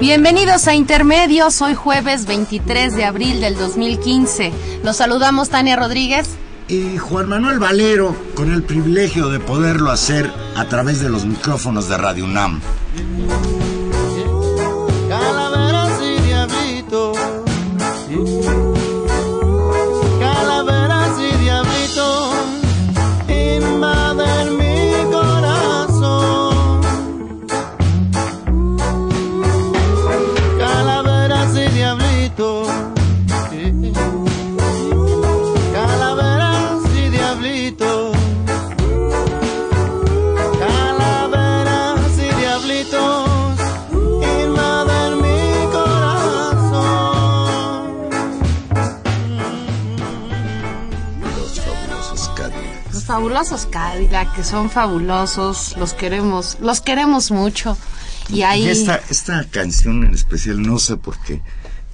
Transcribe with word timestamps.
Bienvenidos 0.00 0.68
a 0.68 0.74
Intermedios, 0.74 1.60
hoy 1.62 1.74
jueves 1.74 2.26
23 2.26 2.94
de 2.94 3.04
abril 3.04 3.40
del 3.40 3.56
2015. 3.56 4.52
Los 4.82 4.96
saludamos 4.96 5.48
Tania 5.48 5.76
Rodríguez 5.76 6.28
y 6.68 6.98
Juan 6.98 7.28
Manuel 7.28 7.58
Valero 7.58 8.14
con 8.34 8.52
el 8.52 8.62
privilegio 8.62 9.28
de 9.28 9.40
poderlo 9.40 9.90
hacer 9.90 10.30
a 10.56 10.66
través 10.66 11.00
de 11.00 11.08
los 11.08 11.24
micrófonos 11.24 11.88
de 11.88 11.96
Radio 11.96 12.24
UNAM. 12.24 12.60
Fabulosos 53.48 53.70
Cadillac, 53.70 54.34
que 54.34 54.44
son 54.44 54.68
fabulosos, 54.68 55.74
los 55.78 55.94
queremos, 55.94 56.58
los 56.60 56.82
queremos 56.82 57.30
mucho. 57.30 57.78
Y 58.28 58.42
ahí... 58.42 58.68
esta, 58.68 59.00
esta 59.08 59.44
canción 59.44 60.04
en 60.04 60.12
especial, 60.12 60.60
no 60.60 60.78
sé 60.78 60.98
por 60.98 61.18
qué, 61.22 61.40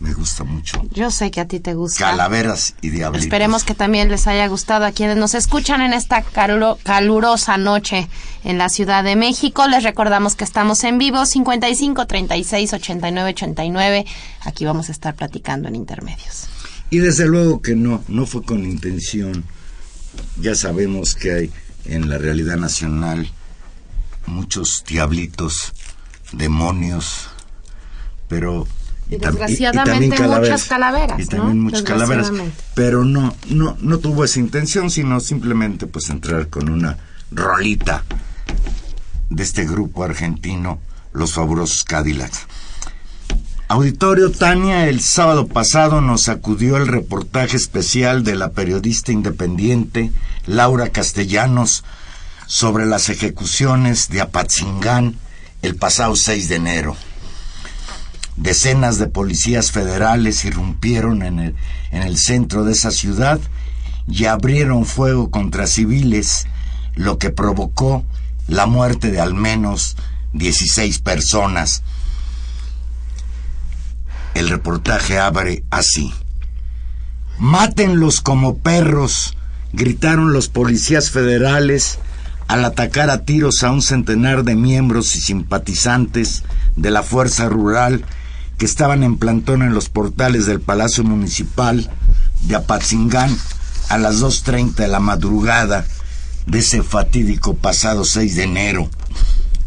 me 0.01 0.13
gusta 0.15 0.43
mucho. 0.43 0.83
Yo 0.91 1.13
sé 1.13 1.31
que 1.31 1.41
a 1.41 1.47
ti 1.47 1.61
te 1.61 1.75
gusta. 1.75 2.07
Calaveras 2.07 2.75
y 2.83 2.91
diablitos. 2.91 3.25
Esperemos 3.25 3.63
que 3.63 3.75
también 3.75 4.09
les 4.09 4.27
haya 4.27 4.49
gustado 4.49 4.85
a 4.85 4.91
quienes 4.91 5.17
nos 5.17 5.37
escuchan 5.37 5.81
en 5.81 5.93
esta 5.93 6.23
calurosa 6.23 7.57
noche 7.57 8.09
en 8.43 8.59
la 8.59 8.69
Ciudad 8.69 9.05
de 9.05 9.15
México. 9.15 9.69
Les 9.69 9.85
recordamos 9.85 10.35
que 10.35 10.43
estamos 10.43 10.83
en 10.83 10.99
vivo 10.99 11.25
55 11.25 12.07
36 12.09 12.73
89 12.73 13.31
89. 13.31 14.07
Aquí 14.41 14.65
vamos 14.65 14.89
a 14.89 14.93
estar 14.93 15.15
platicando 15.15 15.69
en 15.69 15.77
intermedios. 15.77 16.49
Y 16.91 16.99
desde 16.99 17.29
luego 17.29 17.63
que 17.63 17.77
no, 17.77 18.03
no 18.09 18.27
fue 18.27 18.43
con 18.43 18.65
intención 18.65 19.45
ya 20.41 20.55
sabemos 20.55 21.15
que 21.15 21.33
hay 21.33 21.51
en 21.85 22.09
la 22.09 22.19
realidad 22.19 22.57
nacional 22.57 23.31
muchos 24.27 24.85
diablitos, 24.87 25.73
demonios, 26.33 27.29
pero 28.29 28.67
y, 29.11 29.17
desgraciadamente 29.17 30.27
muchas 30.27 30.65
calaveras, 30.65 31.21
y 31.21 31.27
también 31.27 31.61
muchas 31.61 31.83
calaveras, 31.83 32.33
pero 32.75 33.05
no, 33.05 33.35
no, 33.51 33.77
no 33.81 33.99
tuvo 33.99 34.25
esa 34.25 34.41
intención, 34.41 34.91
sino 34.91 35.21
simplemente 35.21 35.87
pues 35.87 36.09
entrar 36.09 36.49
con 36.49 36.71
una 36.71 36.97
rolita 37.31 38.05
de 39.31 39.43
este 39.43 39.65
grupo 39.65 40.05
argentino, 40.05 40.81
los 41.13 41.35
fabulosos 41.35 41.85
Cadillacs. 41.85 42.47
Auditorio 43.67 44.31
Tania, 44.31 44.89
el 44.89 45.01
sábado 45.01 45.47
pasado 45.47 46.03
nos 46.03 46.29
acudió 46.29 46.77
el 46.77 46.87
reportaje 46.87 47.57
especial 47.57 48.23
de 48.23 48.35
la 48.35 48.51
periodista 48.51 49.11
independiente 49.11 50.13
Laura 50.45 50.91
Castellanos 50.91 51.83
sobre 52.47 52.85
las 52.85 53.09
ejecuciones 53.09 54.11
de 54.11 54.21
Apatzingán 54.21 55.17
el 55.63 55.77
pasado 55.77 56.15
6 56.15 56.51
de 56.51 56.57
enero. 56.57 56.97
Decenas 58.37 58.99
de 58.99 59.07
policías 59.07 59.73
federales 59.73 60.45
irrumpieron 60.45 61.23
en 61.23 61.39
el, 61.39 61.55
en 61.91 62.03
el 62.03 62.19
centro 62.19 62.65
de 62.65 62.73
esa 62.73 62.91
ciudad 62.91 63.41
y 64.07 64.27
abrieron 64.27 64.85
fuego 64.85 65.31
contra 65.31 65.67
civiles, 65.67 66.47
lo 66.97 67.17
que 67.17 67.31
provocó 67.31 68.05
la 68.47 68.67
muerte 68.67 69.11
de 69.11 69.21
al 69.21 69.33
menos 69.33 69.97
16 70.35 70.99
personas 70.99 71.83
el 74.35 74.49
reportaje 74.49 75.19
abre 75.19 75.65
así. 75.71 76.13
Mátenlos 77.39 78.21
como 78.21 78.59
perros, 78.59 79.37
gritaron 79.73 80.33
los 80.33 80.49
policías 80.49 81.11
federales 81.11 81.99
al 82.47 82.65
atacar 82.65 83.11
a 83.11 83.25
tiros 83.25 83.63
a 83.63 83.71
un 83.71 83.83
centenar 83.83 84.45
de 84.45 84.55
miembros 84.55 85.17
y 85.17 85.21
simpatizantes 85.21 86.45
de 86.77 86.91
la 86.91 87.03
Fuerza 87.03 87.49
Rural 87.49 88.05
que 88.59 88.67
estaban 88.67 89.03
en 89.03 89.17
plantón 89.17 89.63
en 89.63 89.75
los 89.75 89.89
portales 89.89 90.47
del 90.47 90.61
Palacio 90.61 91.03
Municipal 91.05 91.91
de 92.43 92.55
Apatzingán 92.55 93.37
a 93.89 93.99
las 93.99 94.21
2.30 94.21 94.75
de 94.75 94.89
la 94.89 95.01
madrugada 95.01 95.85
de 96.47 96.59
ese 96.59 96.83
fatídico 96.83 97.55
pasado 97.55 98.05
6 98.05 98.37
de 98.37 98.43
enero, 98.45 98.91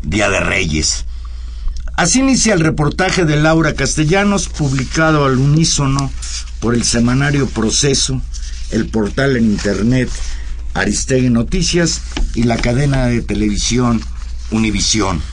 Día 0.03 0.29
de 0.29 0.39
Reyes. 0.39 1.06
Así 1.97 2.19
inicia 2.19 2.53
el 2.53 2.59
reportaje 2.59 3.25
de 3.25 3.37
Laura 3.37 3.73
Castellanos, 3.73 4.49
publicado 4.49 5.25
al 5.25 5.39
unísono 5.39 6.11
por 6.59 6.75
el 6.75 6.83
semanario 6.83 7.47
Proceso, 7.47 8.21
el 8.69 8.87
portal 8.87 9.35
en 9.35 9.45
Internet 9.45 10.07
Aristegui 10.75 11.31
Noticias 11.31 12.03
y 12.35 12.43
la 12.43 12.57
cadena 12.57 13.07
de 13.07 13.23
televisión 13.23 13.99
Univisión. 14.51 15.23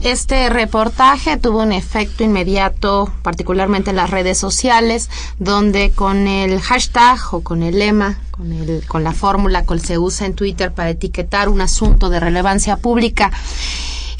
Este 0.00 0.48
reportaje 0.48 1.36
tuvo 1.36 1.62
un 1.62 1.72
efecto 1.72 2.24
inmediato, 2.24 3.12
particularmente 3.22 3.90
en 3.90 3.96
las 3.96 4.08
redes 4.08 4.38
sociales, 4.38 5.10
donde 5.38 5.90
con 5.90 6.26
el 6.26 6.58
hashtag 6.58 7.18
o 7.32 7.42
con 7.42 7.62
el 7.62 7.78
lema, 7.78 8.18
con, 8.30 8.50
el, 8.50 8.82
con 8.86 9.04
la 9.04 9.12
fórmula 9.12 9.66
que 9.66 9.78
se 9.78 9.98
usa 9.98 10.26
en 10.26 10.32
Twitter 10.32 10.72
para 10.72 10.88
etiquetar 10.88 11.50
un 11.50 11.60
asunto 11.60 12.08
de 12.08 12.18
relevancia 12.18 12.78
pública, 12.78 13.30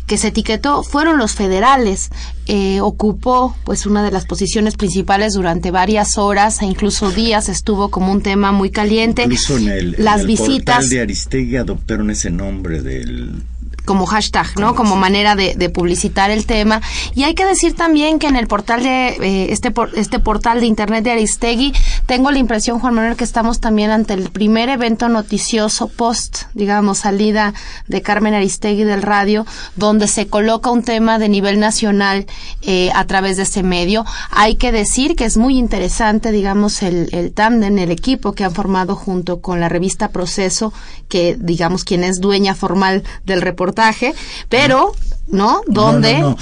que 0.06 0.18
se 0.18 0.28
etiquetó 0.28 0.82
fueron 0.82 1.18
los 1.18 1.34
federales. 1.34 2.10
Eh, 2.46 2.80
ocupó 2.80 3.56
pues 3.64 3.86
una 3.86 4.04
de 4.04 4.12
las 4.12 4.24
posiciones 4.24 4.76
principales 4.76 5.34
durante 5.34 5.72
varias 5.72 6.16
horas 6.16 6.62
e 6.62 6.66
incluso 6.66 7.10
días 7.10 7.48
estuvo 7.48 7.90
como 7.90 8.12
un 8.12 8.22
tema 8.22 8.52
muy 8.52 8.70
caliente. 8.70 9.22
Incluso 9.22 9.56
en 9.58 9.68
el, 9.68 9.96
las 9.98 10.24
visitas 10.26 10.88
de 10.88 11.00
Aristegui 11.00 11.56
adoptaron 11.56 12.10
ese 12.10 12.30
nombre 12.30 12.82
del 12.82 13.42
como 13.86 14.04
hashtag, 14.04 14.58
¿no? 14.58 14.74
Como 14.74 14.96
manera 14.96 15.36
de, 15.36 15.54
de, 15.54 15.70
publicitar 15.70 16.30
el 16.30 16.44
tema. 16.44 16.82
Y 17.14 17.22
hay 17.22 17.34
que 17.34 17.46
decir 17.46 17.74
también 17.74 18.18
que 18.18 18.26
en 18.26 18.36
el 18.36 18.48
portal 18.48 18.82
de 18.82 19.08
eh, 19.08 19.52
este 19.52 19.72
este 19.94 20.18
portal 20.18 20.60
de 20.60 20.66
internet 20.66 21.04
de 21.04 21.12
Aristegui 21.12 21.72
tengo 22.06 22.30
la 22.30 22.38
impresión, 22.38 22.78
Juan 22.78 22.94
Manuel, 22.94 23.16
que 23.16 23.24
estamos 23.24 23.60
también 23.60 23.90
ante 23.90 24.14
el 24.14 24.30
primer 24.30 24.68
evento 24.68 25.08
noticioso 25.08 25.88
post, 25.88 26.44
digamos, 26.54 26.98
salida 26.98 27.52
de 27.88 28.02
Carmen 28.02 28.34
Aristegui 28.34 28.84
del 28.84 29.02
radio, 29.02 29.46
donde 29.76 30.08
se 30.08 30.28
coloca 30.28 30.70
un 30.70 30.82
tema 30.82 31.18
de 31.18 31.28
nivel 31.28 31.58
nacional 31.58 32.26
eh, 32.62 32.90
a 32.94 33.04
través 33.06 33.36
de 33.36 33.42
ese 33.42 33.62
medio. 33.62 34.04
Hay 34.30 34.56
que 34.56 34.72
decir 34.72 35.16
que 35.16 35.24
es 35.24 35.36
muy 35.36 35.58
interesante, 35.58 36.30
digamos, 36.32 36.82
el, 36.82 37.08
el 37.12 37.32
tándem, 37.32 37.76
el 37.78 37.90
equipo 37.90 38.32
que 38.32 38.44
han 38.44 38.54
formado 38.54 38.94
junto 38.94 39.40
con 39.40 39.60
la 39.60 39.68
revista 39.68 40.08
Proceso, 40.08 40.72
que 41.08 41.36
digamos 41.38 41.84
quien 41.84 42.04
es 42.04 42.20
dueña 42.20 42.54
formal 42.54 43.02
del 43.24 43.42
reportaje 43.42 44.14
pero 44.48 44.92
¿no? 45.28 45.62
Donde 45.66 46.36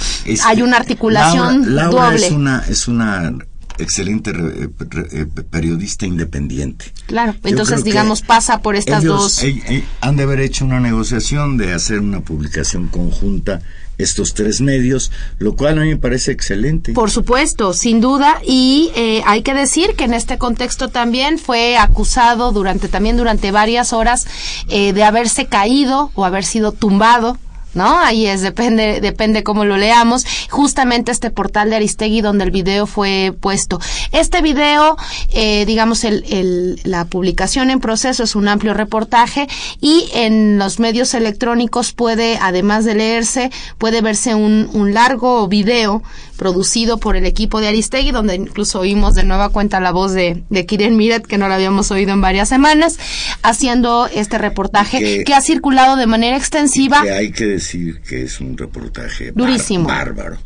hay 0.45 0.61
una 0.61 0.77
articulación 0.77 1.75
Laura, 1.75 2.13
Es 2.13 2.31
una, 2.31 2.63
es 2.67 2.87
una 2.87 3.33
excelente 3.77 4.31
eh, 4.31 5.25
periodista 5.49 6.05
independiente. 6.05 6.85
Claro, 7.07 7.35
entonces 7.43 7.83
digamos 7.83 8.21
pasa 8.21 8.61
por 8.61 8.75
estas 8.75 9.03
dos. 9.03 9.43
Eh, 9.43 9.61
eh, 9.67 9.83
han 10.01 10.15
de 10.15 10.23
haber 10.23 10.39
hecho 10.39 10.65
una 10.65 10.79
negociación 10.79 11.57
de 11.57 11.73
hacer 11.73 11.99
una 11.99 12.21
publicación 12.21 12.87
conjunta 12.87 13.61
estos 13.97 14.33
tres 14.33 14.59
medios, 14.59 15.11
lo 15.37 15.55
cual 15.55 15.79
a 15.79 15.81
mí 15.83 15.89
me 15.89 15.97
parece 15.97 16.31
excelente. 16.31 16.91
Por 16.91 17.11
supuesto, 17.11 17.71
sin 17.73 18.01
duda, 18.01 18.41
y 18.45 18.91
hay 19.25 19.41
que 19.41 19.53
decir 19.53 19.95
que 19.95 20.03
en 20.03 20.13
este 20.13 20.37
contexto 20.37 20.89
también 20.89 21.39
fue 21.39 21.77
acusado 21.77 22.51
durante 22.51 22.89
también 22.89 23.15
durante 23.15 23.51
varias 23.51 23.93
horas 23.93 24.27
de 24.67 25.03
haberse 25.03 25.45
caído 25.45 26.11
o 26.13 26.25
haber 26.25 26.43
sido 26.43 26.73
tumbado 26.73 27.37
¿no? 27.75 27.99
Ahí 27.99 28.25
es, 28.25 28.41
depende, 28.41 28.99
depende 29.01 29.43
cómo 29.43 29.65
lo 29.65 29.77
leamos. 29.77 30.25
Justamente 30.49 31.11
este 31.11 31.29
portal 31.29 31.69
de 31.69 31.75
Aristegui 31.75 32.21
donde 32.21 32.45
el 32.45 32.51
video 32.51 32.87
fue 32.87 33.33
puesto. 33.39 33.79
Este 34.11 34.41
video, 34.41 34.97
eh, 35.33 35.65
digamos, 35.65 36.03
el, 36.03 36.25
el, 36.29 36.79
la 36.83 37.05
publicación 37.05 37.69
en 37.69 37.79
proceso 37.79 38.23
es 38.23 38.35
un 38.35 38.47
amplio 38.47 38.73
reportaje 38.73 39.47
y 39.79 40.09
en 40.13 40.57
los 40.57 40.79
medios 40.79 41.13
electrónicos 41.13 41.93
puede, 41.93 42.37
además 42.41 42.85
de 42.85 42.95
leerse, 42.95 43.51
puede 43.77 44.01
verse 44.01 44.33
un, 44.35 44.69
un 44.73 44.93
largo 44.93 45.47
video 45.47 46.01
producido 46.37 46.97
por 46.97 47.15
el 47.15 47.25
equipo 47.25 47.59
de 47.59 47.67
Aristegui, 47.67 48.11
donde 48.11 48.35
incluso 48.35 48.79
oímos 48.79 49.13
de 49.13 49.23
nueva 49.23 49.49
cuenta 49.49 49.79
la 49.79 49.91
voz 49.91 50.13
de, 50.13 50.43
de 50.49 50.65
Kiren 50.65 50.97
Miret, 50.97 51.25
que 51.25 51.37
no 51.37 51.47
la 51.47 51.55
habíamos 51.55 51.91
oído 51.91 52.13
en 52.13 52.21
varias 52.21 52.49
semanas, 52.49 52.97
haciendo 53.41 54.07
este 54.07 54.37
reportaje 54.37 55.23
que, 55.23 55.33
ha 55.33 55.41
circulado 55.41 55.95
de 55.95 56.07
manera 56.07 56.37
extensiva. 56.37 57.01
Que 57.03 57.11
hay 57.11 57.31
que 57.31 57.45
decir 57.45 58.01
que 58.01 58.23
es 58.23 58.39
un 58.39 58.57
reportaje 58.57 59.31
durísimo. 59.31 59.87
bárbaro. 59.87 60.37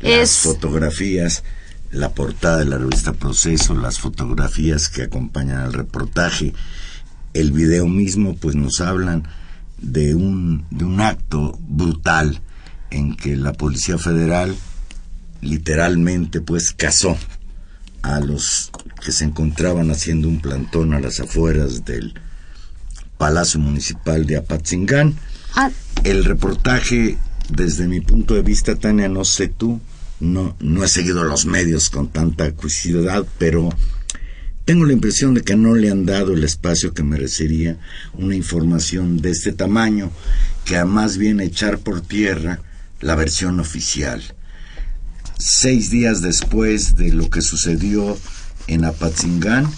Las 0.00 0.38
fotografías, 0.38 1.44
la 1.90 2.10
portada 2.10 2.58
de 2.58 2.64
la 2.64 2.78
revista 2.78 3.12
Proceso, 3.12 3.74
las 3.74 3.98
fotografías 3.98 4.88
que 4.88 5.02
acompañan 5.02 5.58
al 5.58 5.72
reportaje, 5.72 6.52
el 7.32 7.52
video 7.52 7.86
mismo, 7.86 8.36
pues 8.36 8.54
nos 8.54 8.80
hablan 8.80 9.26
de 9.78 10.14
un, 10.14 10.64
de 10.70 10.84
un 10.84 11.00
acto 11.00 11.58
brutal 11.60 12.40
en 12.90 13.16
que 13.16 13.36
la 13.36 13.52
Policía 13.52 13.98
Federal 13.98 14.54
literalmente 15.44 16.40
pues 16.40 16.72
cazó 16.72 17.16
a 18.02 18.20
los 18.20 18.70
que 19.04 19.12
se 19.12 19.24
encontraban 19.24 19.90
haciendo 19.90 20.28
un 20.28 20.40
plantón 20.40 20.94
a 20.94 21.00
las 21.00 21.20
afueras 21.20 21.84
del 21.84 22.14
Palacio 23.18 23.60
Municipal 23.60 24.26
de 24.26 24.36
Apatzingán. 24.36 25.14
Ah. 25.54 25.70
El 26.02 26.24
reportaje, 26.24 27.16
desde 27.48 27.86
mi 27.86 28.00
punto 28.00 28.34
de 28.34 28.42
vista, 28.42 28.74
Tania, 28.74 29.08
no 29.08 29.24
sé 29.24 29.48
tú, 29.48 29.80
no, 30.20 30.56
no 30.60 30.84
he 30.84 30.88
seguido 30.88 31.24
los 31.24 31.46
medios 31.46 31.90
con 31.90 32.08
tanta 32.08 32.44
acuicidad, 32.44 33.24
pero 33.38 33.70
tengo 34.64 34.84
la 34.84 34.92
impresión 34.92 35.34
de 35.34 35.42
que 35.42 35.56
no 35.56 35.74
le 35.74 35.90
han 35.90 36.06
dado 36.06 36.32
el 36.32 36.44
espacio 36.44 36.94
que 36.94 37.02
merecería 37.02 37.78
una 38.14 38.34
información 38.34 39.18
de 39.18 39.30
este 39.30 39.52
tamaño, 39.52 40.10
que 40.64 40.76
a 40.76 40.84
más 40.84 41.16
bien 41.16 41.40
echar 41.40 41.78
por 41.78 42.00
tierra 42.00 42.60
la 43.00 43.14
versión 43.14 43.60
oficial 43.60 44.22
seis 45.38 45.90
días 45.90 46.22
después 46.22 46.96
de 46.96 47.12
lo 47.12 47.30
que 47.30 47.42
sucedió 47.42 48.16
en 48.66 48.84
Apatzingán, 48.84 49.70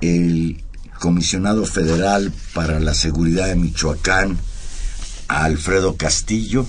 el 0.00 0.62
comisionado 0.98 1.64
federal 1.64 2.32
para 2.54 2.80
la 2.80 2.94
seguridad 2.94 3.48
de 3.48 3.56
Michoacán, 3.56 4.38
Alfredo 5.28 5.96
Castillo, 5.96 6.66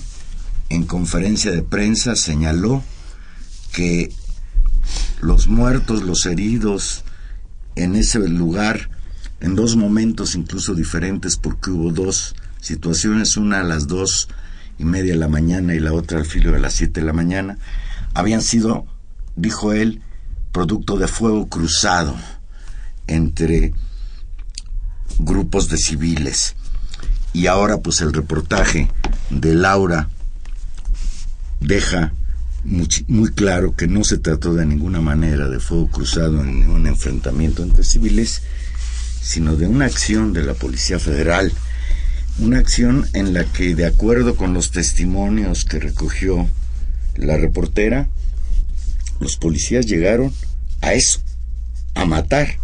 en 0.68 0.84
conferencia 0.84 1.50
de 1.50 1.62
prensa 1.62 2.16
señaló 2.16 2.82
que 3.72 4.10
los 5.20 5.48
muertos, 5.48 6.02
los 6.02 6.26
heridos 6.26 7.04
en 7.76 7.94
ese 7.94 8.18
lugar, 8.28 8.90
en 9.40 9.54
dos 9.54 9.76
momentos 9.76 10.34
incluso 10.34 10.74
diferentes, 10.74 11.36
porque 11.36 11.70
hubo 11.70 11.90
dos 11.92 12.34
situaciones, 12.60 13.36
una 13.36 13.60
a 13.60 13.64
las 13.64 13.86
dos 13.86 14.28
y 14.78 14.84
media 14.84 15.12
de 15.12 15.18
la 15.18 15.28
mañana 15.28 15.74
y 15.74 15.80
la 15.80 15.92
otra 15.92 16.18
al 16.18 16.26
filo 16.26 16.52
de 16.52 16.60
las 16.60 16.74
siete 16.74 17.00
de 17.00 17.06
la 17.06 17.12
mañana, 17.12 17.58
habían 18.14 18.42
sido, 18.42 18.86
dijo 19.36 19.72
él, 19.72 20.02
producto 20.52 20.98
de 20.98 21.08
fuego 21.08 21.48
cruzado 21.48 22.14
entre 23.06 23.72
grupos 25.18 25.68
de 25.68 25.78
civiles. 25.78 26.54
Y 27.32 27.46
ahora 27.46 27.78
pues 27.78 28.00
el 28.00 28.12
reportaje 28.12 28.90
de 29.30 29.54
Laura 29.54 30.08
deja 31.60 32.12
muy, 32.64 32.88
muy, 33.08 33.30
claro 33.30 33.74
que 33.74 33.88
no 33.88 34.04
se 34.04 34.18
trató 34.18 34.54
de 34.54 34.66
ninguna 34.66 35.00
manera 35.00 35.48
de 35.48 35.58
fuego 35.58 35.88
cruzado 35.88 36.42
en 36.42 36.70
un 36.70 36.86
enfrentamiento 36.86 37.62
entre 37.62 37.82
civiles, 37.82 38.42
sino 39.20 39.56
de 39.56 39.66
una 39.66 39.86
acción 39.86 40.32
de 40.32 40.44
la 40.44 40.54
Policía 40.54 40.98
Federal, 40.98 41.52
una 42.38 42.58
acción 42.58 43.06
en 43.14 43.32
la 43.34 43.44
que, 43.44 43.74
de 43.74 43.86
acuerdo 43.86 44.36
con 44.36 44.54
los 44.54 44.70
testimonios 44.70 45.64
que 45.64 45.80
recogió 45.80 46.48
la 47.16 47.36
reportera, 47.36 48.08
los 49.20 49.36
policías 49.36 49.86
llegaron 49.86 50.32
a 50.80 50.94
eso, 50.94 51.20
a 51.94 52.04
matar 52.04 52.56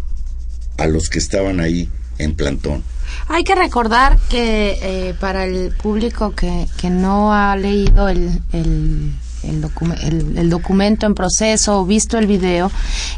a 0.76 0.86
los 0.86 1.08
que 1.08 1.18
estaban 1.18 1.60
ahí 1.60 1.88
en 2.18 2.34
plantón. 2.34 2.82
Hay 3.28 3.44
que 3.44 3.54
recordar 3.54 4.18
que 4.28 4.78
eh, 4.82 5.14
para 5.20 5.44
el 5.44 5.72
público 5.72 6.34
que, 6.34 6.66
que 6.78 6.90
no 6.90 7.32
ha 7.32 7.56
leído 7.56 8.08
el, 8.08 8.40
el, 8.52 9.12
el, 9.42 10.50
documento 10.50 11.06
en 11.06 11.14
proceso 11.14 11.80
o 11.80 11.86
visto 11.86 12.18
el 12.18 12.26
video, 12.26 12.70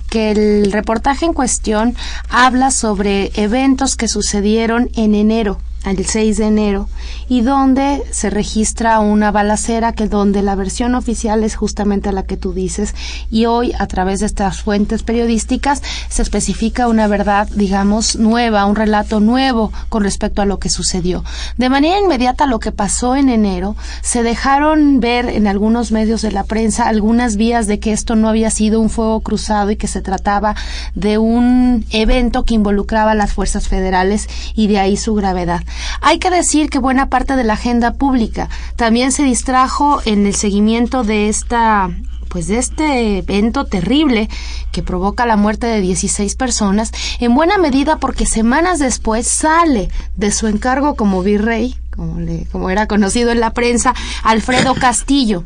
que 0.09 0.31
el 0.31 0.73
reportaje 0.73 1.27
en 1.27 1.33
cuestión 1.33 1.97
habla 2.29 2.71
sobre 2.71 3.31
eventos 3.35 3.97
que 3.97 4.09
sucedieron 4.09 4.91
en 4.95 5.15
enero 5.15 5.61
el 5.85 6.05
6 6.05 6.37
de 6.37 6.47
enero 6.47 6.89
y 7.29 7.41
donde 7.41 8.03
se 8.11 8.29
registra 8.29 9.01
una 9.01 9.31
balacera 9.31 9.93
que 9.93 10.09
donde 10.09 10.43
la 10.43 10.55
versión 10.55 10.95
oficial 10.95 11.43
es 11.43 11.57
justamente 11.57 12.13
la 12.13 12.25
que 12.25 12.37
tú 12.37 12.53
dices 12.53 12.95
y 13.31 13.47
hoy 13.47 13.73
a 13.79 13.87
través 13.87 14.21
de 14.21 14.27
estas 14.27 14.63
fuentes 14.63 15.03
periodísticas 15.03 15.83
se 16.09 16.23
especifica 16.23 16.89
una 16.89 17.07
verdad 17.07 17.49
digamos 17.55 18.17
nueva, 18.17 18.67
un 18.67 18.77
relato 18.77 19.21
nuevo 19.21 19.73
con 19.89 20.03
respecto 20.03 20.43
a 20.43 20.47
lo 20.47 20.59
que 20.59 20.69
sucedió. 20.69 21.25
De 21.57 21.71
manera 21.71 21.99
inmediata 21.99 22.47
lo 22.47 22.59
que 22.59 22.73
pasó 22.73 23.17
en 23.17 23.31
enero 23.31 23.75
se 24.03 24.23
dejaron 24.23 25.01
ver 25.01 25.29
en 25.29 25.47
algunos 25.47 25.93
medios 25.93 26.21
de 26.23 26.33
la 26.33 26.45
prensa 26.45 26.89
algunas 26.89 27.37
vías 27.37 27.67
de 27.67 27.81
que 27.81 27.93
esto 27.93 28.17
no 28.17 28.29
había 28.29 28.51
sido 28.51 28.81
un 28.81 28.91
fuego 28.91 29.21
cruzado 29.21 29.71
y 29.71 29.77
que 29.77 29.87
se 29.87 30.03
trataba 30.03 30.55
de 30.95 31.17
un 31.19 31.87
evento 31.91 32.45
que 32.45 32.55
involucraba 32.55 33.13
a 33.13 33.15
las 33.15 33.33
fuerzas 33.33 33.69
federales 33.69 34.29
y 34.55 34.67
de 34.67 34.79
ahí 34.79 34.97
su 34.97 35.15
gravedad. 35.15 35.63
Hay 36.01 36.19
que 36.19 36.31
decir 36.31 36.71
que 36.71 36.79
buena 36.79 37.09
parte 37.09 37.37
de 37.37 37.45
la 37.45 37.55
agenda 37.55 37.95
pública 37.95 38.49
también 38.77 39.13
se 39.13 39.23
distrajo 39.23 40.01
en 40.05 40.27
el 40.27 40.35
seguimiento 40.35 41.05
de 41.05 41.29
esta 41.29 41.91
pues 42.29 42.47
de 42.47 42.59
este 42.59 43.19
evento 43.19 43.65
terrible 43.65 44.29
que 44.71 44.85
provoca 44.85 45.27
la 45.27 45.37
muerte 45.37 45.67
de 45.67 45.81
16 45.81 46.37
personas, 46.37 46.93
en 47.19 47.35
buena 47.35 47.59
medida 47.59 47.97
porque 47.97 48.25
semanas 48.25 48.79
después 48.79 49.27
sale 49.27 49.91
de 50.17 50.31
su 50.31 50.47
encargo 50.47 50.95
como 50.95 51.25
virrey, 51.25 51.77
como, 51.91 52.21
le, 52.21 52.47
como 52.53 52.71
era 52.71 52.87
conocido 52.87 53.33
en 53.33 53.41
la 53.41 53.53
prensa, 53.53 53.95
Alfredo 54.23 54.75
Castillo 54.77 55.45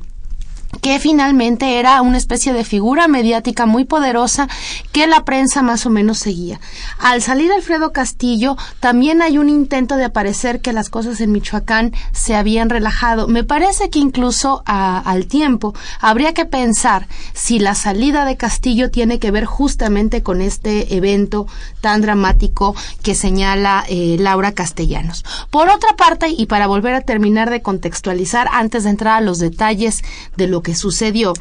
que 0.80 0.98
finalmente 0.98 1.78
era 1.78 2.00
una 2.02 2.18
especie 2.18 2.52
de 2.52 2.64
figura 2.64 3.08
mediática 3.08 3.66
muy 3.66 3.84
poderosa 3.84 4.48
que 4.92 5.06
la 5.06 5.24
prensa 5.24 5.62
más 5.62 5.86
o 5.86 5.90
menos 5.90 6.18
seguía. 6.18 6.60
Al 6.98 7.22
salir 7.22 7.52
Alfredo 7.52 7.92
Castillo, 7.92 8.56
también 8.80 9.22
hay 9.22 9.38
un 9.38 9.48
intento 9.48 9.96
de 9.96 10.04
aparecer 10.04 10.60
que 10.60 10.72
las 10.72 10.90
cosas 10.90 11.20
en 11.20 11.32
Michoacán 11.32 11.92
se 12.12 12.34
habían 12.34 12.70
relajado. 12.70 13.28
Me 13.28 13.44
parece 13.44 13.90
que 13.90 13.98
incluso 13.98 14.62
al 14.66 15.26
tiempo 15.26 15.74
habría 16.00 16.34
que 16.34 16.44
pensar 16.44 17.06
si 17.32 17.58
la 17.58 17.74
salida 17.74 18.24
de 18.24 18.36
Castillo 18.36 18.90
tiene 18.90 19.18
que 19.18 19.30
ver 19.30 19.44
justamente 19.44 20.22
con 20.22 20.40
este 20.40 20.96
evento 20.96 21.46
tan 21.80 22.00
dramático 22.00 22.74
que 23.02 23.14
señala 23.14 23.84
eh, 23.88 24.16
Laura 24.18 24.52
Castellanos. 24.52 25.24
Por 25.50 25.68
otra 25.68 25.96
parte, 25.96 26.28
y 26.28 26.46
para 26.46 26.66
volver 26.66 26.94
a 26.94 27.00
terminar 27.00 27.50
de 27.50 27.62
contextualizar 27.62 28.48
antes 28.52 28.84
de 28.84 28.90
entrar 28.90 29.18
a 29.18 29.20
los 29.20 29.38
detalles 29.38 30.02
de 30.36 30.46
lo 30.48 30.62
que 30.64 30.74
sucedió, 30.74 31.34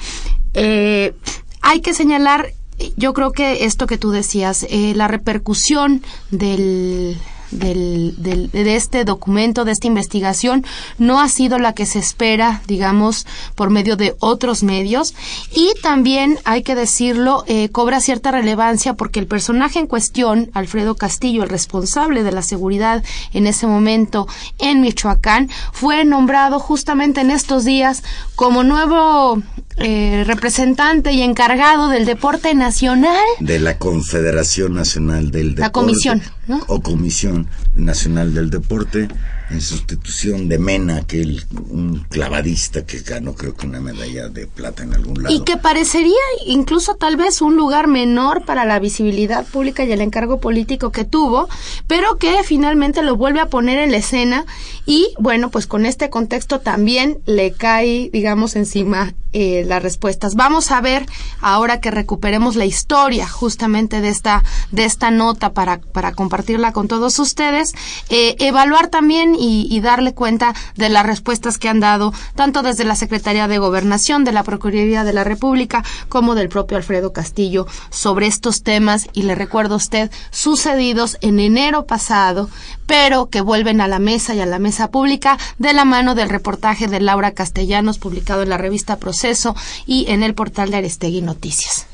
eh, 0.53 1.15
hay 1.61 1.81
que 1.81 1.95
señalar 1.95 2.53
yo 2.97 3.13
creo 3.13 3.31
que 3.31 3.65
esto 3.65 3.87
que 3.87 3.97
tú 3.97 4.11
decías, 4.11 4.65
eh, 4.69 4.93
la 4.95 5.07
repercusión 5.07 6.03
del, 6.31 7.17
del, 7.60 8.15
del, 8.17 8.51
de 8.51 8.75
este 8.75 9.05
documento, 9.05 9.65
de 9.65 9.72
esta 9.72 9.88
investigación, 9.88 10.65
no 10.98 11.19
ha 11.19 11.29
sido 11.29 11.60
la 11.60 11.74
que 11.74 11.86
se 11.86 12.00
espera, 12.00 12.62
digamos, 12.67 13.25
por 13.55 13.69
medio 13.69 13.95
de 13.95 14.15
otros 14.19 14.63
medios. 14.63 15.13
Y 15.51 15.74
también, 15.81 16.39
hay 16.43 16.63
que 16.63 16.75
decirlo, 16.75 17.43
eh, 17.48 17.69
cobra 17.69 18.00
cierta 18.00 18.31
relevancia 18.31 18.93
porque 18.93 19.19
el 19.19 19.27
personaje 19.27 19.79
en 19.79 19.88
cuestión, 19.88 20.50
Alfredo 20.53 20.95
Castillo, 20.95 21.43
el 21.43 21.50
responsable 21.50 22.24
de 22.24 22.31
la 22.31 22.41
seguridad 22.41 23.03
en 23.33 23.48
ese 23.48 23.67
momento 23.67 24.27
en 24.60 24.81
Michoacán, 24.81 25.50
fue 25.72 26.05
nombrado 26.05 26.60
justamente 26.60 27.22
en 27.22 27.31
estos 27.31 27.65
días 27.65 28.03
como 28.36 28.63
nuevo 28.63 29.41
eh, 29.77 30.23
representante 30.25 31.11
y 31.11 31.21
encargado 31.21 31.89
del 31.89 32.05
deporte 32.05 32.53
nacional. 32.53 33.23
De 33.39 33.59
la 33.59 33.77
Confederación 33.77 34.73
Nacional 34.73 35.31
del 35.31 35.55
Deporte. 35.55 35.61
La 35.61 35.71
comisión, 35.71 36.21
O 36.67 36.81
Comisión 36.81 37.47
Nacional 37.75 38.33
del 38.33 38.49
Deporte 38.49 39.07
en 39.49 39.61
sustitución 39.61 40.47
de 40.49 40.57
Mena, 40.57 40.97
aquel 40.97 41.43
un 41.69 42.05
clavadista 42.09 42.85
que 42.85 42.99
ganó 42.99 43.35
creo 43.35 43.55
que 43.55 43.67
una 43.67 43.79
medalla 43.79 44.29
de 44.29 44.47
plata 44.47 44.83
en 44.83 44.93
algún 44.93 45.23
lado. 45.23 45.33
Y 45.33 45.43
que 45.43 45.57
parecería 45.57 46.13
incluso 46.45 46.95
tal 46.95 47.17
vez 47.17 47.41
un 47.41 47.55
lugar 47.55 47.87
menor 47.87 48.45
para 48.45 48.65
la 48.65 48.79
visibilidad 48.79 49.45
pública 49.45 49.83
y 49.83 49.91
el 49.91 50.01
encargo 50.01 50.39
político 50.39 50.91
que 50.91 51.03
tuvo, 51.05 51.49
pero 51.87 52.17
que 52.17 52.43
finalmente 52.43 53.03
lo 53.03 53.15
vuelve 53.15 53.41
a 53.41 53.47
poner 53.47 53.79
en 53.79 53.91
la 53.91 53.97
escena 53.97 54.45
y 54.85 55.13
bueno, 55.19 55.49
pues 55.49 55.67
con 55.67 55.85
este 55.85 56.09
contexto 56.09 56.59
también 56.59 57.19
le 57.25 57.51
cae, 57.51 58.09
digamos, 58.11 58.55
encima 58.55 59.13
eh, 59.33 59.63
las 59.65 59.83
respuestas. 59.83 60.35
Vamos 60.35 60.71
a 60.71 60.81
ver 60.81 61.05
ahora 61.41 61.81
que 61.81 61.91
recuperemos 61.91 62.55
la 62.55 62.65
historia 62.65 63.27
justamente 63.27 64.01
de 64.01 64.09
esta 64.09 64.43
de 64.71 64.85
esta 64.85 65.11
nota 65.11 65.53
para 65.53 65.79
para 65.79 66.13
compartirla 66.13 66.71
con 66.71 66.87
todos 66.87 67.19
ustedes, 67.19 67.73
eh, 68.09 68.35
evaluar 68.39 68.87
también 68.87 69.35
y, 69.37 69.79
darle 69.83 70.13
cuenta 70.13 70.53
de 70.75 70.87
las 70.87 71.05
respuestas 71.05 71.57
que 71.57 71.67
han 71.67 71.81
dado 71.81 72.13
tanto 72.35 72.61
desde 72.61 72.85
la 72.85 72.95
Secretaría 72.95 73.49
de 73.49 73.57
Gobernación, 73.57 74.23
de 74.23 74.31
la 74.31 74.43
Procuraduría 74.43 75.03
de 75.03 75.11
la 75.11 75.25
República, 75.25 75.83
como 76.07 76.35
del 76.35 76.47
propio 76.47 76.77
Alfredo 76.77 77.11
Castillo 77.11 77.67
sobre 77.89 78.27
estos 78.27 78.63
temas 78.63 79.07
y 79.11 79.23
le 79.23 79.35
recuerdo 79.35 79.73
a 79.73 79.77
usted 79.77 80.09
sucedidos 80.31 81.17
en 81.21 81.39
enero 81.39 81.85
pasado, 81.85 82.49
pero 82.85 83.29
que 83.29 83.41
vuelven 83.41 83.81
a 83.81 83.87
la 83.87 83.99
mesa 83.99 84.35
y 84.35 84.41
a 84.41 84.45
la 84.45 84.59
mesa 84.59 84.91
pública 84.91 85.37
de 85.57 85.73
la 85.73 85.85
mano 85.85 86.15
del 86.15 86.29
reportaje 86.29 86.87
de 86.87 86.99
Laura 86.99 87.31
Castellanos 87.31 87.99
publicado 87.99 88.43
en 88.43 88.49
la 88.49 88.57
revista 88.57 88.97
Proceso 88.97 89.55
y 89.85 90.05
en 90.09 90.23
el 90.23 90.33
portal 90.33 90.71
de 90.71 90.77
Arestegui 90.77 91.21
Noticias. 91.21 91.87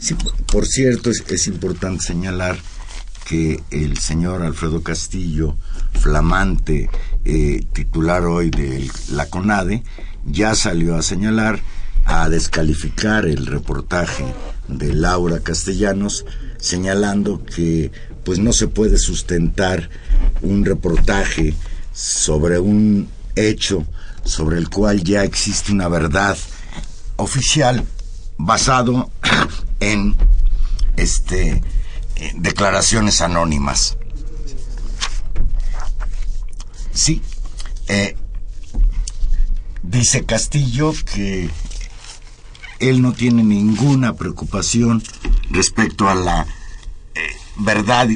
Sí, 0.00 0.14
por 0.52 0.66
cierto, 0.66 1.10
es 1.10 1.46
importante 1.48 2.04
señalar 2.04 2.58
que 3.28 3.62
el 3.70 3.98
señor 3.98 4.42
Alfredo 4.42 4.82
Castillo, 4.82 5.56
flamante 5.92 6.88
eh, 7.24 7.62
titular 7.74 8.24
hoy 8.24 8.48
de 8.48 8.90
la 9.10 9.26
CONADE, 9.26 9.82
ya 10.24 10.54
salió 10.54 10.96
a 10.96 11.02
señalar, 11.02 11.60
a 12.06 12.28
descalificar 12.30 13.26
el 13.26 13.46
reportaje 13.46 14.24
de 14.68 14.94
Laura 14.94 15.40
Castellanos, 15.40 16.24
señalando 16.56 17.44
que 17.44 17.92
pues 18.28 18.40
no 18.40 18.52
se 18.52 18.68
puede 18.68 18.98
sustentar 18.98 19.88
un 20.42 20.62
reportaje 20.66 21.54
sobre 21.94 22.58
un 22.58 23.08
hecho 23.36 23.86
sobre 24.22 24.58
el 24.58 24.68
cual 24.68 25.02
ya 25.02 25.24
existe 25.24 25.72
una 25.72 25.88
verdad 25.88 26.36
oficial 27.16 27.86
basado 28.36 29.10
en 29.80 30.14
este 30.98 31.62
declaraciones 32.36 33.22
anónimas. 33.22 33.96
Sí, 36.92 37.22
eh, 37.86 38.14
dice 39.82 40.26
Castillo 40.26 40.92
que 41.14 41.48
él 42.78 43.00
no 43.00 43.14
tiene 43.14 43.42
ninguna 43.42 44.16
preocupación 44.16 45.02
respecto 45.48 46.10
a 46.10 46.14
la 46.14 46.42
eh, 46.42 46.57
verdad 47.58 48.08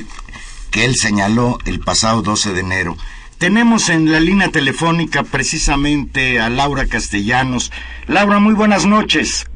que 0.70 0.84
él 0.84 0.94
señaló 0.96 1.58
el 1.66 1.80
pasado 1.80 2.22
12 2.22 2.54
de 2.54 2.60
enero. 2.60 2.96
Tenemos 3.38 3.88
en 3.88 4.10
la 4.10 4.20
línea 4.20 4.48
telefónica 4.48 5.24
precisamente 5.24 6.40
a 6.40 6.48
Laura 6.48 6.86
Castellanos. 6.86 7.72
Laura, 8.06 8.38
muy 8.38 8.54
buenas 8.54 8.86
noches. 8.86 9.46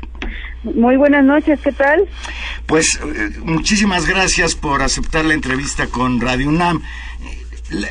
Muy 0.65 0.97
buenas 0.97 1.25
noches, 1.25 1.61
¿qué 1.63 1.71
tal? 1.71 2.09
Pues 2.67 2.99
eh, 3.01 3.31
muchísimas 3.45 4.07
gracias 4.07 4.57
por 4.57 4.83
aceptar 4.83 5.25
la 5.25 5.35
entrevista 5.35 5.87
con 5.87 6.21
Radio 6.21 6.49
UNAM. 6.49 6.83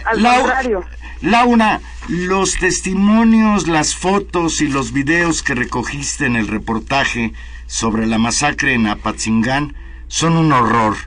Al 0.06 0.22
contrario. 0.22 0.84
Laura, 1.22 1.80
los 2.10 2.58
testimonios, 2.58 3.68
las 3.68 3.96
fotos 3.96 4.62
y 4.62 4.68
los 4.68 4.92
videos 4.92 5.42
que 5.44 5.56
recogiste 5.56 6.26
en 6.26 6.36
el 6.36 6.48
reportaje 6.48 7.32
sobre 7.68 8.06
la 8.06 8.18
masacre 8.18 8.74
en 8.74 8.88
Apatzingán 8.88 9.76
son 10.08 10.36
un 10.36 10.52
horror 10.52 10.98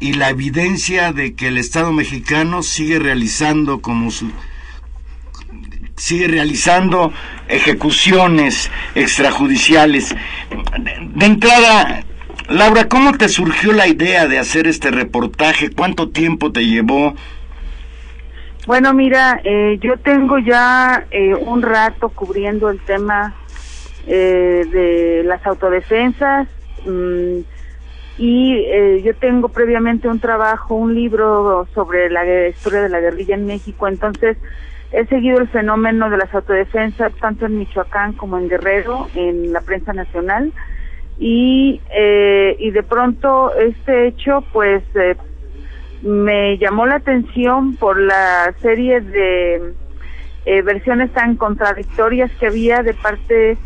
y 0.00 0.14
la 0.14 0.30
evidencia 0.30 1.12
de 1.12 1.34
que 1.34 1.48
el 1.48 1.58
Estado 1.58 1.92
mexicano 1.92 2.62
sigue 2.62 2.98
realizando 2.98 3.80
como 3.80 4.10
sigue 5.96 6.28
realizando 6.28 7.12
ejecuciones 7.48 8.70
extrajudiciales. 8.94 10.14
De, 10.78 11.26
entrada, 11.26 12.04
Laura, 12.48 12.88
¿cómo 12.88 13.16
te 13.16 13.28
surgió 13.28 13.72
la 13.72 13.88
idea 13.88 14.26
de 14.28 14.38
hacer 14.38 14.66
este 14.66 14.90
reportaje? 14.90 15.70
¿Cuánto 15.70 16.10
tiempo 16.10 16.52
te 16.52 16.64
llevó? 16.64 17.14
Bueno, 18.66 18.92
mira, 18.92 19.40
eh, 19.44 19.78
yo 19.80 19.96
tengo 19.96 20.38
ya 20.38 21.06
eh, 21.10 21.34
un 21.34 21.62
rato 21.62 22.10
cubriendo 22.10 22.70
el 22.70 22.78
tema 22.80 23.34
eh, 24.06 24.64
de 24.70 25.22
las 25.24 25.44
autodefensas 25.46 26.48
mm, 26.86 27.40
y 28.18 29.02
yo 29.02 29.14
tengo 29.14 29.48
previamente 29.48 30.08
un 30.08 30.18
trabajo, 30.18 30.74
un 30.74 30.94
libro 30.94 31.66
sobre 31.72 32.10
la 32.10 32.48
historia 32.48 32.82
de 32.82 32.88
la 32.88 33.00
guerrilla 33.00 33.36
en 33.36 33.46
México, 33.46 33.86
entonces 33.86 34.36
He 34.90 35.04
seguido 35.06 35.38
el 35.38 35.48
fenómeno 35.48 36.08
de 36.08 36.16
las 36.16 36.34
autodefensas 36.34 37.12
tanto 37.20 37.44
en 37.44 37.58
Michoacán 37.58 38.14
como 38.14 38.38
en 38.38 38.48
Guerrero, 38.48 39.08
en 39.14 39.52
la 39.52 39.60
prensa 39.60 39.92
nacional, 39.92 40.52
y, 41.18 41.80
eh, 41.94 42.56
y 42.58 42.70
de 42.70 42.82
pronto 42.82 43.52
este 43.54 44.06
hecho 44.06 44.44
pues 44.52 44.82
eh, 44.94 45.16
me 46.02 46.56
llamó 46.58 46.86
la 46.86 46.96
atención 46.96 47.76
por 47.76 48.00
la 48.00 48.54
serie 48.62 49.00
de 49.00 49.74
eh, 50.46 50.62
versiones 50.62 51.12
tan 51.12 51.36
contradictorias 51.36 52.30
que 52.38 52.46
había 52.46 52.82
de 52.82 52.94
parte 52.94 53.58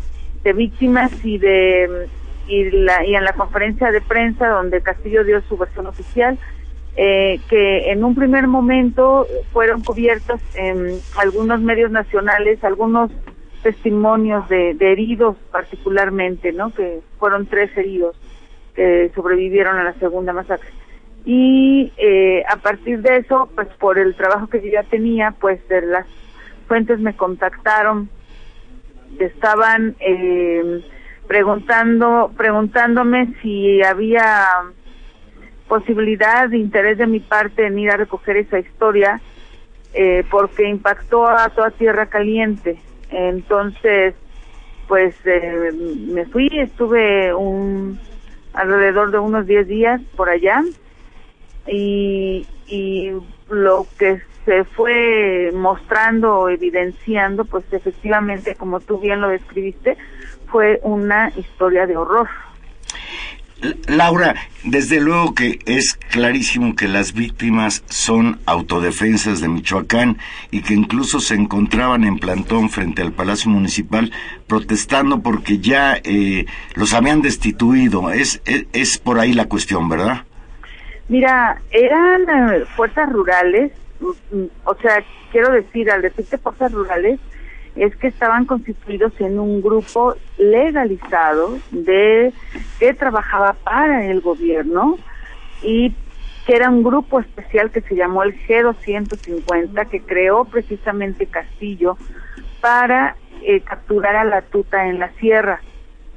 de 0.43 0.53
víctimas 0.53 1.11
y 1.23 1.37
de 1.37 2.09
y, 2.47 2.71
la, 2.71 3.05
y 3.05 3.15
en 3.15 3.23
la 3.23 3.33
conferencia 3.33 3.91
de 3.91 4.01
prensa 4.01 4.47
donde 4.47 4.81
Castillo 4.81 5.23
dio 5.23 5.41
su 5.41 5.57
versión 5.57 5.87
oficial 5.87 6.37
eh, 6.95 7.39
que 7.49 7.91
en 7.91 8.03
un 8.03 8.13
primer 8.13 8.45
momento 8.45 9.25
fueron 9.51 9.81
cubiertos 9.81 10.39
en 10.53 10.99
algunos 11.17 11.59
medios 11.59 11.89
nacionales, 11.89 12.63
algunos 12.63 13.09
testimonios 13.63 14.47
de, 14.49 14.77
heridos 14.79 15.35
particularmente, 15.51 16.51
¿no? 16.51 16.71
Que 16.71 16.99
fueron 17.17 17.47
tres 17.47 17.75
heridos 17.75 18.15
que 18.75 19.11
sobrevivieron 19.15 19.77
a 19.77 19.83
la 19.83 19.93
segunda 19.93 20.33
masacre. 20.33 20.69
Y 21.25 21.91
eh, 21.97 22.43
a 22.47 22.57
partir 22.57 23.01
de 23.01 23.17
eso, 23.17 23.49
pues 23.55 23.69
por 23.79 23.97
el 23.97 24.13
trabajo 24.13 24.47
que 24.47 24.61
yo 24.61 24.69
ya 24.69 24.83
tenía, 24.83 25.31
pues 25.39 25.61
las 25.69 26.05
fuentes 26.67 26.99
me 26.99 27.15
contactaron, 27.15 28.09
estaban 29.17 29.95
eh, 29.99 30.83
preguntando, 31.33 32.31
preguntándome 32.37 33.33
si 33.41 33.81
había 33.81 34.45
posibilidad 35.67 36.47
de 36.47 36.59
interés 36.59 36.99
de 36.99 37.07
mi 37.07 37.21
parte 37.21 37.65
en 37.65 37.79
ir 37.79 37.89
a 37.89 37.97
recoger 37.97 38.37
esa 38.37 38.59
historia 38.59 39.19
eh, 39.95 40.23
porque 40.29 40.69
impactó 40.69 41.27
a 41.27 41.49
toda 41.49 41.71
Tierra 41.71 42.05
Caliente. 42.05 42.79
Entonces, 43.09 44.13
pues 44.87 45.15
eh, 45.25 45.71
me 45.73 46.27
fui, 46.27 46.49
estuve 46.51 47.33
un 47.33 47.99
alrededor 48.53 49.09
de 49.09 49.17
unos 49.17 49.47
10 49.47 49.67
días 49.67 50.01
por 50.15 50.29
allá 50.29 50.61
y, 51.65 52.45
y 52.67 53.11
lo 53.49 53.87
que 53.97 54.21
se 54.45 54.63
fue 54.63 55.51
mostrando, 55.53 56.49
evidenciando, 56.49 57.45
pues 57.45 57.63
efectivamente, 57.71 58.55
como 58.55 58.79
tú 58.79 58.99
bien 58.99 59.21
lo 59.21 59.29
describiste, 59.29 59.97
fue 60.47 60.79
una 60.83 61.31
historia 61.35 61.87
de 61.87 61.97
horror. 61.97 62.27
Laura, 63.87 64.35
desde 64.65 64.99
luego 64.99 65.33
que 65.33 65.59
es 65.65 65.93
clarísimo 66.11 66.75
que 66.75 66.87
las 66.87 67.13
víctimas 67.13 67.83
son 67.87 68.39
autodefensas 68.45 69.39
de 69.39 69.47
Michoacán 69.47 70.17
y 70.51 70.61
que 70.61 70.73
incluso 70.73 71.19
se 71.21 71.35
encontraban 71.35 72.03
en 72.03 72.19
plantón 72.19 72.69
frente 72.69 73.01
al 73.01 73.13
Palacio 73.13 73.49
Municipal 73.49 74.11
protestando 74.47 75.21
porque 75.21 75.59
ya 75.59 75.97
eh, 76.03 76.45
los 76.75 76.93
habían 76.93 77.21
destituido. 77.21 78.11
Es, 78.11 78.41
es, 78.45 78.97
por 78.97 79.19
ahí 79.19 79.31
la 79.31 79.45
cuestión, 79.45 79.87
¿verdad? 79.87 80.23
Mira, 81.07 81.61
eran 81.71 82.21
eh, 82.29 82.65
fuerzas 82.75 83.09
rurales, 83.11 83.71
o 84.65 84.75
sea, 84.75 85.03
quiero 85.31 85.51
decir, 85.51 85.89
al 85.91 86.01
decirte 86.01 86.37
fuerzas 86.37 86.71
rurales, 86.71 87.19
es 87.75 87.95
que 87.95 88.07
estaban 88.07 88.45
constituidos 88.45 89.13
en 89.19 89.39
un 89.39 89.61
grupo 89.61 90.15
legalizado 90.37 91.57
de 91.71 92.31
que 92.79 92.93
trabajaba 92.93 93.53
para 93.63 94.05
el 94.05 94.21
gobierno 94.21 94.97
y 95.63 95.95
que 96.45 96.55
era 96.55 96.69
un 96.69 96.83
grupo 96.83 97.19
especial 97.19 97.71
que 97.71 97.81
se 97.81 97.95
llamó 97.95 98.23
el 98.23 98.37
G250 98.45 99.89
que 99.89 100.01
creó 100.01 100.45
precisamente 100.45 101.25
Castillo 101.25 101.97
para 102.61 103.15
eh, 103.41 103.61
capturar 103.61 104.15
a 104.15 104.25
la 104.25 104.41
tuta 104.41 104.87
en 104.87 104.99
la 104.99 105.09
sierra. 105.13 105.61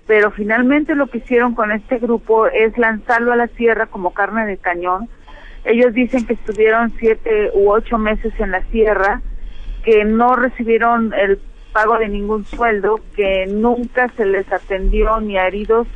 Pero 0.07 0.31
finalmente 0.31 0.95
lo 0.95 1.09
que 1.09 1.19
hicieron 1.19 1.55
con 1.55 1.73
este 1.73 1.99
grupo 1.99 2.47
es 2.47 2.77
lanzarlo 2.77 3.33
a 3.33 3.37
la 3.37 3.49
sierra 3.49 3.87
como 3.87 4.13
carne 4.13 4.47
de 4.47 4.57
cañón. 4.57 5.09
Ellos 5.67 5.93
dicen 5.93 6.27
que 6.27 6.35
estuvieron 6.35 6.93
siete 6.99 7.51
u 7.55 7.71
ocho 7.71 7.99
meses 7.99 8.33
en 8.39 8.53
la 8.53 8.63
sierra, 8.67 9.21
que 9.85 10.05
no 10.05 10.37
recibieron 10.37 11.13
el 11.13 11.41
pago 11.73 11.99
de 11.99 12.09
ningún 12.09 12.45
sueldo, 12.45 13.01
que 13.17 13.47
nunca 13.47 14.09
se 14.17 14.25
les 14.25 14.51
atendió 14.53 15.21
ni 15.21 15.37
a 15.37 15.47
heridos 15.47 15.87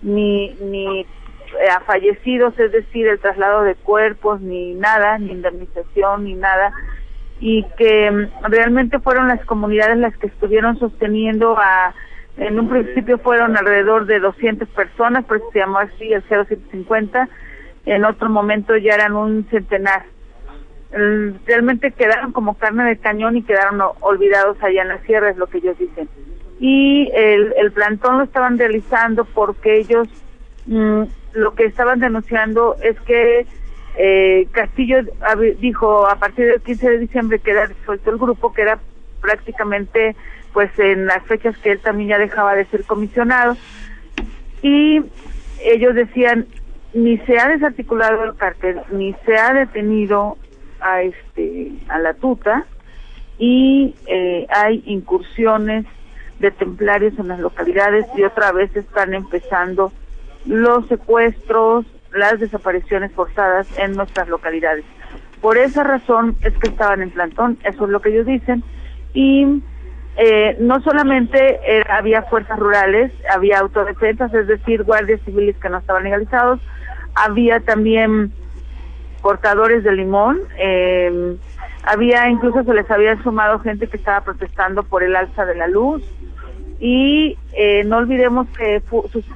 ni, 0.00 0.54
ni 0.60 1.00
eh, 1.00 1.70
a 1.70 1.80
fallecidos, 1.80 2.58
es 2.58 2.70
decir, 2.70 3.08
el 3.08 3.18
traslado 3.18 3.62
de 3.62 3.74
cuerpos, 3.74 4.40
ni 4.40 4.74
nada, 4.74 5.18
ni 5.18 5.32
indemnización, 5.32 6.24
ni 6.24 6.34
nada, 6.34 6.72
y 7.40 7.64
que 7.76 8.10
mm, 8.10 8.44
realmente 8.44 8.98
fueron 9.00 9.28
las 9.28 9.44
comunidades 9.44 9.98
las 9.98 10.16
que 10.16 10.28
estuvieron 10.28 10.78
sosteniendo 10.78 11.58
a, 11.58 11.94
en 12.36 12.60
un 12.60 12.68
principio 12.68 13.18
fueron 13.18 13.56
alrededor 13.56 14.06
de 14.06 14.20
200 14.20 14.68
personas, 14.68 15.24
por 15.24 15.38
eso 15.38 15.46
se 15.52 15.58
llamó 15.58 15.78
así 15.78 16.12
el 16.12 16.22
050, 16.70 17.28
en 17.86 18.04
otro 18.04 18.28
momento 18.28 18.76
ya 18.76 18.94
eran 18.94 19.14
un 19.14 19.46
centenar 19.50 20.04
realmente 21.46 21.92
quedaron 21.92 22.32
como 22.32 22.54
carne 22.54 22.84
de 22.84 22.96
cañón 22.96 23.36
y 23.36 23.42
quedaron 23.42 23.80
olvidados 24.00 24.56
allá 24.62 24.82
en 24.82 24.88
la 24.88 24.98
sierra, 25.02 25.30
es 25.30 25.36
lo 25.36 25.46
que 25.46 25.58
ellos 25.58 25.78
dicen. 25.78 26.08
Y 26.58 27.10
el, 27.14 27.52
el 27.56 27.72
plantón 27.72 28.18
lo 28.18 28.24
estaban 28.24 28.58
realizando 28.58 29.24
porque 29.24 29.78
ellos 29.78 30.08
mm, 30.66 31.02
lo 31.34 31.54
que 31.54 31.64
estaban 31.64 32.00
denunciando 32.00 32.76
es 32.82 32.98
que 33.02 33.46
eh, 33.98 34.48
Castillo 34.52 34.98
dijo 35.58 36.06
a 36.06 36.16
partir 36.16 36.46
del 36.46 36.62
15 36.62 36.90
de 36.90 36.98
diciembre 36.98 37.38
que 37.38 37.50
era 37.50 37.66
disuelto 37.66 38.10
el 38.10 38.18
grupo, 38.18 38.52
que 38.52 38.62
era 38.62 38.78
prácticamente 39.20 40.16
pues 40.52 40.70
en 40.78 41.06
las 41.06 41.22
fechas 41.24 41.56
que 41.58 41.72
él 41.72 41.80
también 41.80 42.10
ya 42.10 42.18
dejaba 42.18 42.54
de 42.54 42.64
ser 42.66 42.84
comisionado. 42.84 43.56
Y 44.62 45.02
ellos 45.62 45.94
decían, 45.94 46.46
ni 46.96 47.18
se 47.18 47.38
ha 47.38 47.48
desarticulado 47.48 48.24
el 48.24 48.36
cártel, 48.36 48.80
ni 48.90 49.14
se 49.26 49.36
ha 49.36 49.52
detenido 49.52 50.38
a 50.80 51.02
este 51.02 51.72
a 51.88 51.98
la 51.98 52.14
tuta 52.14 52.64
y 53.38 53.94
eh, 54.06 54.46
hay 54.48 54.82
incursiones 54.86 55.84
de 56.38 56.50
templarios 56.50 57.18
en 57.18 57.28
las 57.28 57.38
localidades 57.38 58.06
y 58.16 58.24
otra 58.24 58.50
vez 58.52 58.74
están 58.74 59.12
empezando 59.12 59.92
los 60.46 60.88
secuestros, 60.88 61.84
las 62.12 62.40
desapariciones 62.40 63.12
forzadas 63.12 63.68
en 63.78 63.92
nuestras 63.92 64.28
localidades. 64.28 64.84
Por 65.42 65.58
esa 65.58 65.84
razón 65.84 66.36
es 66.42 66.54
que 66.54 66.68
estaban 66.68 67.02
en 67.02 67.10
plantón, 67.10 67.58
eso 67.64 67.84
es 67.84 67.90
lo 67.90 68.00
que 68.00 68.08
ellos 68.08 68.24
dicen, 68.24 68.64
y 69.12 69.62
eh, 70.16 70.56
no 70.60 70.80
solamente 70.80 71.60
había 71.90 72.22
fuerzas 72.22 72.58
rurales, 72.58 73.12
había 73.30 73.58
autodefensas, 73.58 74.32
es 74.32 74.46
decir, 74.46 74.82
guardias 74.82 75.20
civiles 75.26 75.56
que 75.58 75.68
no 75.68 75.78
estaban 75.78 76.04
legalizados, 76.04 76.58
había 77.16 77.60
también 77.60 78.32
portadores 79.22 79.82
de 79.82 79.92
limón. 79.92 80.38
Eh, 80.58 81.36
había 81.82 82.28
incluso 82.28 82.62
se 82.62 82.74
les 82.74 82.88
había 82.90 83.20
sumado 83.22 83.58
gente 83.58 83.88
que 83.88 83.96
estaba 83.96 84.20
protestando 84.20 84.82
por 84.82 85.02
el 85.02 85.16
alza 85.16 85.44
de 85.46 85.56
la 85.56 85.66
luz. 85.66 86.04
Y 86.78 87.38
eh, 87.54 87.84
no 87.84 87.96
olvidemos 87.96 88.46
que 88.50 88.82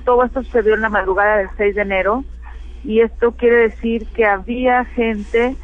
todo 0.04 0.24
esto 0.24 0.42
sucedió 0.42 0.74
en 0.74 0.82
la 0.82 0.90
madrugada 0.90 1.38
del 1.38 1.48
6 1.56 1.74
de 1.74 1.82
enero. 1.82 2.24
Y 2.84 3.00
esto 3.00 3.32
quiere 3.32 3.56
decir 3.56 4.06
que 4.08 4.26
había 4.26 4.84
gente, 4.84 5.56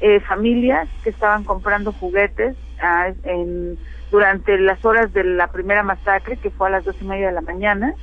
eh, 0.00 0.20
familias 0.20 0.88
que 1.04 1.10
estaban 1.10 1.44
comprando 1.44 1.92
juguetes 1.92 2.56
ah, 2.82 3.12
en, 3.22 3.78
durante 4.10 4.58
las 4.58 4.84
horas 4.84 5.12
de 5.12 5.22
la 5.22 5.48
primera 5.48 5.84
masacre, 5.84 6.36
que 6.36 6.50
fue 6.50 6.66
a 6.66 6.70
las 6.70 6.84
dos 6.84 6.96
y 7.00 7.04
media 7.04 7.28
de 7.28 7.32
la 7.32 7.42
mañana. 7.42 7.94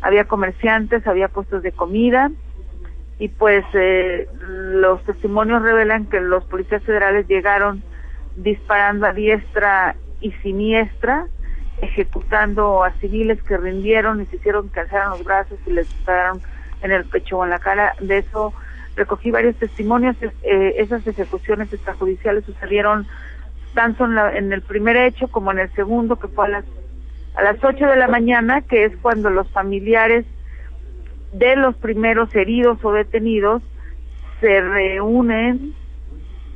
Había 0.00 0.24
comerciantes, 0.24 1.06
había 1.06 1.28
puestos 1.28 1.62
de 1.62 1.72
comida 1.72 2.30
y 3.20 3.28
pues 3.28 3.66
eh, 3.74 4.26
los 4.48 5.04
testimonios 5.04 5.62
revelan 5.62 6.06
que 6.06 6.20
los 6.22 6.42
policías 6.46 6.82
federales 6.82 7.28
llegaron 7.28 7.82
disparando 8.34 9.06
a 9.06 9.12
diestra 9.12 9.94
y 10.22 10.32
siniestra, 10.42 11.26
ejecutando 11.82 12.82
a 12.82 12.92
civiles 12.92 13.42
que 13.42 13.58
rindieron 13.58 14.22
y 14.22 14.26
se 14.26 14.36
hicieron 14.36 14.70
que 14.70 14.80
alzaran 14.80 15.10
los 15.10 15.22
brazos 15.22 15.58
y 15.66 15.70
les 15.70 15.86
dispararon 15.90 16.40
en 16.80 16.92
el 16.92 17.04
pecho 17.04 17.36
o 17.36 17.44
en 17.44 17.50
la 17.50 17.58
cara. 17.58 17.94
De 18.00 18.18
eso 18.18 18.54
recogí 18.96 19.30
varios 19.30 19.56
testimonios. 19.56 20.16
Eh, 20.22 20.76
esas 20.78 21.06
ejecuciones 21.06 21.70
extrajudiciales 21.70 22.46
sucedieron 22.46 23.06
tanto 23.74 24.06
en, 24.06 24.16
en, 24.16 24.52
el 24.54 24.62
primer 24.62 24.96
hecho 24.96 25.28
como 25.28 25.52
en 25.52 25.58
el 25.58 25.70
segundo, 25.74 26.16
que 26.16 26.28
fue 26.28 26.46
a 26.46 26.48
las 26.48 26.64
a 27.34 27.42
las 27.42 27.62
8 27.62 27.86
de 27.86 27.96
la 27.96 28.08
mañana, 28.08 28.62
que 28.62 28.86
es 28.86 28.96
cuando 28.96 29.28
los 29.28 29.48
familiares 29.50 30.24
de 31.32 31.56
los 31.56 31.76
primeros 31.76 32.34
heridos 32.34 32.78
o 32.84 32.92
detenidos 32.92 33.62
se 34.40 34.60
reúnen 34.60 35.74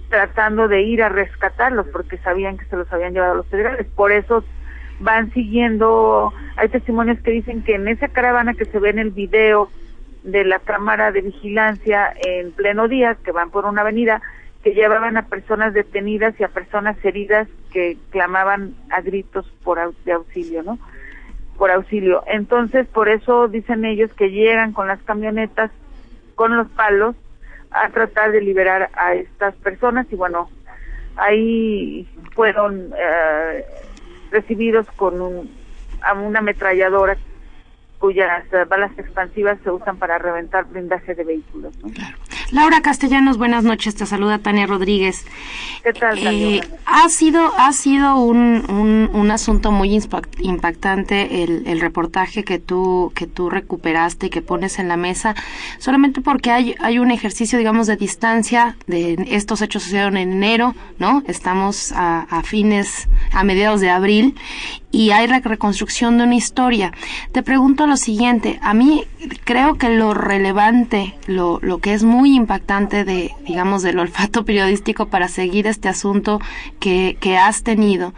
tratando 0.09 0.69
de 0.69 0.83
ir 0.83 1.03
a 1.03 1.09
rescatarlos 1.09 1.87
porque 1.89 2.19
sabían 2.19 2.57
que 2.57 2.65
se 2.67 2.77
los 2.77 2.93
habían 2.93 3.15
llevado 3.15 3.35
los 3.35 3.47
federales. 3.47 3.87
Por 3.95 4.13
eso 4.13 4.45
van 5.01 5.33
siguiendo, 5.33 6.33
hay 6.57 6.69
testimonios 6.69 7.19
que 7.21 7.31
dicen 7.31 7.63
que 7.63 7.75
en 7.75 7.89
esa 7.89 8.09
caravana 8.09 8.55
que 8.55 8.65
se 8.65 8.79
ve 8.79 8.91
en 8.91 8.99
el 8.99 9.11
video 9.11 9.71
de 10.23 10.45
la 10.45 10.59
cámara 10.59 11.13
de 11.13 11.21
vigilancia 11.21 12.15
en 12.25 12.53
pleno 12.53 12.89
día, 12.89 13.17
que 13.25 13.33
van 13.33 13.51
por 13.51 13.67
una 13.67 13.83
avenida, 13.83 14.23
que 14.63 14.73
llevaban 14.73 15.17
a 15.17 15.27
personas 15.27 15.75
detenidas 15.75 16.35
y 16.41 16.45
a 16.45 16.49
personas 16.49 16.97
heridas 17.05 17.49
que 17.71 17.99
clamaban 18.11 18.75
a 18.91 19.03
gritos 19.03 19.47
por 19.63 19.79
de 20.05 20.13
auxilio, 20.13 20.63
¿no? 20.63 20.79
Por 21.57 21.71
auxilio. 21.71 22.23
Entonces, 22.27 22.87
por 22.87 23.09
eso 23.09 23.49
dicen 23.49 23.85
ellos 23.85 24.13
que 24.15 24.31
llegan 24.31 24.73
con 24.73 24.89
las 24.89 25.01
camionetas, 25.03 25.71
con 26.35 26.57
los 26.57 26.69
palos, 26.69 27.15
a 27.71 27.89
tratar 27.91 28.33
de 28.33 28.41
liberar 28.41 28.91
a 28.95 29.15
estas 29.15 29.55
personas 29.57 30.07
y 30.11 30.17
bueno, 30.17 30.49
ahí 31.17 32.09
fueron 32.35 32.93
eh, 32.97 33.65
recibidos 34.31 34.87
con 34.97 35.21
un, 35.21 35.51
una 36.25 36.39
ametralladora 36.39 37.17
cuyas 37.99 38.45
balas 38.69 38.91
expansivas 38.99 39.59
se 39.65 39.71
usan 39.71 39.97
para 39.97 40.19
reventar 40.19 40.67
blindaje 40.67 41.15
de 41.15 41.25
vehículos. 41.25 41.75
Laura 42.55 42.83
Castellanos, 42.83 43.37
buenas 43.37 43.65
noches. 43.65 43.97
Te 43.97 44.07
saluda 44.07 44.39
Tania 44.39 44.65
Rodríguez. 44.65 45.25
¿Qué 45.83 45.93
tal, 45.93 46.17
eh, 46.25 46.61
ha 46.87 47.09
sido, 47.09 47.53
ha 47.59 47.73
sido 47.73 48.21
un, 48.21 49.11
un, 49.13 49.31
asunto 49.33 49.73
muy 49.73 50.01
impactante 50.39 51.43
el, 51.43 51.65
el, 51.67 51.81
reportaje 51.81 52.45
que 52.45 52.61
tú, 52.61 53.11
que 53.17 53.27
tú 53.27 53.51
recuperaste 53.51 54.27
y 54.27 54.31
que 54.31 54.41
pones 54.41 54.79
en 54.79 54.87
la 54.87 54.97
mesa, 54.97 55.35
solamente 55.79 56.21
porque 56.21 56.53
hay, 56.53 56.77
hay 56.79 57.01
un 57.01 57.11
ejercicio, 57.11 57.59
digamos, 57.59 57.89
de 57.89 57.97
distancia 57.97 58.77
de 58.87 59.17
estos 59.31 59.61
hechos 59.61 59.83
sucedieron 59.83 60.17
en 60.17 60.31
enero, 60.33 60.77
¿no? 61.01 61.25
Estamos 61.27 61.91
a, 61.91 62.21
a 62.21 62.45
fines, 62.45 63.09
a 63.33 63.43
mediados 63.43 63.81
de 63.81 63.91
abril 63.91 64.37
y 64.95 65.11
hay 65.11 65.27
la 65.27 65.41
reconstrucción 65.41 66.19
de 66.19 66.25
una 66.25 66.37
historia. 66.37 66.93
Te 67.33 67.43
pregunto 67.43 67.89
lo 67.89 67.97
siguiente, 67.97 68.61
a 68.63 68.75
mí 68.75 69.05
creo 69.43 69.75
que 69.75 69.89
lo 69.89 70.15
relevante, 70.15 71.17
lo, 71.27 71.59
lo 71.63 71.79
que 71.79 71.95
es 71.95 72.05
muy 72.05 72.29
importante, 72.29 72.44
impactante 72.45 73.05
de, 73.05 73.33
digamos, 73.47 73.83
del 73.83 73.99
olfato 73.99 74.45
periodístico 74.45 75.07
para 75.07 75.29
seguir 75.29 75.67
este 75.67 75.89
asunto 75.89 76.41
que, 76.79 77.17
que 77.21 77.37
has 77.37 77.63
tenido, 77.63 78.15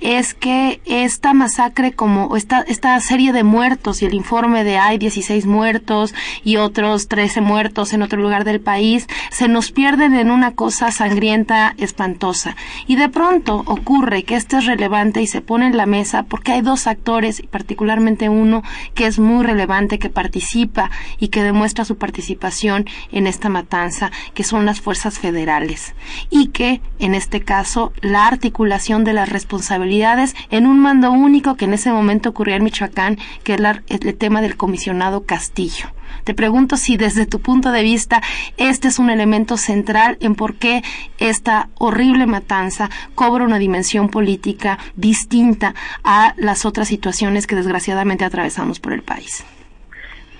es 0.00 0.34
que 0.34 0.80
esta 0.84 1.34
masacre 1.34 1.92
como 1.92 2.36
esta, 2.36 2.62
esta 2.62 2.98
serie 3.00 3.32
de 3.32 3.44
muertos 3.44 4.02
y 4.02 4.06
el 4.06 4.14
informe 4.14 4.64
de 4.64 4.78
hay 4.78 4.98
16 4.98 5.46
muertos 5.46 6.14
y 6.42 6.56
otros 6.56 7.08
13 7.08 7.40
muertos 7.40 7.92
en 7.92 8.02
otro 8.02 8.20
lugar 8.20 8.44
del 8.44 8.60
país, 8.60 9.06
se 9.30 9.48
nos 9.48 9.72
pierden 9.72 10.14
en 10.14 10.30
una 10.30 10.52
cosa 10.52 10.90
sangrienta, 10.90 11.74
espantosa. 11.76 12.56
Y 12.86 12.96
de 12.96 13.08
pronto 13.08 13.62
ocurre 13.66 14.24
que 14.24 14.36
esto 14.36 14.58
es 14.58 14.66
relevante 14.66 15.20
y 15.22 15.26
se 15.26 15.40
pone 15.40 15.66
en 15.66 15.76
la 15.76 15.86
mesa 15.86 16.24
porque 16.24 16.52
hay 16.52 16.62
dos 16.62 16.86
actores, 16.86 17.40
y 17.40 17.46
particularmente 17.46 18.28
uno 18.28 18.62
que 18.94 19.06
es 19.06 19.18
muy 19.18 19.44
relevante, 19.44 19.98
que 19.98 20.10
participa 20.10 20.90
y 21.18 21.28
que 21.28 21.42
demuestra 21.42 21.84
su 21.84 21.96
participación 21.98 22.86
en 23.12 23.26
esta 23.26 23.48
matanza, 23.56 24.10
que 24.34 24.44
son 24.44 24.66
las 24.66 24.80
fuerzas 24.80 25.18
federales. 25.18 25.94
Y 26.30 26.48
que, 26.48 26.80
en 26.98 27.14
este 27.14 27.40
caso, 27.40 27.92
la 28.02 28.26
articulación 28.26 29.04
de 29.04 29.14
las 29.14 29.28
responsabilidades 29.28 30.34
en 30.50 30.66
un 30.66 30.78
mando 30.78 31.10
único 31.10 31.56
que 31.56 31.64
en 31.64 31.74
ese 31.74 31.90
momento 31.90 32.30
ocurría 32.30 32.56
en 32.56 32.64
Michoacán, 32.64 33.18
que 33.44 33.54
es 33.54 33.60
el 33.88 34.16
tema 34.16 34.42
del 34.42 34.56
comisionado 34.56 35.24
Castillo. 35.24 35.86
Te 36.24 36.34
pregunto 36.34 36.76
si 36.76 36.96
desde 36.96 37.26
tu 37.26 37.40
punto 37.40 37.70
de 37.72 37.82
vista 37.82 38.20
este 38.56 38.88
es 38.88 38.98
un 38.98 39.10
elemento 39.10 39.56
central 39.56 40.16
en 40.20 40.34
por 40.34 40.56
qué 40.56 40.82
esta 41.18 41.68
horrible 41.78 42.26
matanza 42.26 42.90
cobra 43.14 43.44
una 43.44 43.58
dimensión 43.58 44.08
política 44.08 44.78
distinta 44.96 45.74
a 46.02 46.34
las 46.36 46.64
otras 46.64 46.88
situaciones 46.88 47.46
que 47.46 47.56
desgraciadamente 47.56 48.24
atravesamos 48.24 48.80
por 48.80 48.92
el 48.92 49.02
país. 49.02 49.44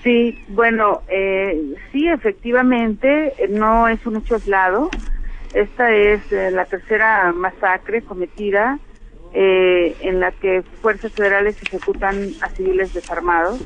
Sí, 0.07 0.39
bueno, 0.47 1.01
eh, 1.09 1.75
sí, 1.91 2.07
efectivamente, 2.07 3.33
no 3.49 3.89
es 3.89 4.05
un 4.05 4.15
hecho 4.15 4.35
aislado. 4.35 4.89
Esta 5.51 5.93
es 5.93 6.21
eh, 6.31 6.49
la 6.49 6.63
tercera 6.63 7.33
masacre 7.33 8.03
cometida 8.03 8.79
eh, 9.33 9.97
en 9.99 10.21
la 10.21 10.31
que 10.31 10.63
fuerzas 10.81 11.11
federales 11.11 11.57
ejecutan 11.61 12.35
a 12.39 12.47
civiles 12.51 12.93
desarmados 12.93 13.59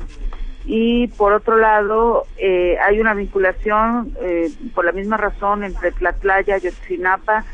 y 0.64 1.06
por 1.16 1.32
otro 1.32 1.58
lado 1.58 2.26
eh, 2.36 2.76
hay 2.84 2.98
una 3.00 3.14
vinculación 3.14 4.12
eh, 4.20 4.50
por 4.74 4.84
la 4.84 4.90
misma 4.90 5.18
razón 5.18 5.62
entre 5.62 5.92
Tlatlaya, 5.92 6.58
Yotzinapa 6.58 7.46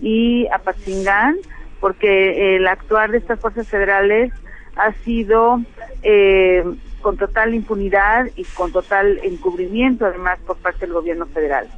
y 0.00 0.48
Apatzingán 0.52 1.36
porque 1.78 2.56
el 2.56 2.66
actuar 2.66 3.12
de 3.12 3.18
estas 3.18 3.38
fuerzas 3.38 3.68
federales 3.68 4.32
ha 4.74 4.92
sido 5.04 5.60
eh, 6.02 6.64
con 7.02 7.16
total 7.16 7.54
impunidad 7.54 8.28
y 8.36 8.44
con 8.44 8.72
total 8.72 9.20
encubrimiento 9.22 10.06
además 10.06 10.38
por 10.46 10.56
parte 10.56 10.86
del 10.86 10.94
gobierno 10.94 11.26
federal. 11.26 11.68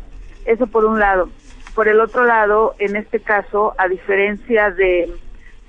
Eso 0.44 0.66
por 0.66 0.84
un 0.84 1.00
lado. 1.00 1.30
Por 1.74 1.88
el 1.88 2.00
otro 2.00 2.24
lado, 2.24 2.76
en 2.78 2.94
este 2.94 3.18
caso, 3.18 3.74
a 3.78 3.88
diferencia 3.88 4.70
de 4.70 5.10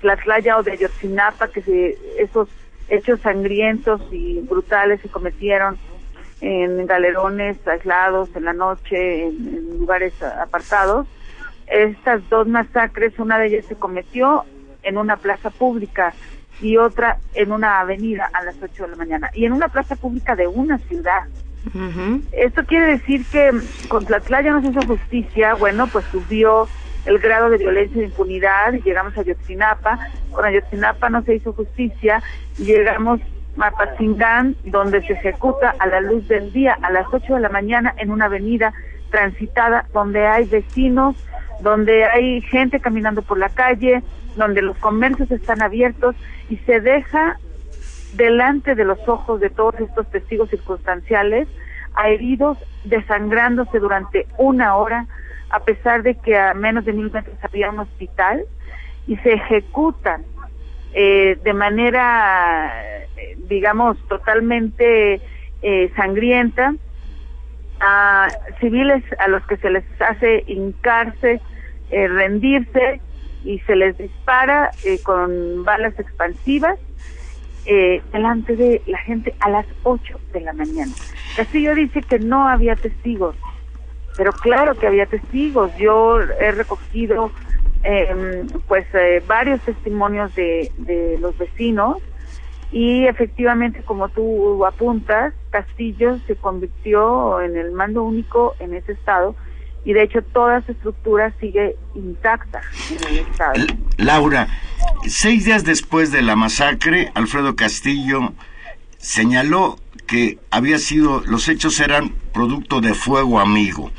Tlatlaya 0.00 0.58
o 0.58 0.62
de 0.62 0.76
Yotzinapa, 0.76 1.48
que 1.48 1.62
se, 1.62 1.98
esos 2.18 2.48
hechos 2.88 3.20
sangrientos 3.20 4.00
y 4.12 4.40
brutales 4.40 5.00
se 5.00 5.08
cometieron 5.08 5.76
en 6.40 6.86
galerones 6.86 7.56
aislados 7.66 8.28
en 8.36 8.44
la 8.44 8.52
noche, 8.52 9.24
en, 9.24 9.78
lugares 9.80 10.12
apartados. 10.22 11.06
Estas 11.66 12.28
dos 12.28 12.46
masacres, 12.46 13.18
una 13.18 13.38
de 13.38 13.46
ellas 13.48 13.64
se 13.66 13.74
cometió 13.74 14.44
en 14.82 14.98
una 14.98 15.16
plaza 15.16 15.50
pública 15.50 16.14
y 16.60 16.76
otra 16.76 17.18
en 17.34 17.52
una 17.52 17.80
avenida 17.80 18.30
a 18.32 18.42
las 18.42 18.56
8 18.62 18.84
de 18.84 18.88
la 18.90 18.96
mañana 18.96 19.30
y 19.34 19.44
en 19.44 19.52
una 19.52 19.68
plaza 19.68 19.96
pública 19.96 20.36
de 20.36 20.46
una 20.46 20.78
ciudad. 20.78 21.24
Esto 22.32 22.64
quiere 22.64 22.86
decir 22.86 23.24
que 23.30 23.50
con 23.88 24.06
Tlatlaya 24.06 24.52
no 24.52 24.62
se 24.62 24.68
hizo 24.68 24.86
justicia, 24.86 25.54
bueno, 25.54 25.88
pues 25.88 26.04
subió 26.12 26.68
el 27.06 27.18
grado 27.18 27.50
de 27.50 27.58
violencia 27.58 27.96
y 27.96 28.00
de 28.00 28.06
impunidad 28.06 28.72
y 28.72 28.82
llegamos 28.82 29.16
a 29.18 29.22
Yotzinapa. 29.22 29.98
Con 30.32 30.44
Ayotzinapa 30.44 31.10
no 31.10 31.22
se 31.22 31.34
hizo 31.34 31.52
justicia 31.52 32.22
y 32.58 32.64
llegamos 32.64 33.20
a 33.58 33.70
Patzingán, 33.70 34.56
donde 34.64 35.02
se 35.06 35.14
ejecuta 35.14 35.74
a 35.78 35.86
la 35.86 36.00
luz 36.00 36.28
del 36.28 36.52
día 36.52 36.76
a 36.82 36.90
las 36.90 37.06
8 37.10 37.34
de 37.34 37.40
la 37.40 37.48
mañana 37.48 37.94
en 37.96 38.10
una 38.10 38.26
avenida 38.26 38.72
transitada 39.10 39.86
donde 39.92 40.26
hay 40.26 40.44
vecinos, 40.44 41.16
donde 41.60 42.04
hay 42.04 42.42
gente 42.42 42.80
caminando 42.80 43.22
por 43.22 43.38
la 43.38 43.48
calle, 43.48 44.02
donde 44.36 44.62
los 44.62 44.76
comercios 44.78 45.30
están 45.30 45.62
abiertos 45.62 46.14
y 46.48 46.56
se 46.58 46.80
deja 46.80 47.38
delante 48.14 48.74
de 48.74 48.84
los 48.84 48.98
ojos 49.08 49.40
de 49.40 49.50
todos 49.50 49.74
estos 49.80 50.10
testigos 50.10 50.50
circunstanciales 50.50 51.48
a 51.94 52.08
heridos 52.08 52.58
desangrándose 52.84 53.78
durante 53.78 54.26
una 54.38 54.76
hora 54.76 55.06
a 55.50 55.60
pesar 55.60 56.02
de 56.02 56.14
que 56.16 56.36
a 56.36 56.54
menos 56.54 56.84
de 56.84 56.92
mil 56.92 57.10
metros 57.10 57.36
había 57.42 57.70
un 57.70 57.78
hospital, 57.80 58.44
y 59.06 59.16
se 59.18 59.34
ejecutan 59.34 60.24
eh, 60.92 61.38
de 61.42 61.52
manera, 61.52 62.72
eh, 63.16 63.36
digamos, 63.48 63.96
totalmente 64.08 65.20
eh, 65.62 65.92
sangrienta 65.94 66.74
a 67.80 68.28
civiles 68.58 69.04
a 69.18 69.28
los 69.28 69.46
que 69.46 69.58
se 69.58 69.70
les 69.70 69.84
hace 70.00 70.44
hincarse, 70.46 71.40
rendirse 71.90 73.00
y 73.46 73.60
se 73.60 73.76
les 73.76 73.96
dispara 73.96 74.70
con 75.04 75.64
balas 75.64 75.98
expansivas 75.98 76.78
delante 78.12 78.54
de 78.54 78.82
la 78.86 78.98
gente 78.98 79.34
a 79.40 79.50
las 79.50 79.66
8 79.82 80.20
de 80.32 80.40
la 80.40 80.52
mañana. 80.52 80.92
Castillo 81.36 81.74
dice 81.74 82.02
que 82.02 82.18
no 82.18 82.48
había 82.48 82.76
testigos, 82.76 83.34
pero 84.16 84.32
claro 84.32 84.74
que 84.74 84.86
había 84.86 85.06
testigos. 85.06 85.76
Yo 85.76 86.20
he 86.20 86.52
recogido 86.52 87.30
em, 87.82 88.46
pues 88.68 88.86
eh, 88.94 89.22
varios 89.26 89.60
testimonios 89.62 90.34
de, 90.34 90.70
de 90.78 91.18
los 91.20 91.36
vecinos 91.38 91.98
y 92.72 93.06
efectivamente, 93.06 93.82
como 93.82 94.08
tú 94.08 94.64
apuntas, 94.64 95.34
Castillo 95.50 96.18
se 96.26 96.36
convirtió 96.36 97.40
en 97.40 97.56
el 97.56 97.72
mando 97.72 98.02
único 98.02 98.54
en 98.58 98.74
ese 98.74 98.92
estado 98.92 99.34
y 99.86 99.92
de 99.92 100.02
hecho 100.02 100.20
toda 100.20 100.60
su 100.66 100.72
estructura 100.72 101.32
sigue 101.40 101.76
intacta 101.94 102.60
en 102.90 103.08
el 103.08 103.18
estado. 103.20 103.54
Laura, 103.96 104.48
seis 105.06 105.44
días 105.44 105.62
después 105.62 106.10
de 106.10 106.22
la 106.22 106.34
masacre, 106.34 107.12
Alfredo 107.14 107.54
Castillo 107.54 108.32
señaló 108.98 109.78
que 110.08 110.40
había 110.50 110.78
sido, 110.78 111.22
los 111.26 111.48
hechos 111.48 111.78
eran 111.78 112.12
producto 112.34 112.80
de 112.80 112.94
fuego 112.94 113.38
amigo. 113.38 113.92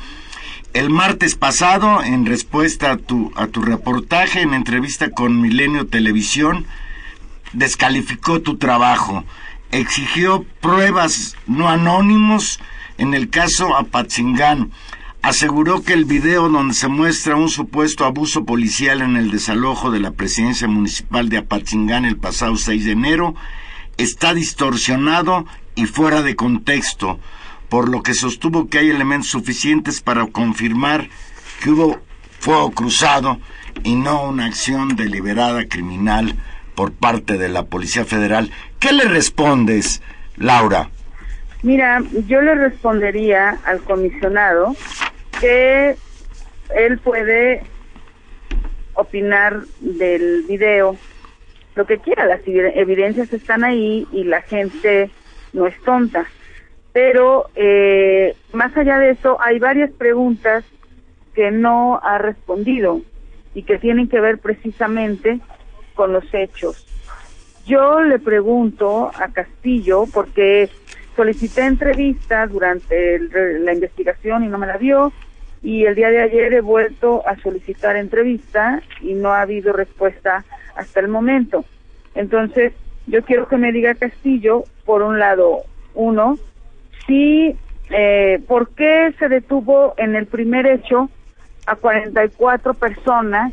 El 0.74 0.90
martes 0.90 1.34
pasado, 1.36 2.02
en 2.02 2.26
respuesta 2.26 2.92
a 2.92 2.96
tu, 2.98 3.32
a 3.34 3.46
tu 3.46 3.62
reportaje 3.62 4.42
en 4.42 4.52
entrevista 4.52 5.10
con 5.10 5.40
Milenio 5.40 5.86
Televisión, 5.86 6.66
descalificó 7.54 8.42
tu 8.42 8.58
trabajo, 8.58 9.24
exigió 9.70 10.44
pruebas 10.60 11.34
no 11.46 11.66
anónimos 11.70 12.60
en 12.98 13.14
el 13.14 13.30
caso 13.30 13.74
Apatzingán, 13.74 14.70
aseguró 15.22 15.82
que 15.82 15.92
el 15.92 16.04
video 16.04 16.48
donde 16.48 16.74
se 16.74 16.88
muestra 16.88 17.36
un 17.36 17.48
supuesto 17.48 18.04
abuso 18.04 18.44
policial 18.44 19.02
en 19.02 19.16
el 19.16 19.30
desalojo 19.30 19.90
de 19.90 20.00
la 20.00 20.12
presidencia 20.12 20.68
municipal 20.68 21.28
de 21.28 21.38
Apatzingán 21.38 22.04
el 22.04 22.16
pasado 22.16 22.56
6 22.56 22.84
de 22.84 22.92
enero 22.92 23.34
está 23.96 24.32
distorsionado 24.32 25.44
y 25.74 25.86
fuera 25.86 26.22
de 26.22 26.36
contexto, 26.36 27.18
por 27.68 27.88
lo 27.88 28.02
que 28.02 28.14
sostuvo 28.14 28.68
que 28.68 28.78
hay 28.78 28.90
elementos 28.90 29.28
suficientes 29.28 30.00
para 30.00 30.26
confirmar 30.26 31.08
que 31.60 31.70
hubo 31.70 32.00
fuego 32.38 32.70
cruzado 32.70 33.38
y 33.82 33.96
no 33.96 34.22
una 34.22 34.46
acción 34.46 34.96
deliberada 34.96 35.66
criminal 35.68 36.36
por 36.74 36.92
parte 36.92 37.38
de 37.38 37.48
la 37.48 37.66
Policía 37.66 38.04
Federal. 38.04 38.50
¿Qué 38.78 38.92
le 38.92 39.04
respondes, 39.04 40.00
Laura? 40.36 40.90
Mira, 41.62 42.02
yo 42.26 42.40
le 42.40 42.54
respondería 42.54 43.58
al 43.64 43.80
comisionado 43.80 44.74
que 45.40 45.96
él 46.74 46.98
puede 46.98 47.62
opinar 48.94 49.62
del 49.80 50.44
video 50.48 50.96
lo 51.78 51.86
que 51.86 51.98
quiera, 51.98 52.26
las 52.26 52.40
evidencias 52.44 53.32
están 53.32 53.62
ahí 53.62 54.04
y 54.10 54.24
la 54.24 54.42
gente 54.42 55.10
no 55.52 55.68
es 55.68 55.80
tonta. 55.82 56.26
Pero 56.92 57.50
eh, 57.54 58.34
más 58.52 58.76
allá 58.76 58.98
de 58.98 59.10
eso, 59.10 59.40
hay 59.40 59.60
varias 59.60 59.92
preguntas 59.92 60.64
que 61.34 61.52
no 61.52 62.00
ha 62.02 62.18
respondido 62.18 63.00
y 63.54 63.62
que 63.62 63.78
tienen 63.78 64.08
que 64.08 64.20
ver 64.20 64.38
precisamente 64.38 65.38
con 65.94 66.12
los 66.12 66.24
hechos. 66.34 66.84
Yo 67.64 68.00
le 68.00 68.18
pregunto 68.18 69.12
a 69.14 69.28
Castillo, 69.28 70.06
porque 70.12 70.68
solicité 71.18 71.66
entrevista 71.66 72.46
durante 72.46 73.18
la 73.18 73.72
investigación 73.72 74.44
y 74.44 74.46
no 74.46 74.56
me 74.56 74.68
la 74.68 74.78
dio, 74.78 75.12
y 75.64 75.84
el 75.84 75.96
día 75.96 76.10
de 76.10 76.22
ayer 76.22 76.52
he 76.52 76.60
vuelto 76.60 77.26
a 77.26 77.34
solicitar 77.38 77.96
entrevista 77.96 78.80
y 79.00 79.14
no 79.14 79.32
ha 79.32 79.40
habido 79.40 79.72
respuesta 79.72 80.44
hasta 80.76 81.00
el 81.00 81.08
momento. 81.08 81.64
Entonces, 82.14 82.72
yo 83.08 83.24
quiero 83.24 83.48
que 83.48 83.56
me 83.56 83.72
diga 83.72 83.96
Castillo, 83.96 84.62
por 84.84 85.02
un 85.02 85.18
lado, 85.18 85.62
uno, 85.94 86.38
si 87.08 87.56
eh, 87.90 88.40
¿por 88.46 88.68
qué 88.76 89.12
se 89.18 89.28
detuvo 89.28 89.94
en 89.96 90.14
el 90.14 90.26
primer 90.26 90.66
hecho 90.66 91.10
a 91.66 91.74
44 91.74 92.74
personas 92.74 93.52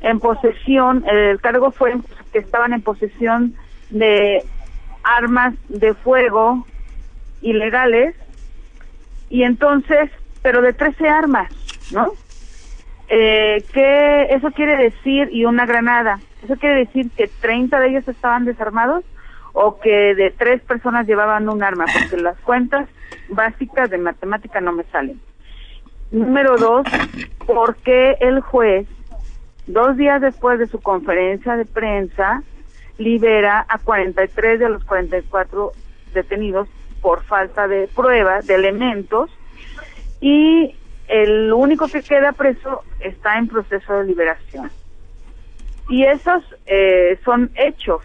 en 0.00 0.20
posesión? 0.20 1.04
El 1.08 1.40
cargo 1.40 1.72
fue 1.72 1.94
que 2.32 2.38
estaban 2.38 2.72
en 2.72 2.82
posesión 2.82 3.56
de 3.90 4.44
armas 5.02 5.54
de 5.68 5.92
fuego 5.94 6.64
ilegales 7.44 8.16
y 9.28 9.42
entonces, 9.42 10.10
pero 10.42 10.62
de 10.62 10.72
13 10.72 11.08
armas, 11.08 11.52
¿no? 11.92 12.12
Eh, 13.08 13.62
¿Qué 13.72 14.22
eso 14.30 14.50
quiere 14.52 14.76
decir? 14.76 15.28
Y 15.30 15.44
una 15.44 15.66
granada. 15.66 16.18
¿Eso 16.42 16.56
quiere 16.56 16.76
decir 16.86 17.10
que 17.16 17.28
30 17.28 17.78
de 17.80 17.88
ellos 17.88 18.08
estaban 18.08 18.44
desarmados 18.44 19.04
o 19.52 19.78
que 19.78 20.14
de 20.14 20.30
tres 20.30 20.62
personas 20.62 21.06
llevaban 21.06 21.48
un 21.48 21.62
arma? 21.62 21.84
Porque 21.92 22.22
las 22.22 22.38
cuentas 22.40 22.88
básicas 23.28 23.90
de 23.90 23.98
matemática 23.98 24.60
no 24.60 24.72
me 24.72 24.84
salen. 24.84 25.20
Número 26.10 26.56
dos, 26.56 26.86
¿por 27.46 27.76
qué 27.76 28.16
el 28.20 28.40
juez, 28.40 28.86
dos 29.66 29.96
días 29.96 30.20
después 30.20 30.58
de 30.58 30.66
su 30.66 30.80
conferencia 30.80 31.56
de 31.56 31.64
prensa, 31.64 32.42
libera 32.98 33.66
a 33.68 33.78
43 33.78 34.60
de 34.60 34.68
los 34.68 34.84
44 34.84 35.72
detenidos 36.14 36.68
por 37.04 37.22
falta 37.24 37.68
de 37.68 37.86
pruebas, 37.86 38.46
de 38.46 38.54
elementos, 38.54 39.30
y 40.22 40.74
el 41.06 41.52
único 41.52 41.86
que 41.86 42.02
queda 42.02 42.32
preso 42.32 42.82
está 42.98 43.36
en 43.36 43.46
proceso 43.46 43.92
de 43.92 44.04
liberación. 44.04 44.70
Y 45.90 46.04
esos 46.04 46.42
eh, 46.64 47.18
son 47.22 47.50
hechos, 47.56 48.00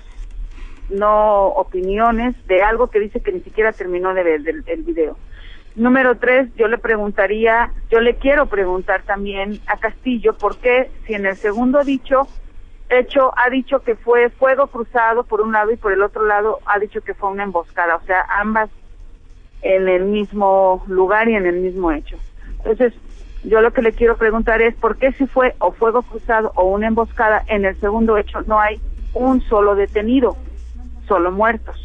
no 0.89 1.47
opiniones 1.47 2.35
de 2.47 2.62
algo 2.62 2.88
que 2.88 2.99
dice 2.99 3.21
que 3.21 3.31
ni 3.31 3.39
siquiera 3.39 3.71
terminó 3.71 4.13
de 4.13 4.23
ver 4.23 4.41
el, 4.65 4.83
video. 4.83 5.15
Número 5.77 6.17
tres, 6.17 6.53
yo 6.57 6.67
le 6.67 6.77
preguntaría, 6.77 7.71
yo 7.89 8.01
le 8.01 8.15
quiero 8.15 8.47
preguntar 8.47 9.03
también 9.03 9.62
a 9.67 9.77
Castillo 9.77 10.38
por 10.38 10.57
qué 10.57 10.91
si 11.07 11.13
en 11.13 11.25
el 11.25 11.38
segundo 11.38 11.85
dicho 11.85 12.27
hecho 12.89 13.31
ha 13.38 13.49
dicho 13.49 13.79
que 13.81 13.95
fue 13.95 14.29
fuego 14.29 14.67
cruzado 14.67 15.23
por 15.23 15.39
un 15.39 15.53
lado 15.53 15.71
y 15.71 15.77
por 15.77 15.93
el 15.93 16.01
otro 16.01 16.25
lado 16.25 16.59
ha 16.65 16.79
dicho 16.79 16.99
que 17.01 17.13
fue 17.13 17.29
una 17.29 17.43
emboscada, 17.43 17.95
o 17.95 18.01
sea, 18.05 18.25
ambas 18.29 18.69
en 19.61 19.87
el 19.87 20.05
mismo 20.05 20.83
lugar 20.87 21.29
y 21.29 21.35
en 21.35 21.45
el 21.45 21.57
mismo 21.57 21.91
hecho. 21.91 22.17
Entonces, 22.57 22.93
yo 23.43 23.61
lo 23.61 23.71
que 23.71 23.81
le 23.81 23.93
quiero 23.93 24.17
preguntar 24.17 24.61
es 24.61 24.75
por 24.75 24.97
qué 24.97 25.11
si 25.13 25.25
fue 25.25 25.55
o 25.59 25.71
fuego 25.71 26.01
cruzado 26.03 26.51
o 26.55 26.65
una 26.65 26.87
emboscada 26.87 27.43
en 27.47 27.65
el 27.65 27.79
segundo 27.79 28.17
hecho 28.17 28.41
no 28.41 28.59
hay 28.59 28.79
un 29.13 29.41
solo 29.41 29.75
detenido, 29.75 30.35
solo 31.07 31.31
muertos. 31.31 31.77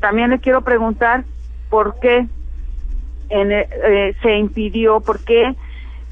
También 0.00 0.30
le 0.30 0.38
quiero 0.38 0.62
preguntar 0.62 1.24
por 1.70 1.98
qué 2.00 2.26
en, 3.28 3.52
eh, 3.52 4.14
se 4.22 4.36
impidió, 4.36 5.00
por 5.00 5.24
qué 5.24 5.54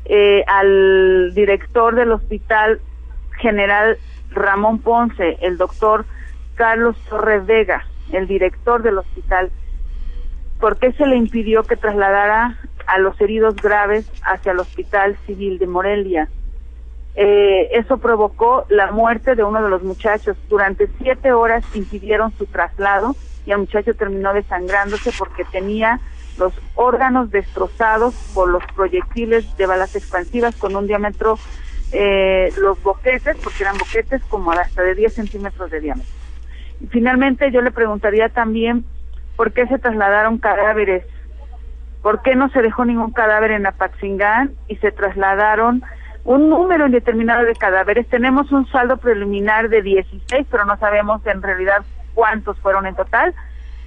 eh, 0.07 0.43
al 0.47 1.33
director 1.35 1.95
del 1.95 2.13
hospital 2.13 2.81
general 3.39 3.99
Ramón 4.31 4.79
Ponce, 4.81 5.39
el 5.41 5.57
doctor 5.57 6.07
Carlos 6.55 6.97
Torres 7.09 7.47
Vega, 7.47 7.87
el 8.13 8.27
director 8.27 8.83
del 8.83 8.99
hospital, 8.99 9.51
¿por 10.61 10.79
qué 10.79 10.93
se 10.93 11.07
le 11.07 11.17
impidió 11.17 11.63
que 11.65 11.77
trasladara 11.77 12.59
a 12.87 12.99
los 12.99 13.21
heridos 13.21 13.57
graves 13.57 14.11
hacia 14.23 14.53
el 14.53 14.61
Hospital 14.61 15.17
Civil 15.27 15.59
de 15.59 15.67
Morelia. 15.67 16.29
Eh, 17.17 17.69
eso 17.73 17.99
provocó 17.99 18.67
la 18.69 18.91
muerte 18.91 19.35
de 19.35 19.45
uno 19.45 19.63
de 19.63 19.69
los 19.69 19.83
muchachos. 19.83 20.37
Durante 20.49 20.89
siete 20.99 21.33
horas 21.33 21.65
impidieron 21.75 22.33
su 22.37 22.47
traslado 22.47 23.15
y 23.47 23.53
el 23.53 23.59
muchacho 23.59 23.95
terminó 23.95 24.33
desangrándose 24.33 25.13
porque 25.19 25.45
tenía 25.45 26.01
los 26.39 26.53
órganos 26.75 27.31
destrozados 27.31 28.15
por 28.35 28.49
los 28.49 28.65
proyectiles 28.75 29.57
de 29.57 29.67
balas 29.67 29.95
expansivas 29.95 30.57
con 30.57 30.75
un 30.75 30.89
diámetro, 30.89 31.39
eh, 31.93 32.53
los 32.59 32.83
boquetes, 32.83 33.37
porque 33.37 33.63
eran 33.63 33.79
boquetes 33.79 34.21
como 34.25 34.51
hasta 34.51 34.83
de 34.83 34.97
10 34.97 35.15
centímetros 35.15 35.71
de 35.71 35.81
diámetro. 35.81 36.13
Finalmente 36.91 37.53
yo 37.53 37.61
le 37.61 37.71
preguntaría 37.71 38.29
también 38.31 38.85
por 39.37 39.53
qué 39.53 39.67
se 39.67 39.79
trasladaron 39.79 40.39
cadáveres 40.39 41.05
¿Por 42.05 42.21
qué 42.21 42.37
no 42.37 42.51
se 42.51 42.61
dejó 42.61 42.85
ningún 42.85 43.13
cadáver 43.13 43.53
en 43.53 43.65
Apatzingán 43.65 44.53
y 44.69 44.77
se 44.77 44.93
trasladaron 44.93 45.83
un 46.25 46.51
número 46.51 46.85
indeterminado 46.85 47.47
de 47.47 47.55
cadáveres? 47.55 48.07
Tenemos 48.09 48.53
un 48.53 48.67
saldo 48.67 48.99
preliminar 48.99 49.71
de 49.71 49.81
16, 49.81 50.47
pero 50.51 50.67
no 50.67 50.77
sabemos 50.77 51.27
en 51.27 51.41
realidad 51.41 51.83
cuántos 52.13 52.59
fueron 52.59 52.87
en 52.87 52.95
total. 52.95 53.35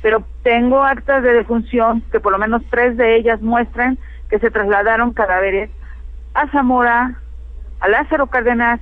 Pero 0.01 0.23
tengo 0.41 0.83
actas 0.83 1.21
de 1.21 1.31
defunción 1.31 2.01
que 2.11 2.19
por 2.19 2.31
lo 2.31 2.39
menos 2.39 2.63
tres 2.71 2.97
de 2.97 3.17
ellas 3.17 3.39
muestran 3.43 3.99
que 4.31 4.39
se 4.39 4.49
trasladaron 4.49 5.13
cadáveres 5.13 5.69
a 6.33 6.47
Zamora, 6.47 7.21
a 7.81 7.87
Lázaro 7.87 8.25
Cárdenas 8.25 8.79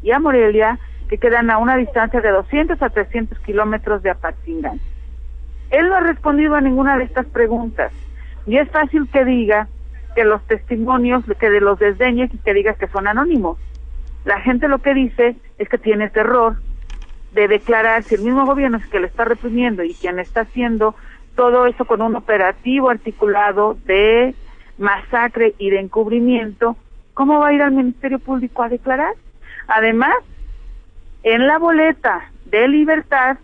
y 0.00 0.12
a 0.12 0.20
Morelia, 0.20 0.78
que 1.08 1.18
quedan 1.18 1.50
a 1.50 1.58
una 1.58 1.74
distancia 1.74 2.20
de 2.20 2.30
200 2.30 2.80
a 2.80 2.88
300 2.88 3.36
kilómetros 3.40 4.00
de 4.04 4.10
Apatzingán. 4.10 4.78
Él 5.70 5.88
no 5.88 5.96
ha 5.96 6.00
respondido 6.00 6.54
a 6.54 6.60
ninguna 6.60 6.96
de 6.96 7.04
estas 7.04 7.26
preguntas. 7.26 7.92
Y 8.46 8.58
es 8.58 8.70
fácil 8.70 9.08
que 9.10 9.24
diga 9.24 9.68
que 10.14 10.24
los 10.24 10.42
testimonios, 10.46 11.24
que 11.38 11.50
de 11.50 11.60
los 11.60 11.78
desdeñes 11.78 12.32
y 12.32 12.38
que 12.38 12.54
diga 12.54 12.74
que 12.74 12.88
son 12.88 13.06
anónimos. 13.06 13.58
La 14.24 14.40
gente 14.40 14.68
lo 14.68 14.78
que 14.78 14.94
dice 14.94 15.36
es 15.58 15.68
que 15.68 15.78
tiene 15.78 16.08
terror 16.08 16.56
de 17.32 17.48
declarar 17.48 18.02
si 18.02 18.14
el 18.14 18.22
mismo 18.22 18.46
gobierno 18.46 18.78
es 18.78 18.86
que 18.86 18.98
lo 18.98 19.06
está 19.06 19.24
reprimiendo 19.24 19.84
y 19.84 19.94
quien 19.94 20.18
está 20.18 20.42
haciendo 20.42 20.94
todo 21.34 21.66
eso 21.66 21.84
con 21.84 22.00
un 22.00 22.16
operativo 22.16 22.88
articulado 22.88 23.76
de 23.84 24.34
masacre 24.78 25.54
y 25.58 25.70
de 25.70 25.80
encubrimiento, 25.80 26.76
¿cómo 27.14 27.38
va 27.40 27.48
a 27.48 27.52
ir 27.52 27.62
al 27.62 27.72
Ministerio 27.72 28.18
Público 28.18 28.62
a 28.62 28.68
declarar? 28.68 29.14
Además, 29.68 30.16
en 31.22 31.46
la 31.46 31.58
boleta 31.58 32.30
de 32.46 32.68
libertad 32.68 33.38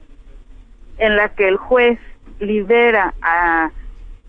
en 0.99 1.17
la 1.17 1.31
que 1.31 1.49
el 1.49 1.57
juez 1.57 1.99
libera 2.43 3.15
a 3.23 3.71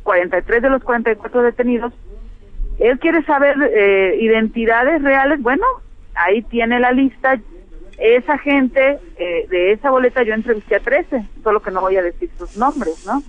43 0.04 0.62
de 0.62 0.70
los 0.70 0.84
44 0.84 1.42
detenidos, 1.42 1.94
él 2.80 3.00
quiere 3.00 3.24
saber 3.24 3.56
eh, 3.62 4.18
identidades 4.20 5.02
reales, 5.02 5.42
bueno, 5.42 5.66
ahí 6.16 6.42
tiene 6.44 6.80
la 6.80 6.92
lista, 6.92 7.40
esa 7.98 8.38
gente 8.38 9.00
eh, 9.18 9.48
de 9.50 9.72
esa 9.72 9.92
boleta 9.92 10.24
yo 10.24 10.34
entrevisté 10.34 10.76
a 10.76 10.80
13, 10.80 11.26
solo 11.44 11.62
que 11.62 11.72
no 11.72 11.82
voy 11.82 11.96
a 11.98 12.02
decir 12.02 12.30
sus 12.38 12.58
nombres, 12.58 13.06
¿no? 13.06 13.22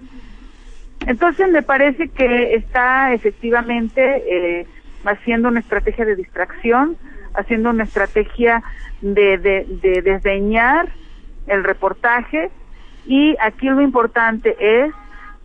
Entonces 1.07 1.51
me 1.51 1.63
parece 1.63 2.09
que 2.09 2.55
está 2.55 3.13
efectivamente 3.13 4.25
eh, 4.27 4.67
haciendo 5.05 5.49
una 5.49 5.61
estrategia 5.61 6.07
de 6.07 6.17
distracción, 6.17 6.97
haciendo 7.35 7.71
una 7.71 7.85
estrategia 7.85 8.63
de, 9.03 9.37
de, 9.37 9.67
de 9.83 10.01
desdeñar 10.01 10.89
el 11.47 11.63
reportaje 11.63 12.51
y 13.07 13.37
aquí 13.41 13.69
lo 13.69 13.81
importante 13.81 14.57
es 14.59 14.93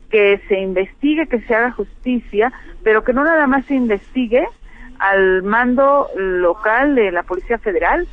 que 0.10 0.42
se 0.48 0.60
investigue, 0.60 1.28
que 1.28 1.42
se 1.42 1.56
haga 1.56 1.72
justicia, 1.72 2.52
pero 2.84 3.04
que 3.04 3.14
no 3.14 3.24
nada 3.24 3.48
más 3.48 3.66
se 3.66 3.76
investigue 3.76 4.48
al 4.98 5.44
mando 5.44 6.08
local 6.16 6.96
de 6.96 7.12
la 7.12 7.24
Policía 7.24 7.58
Federal, 7.58 8.08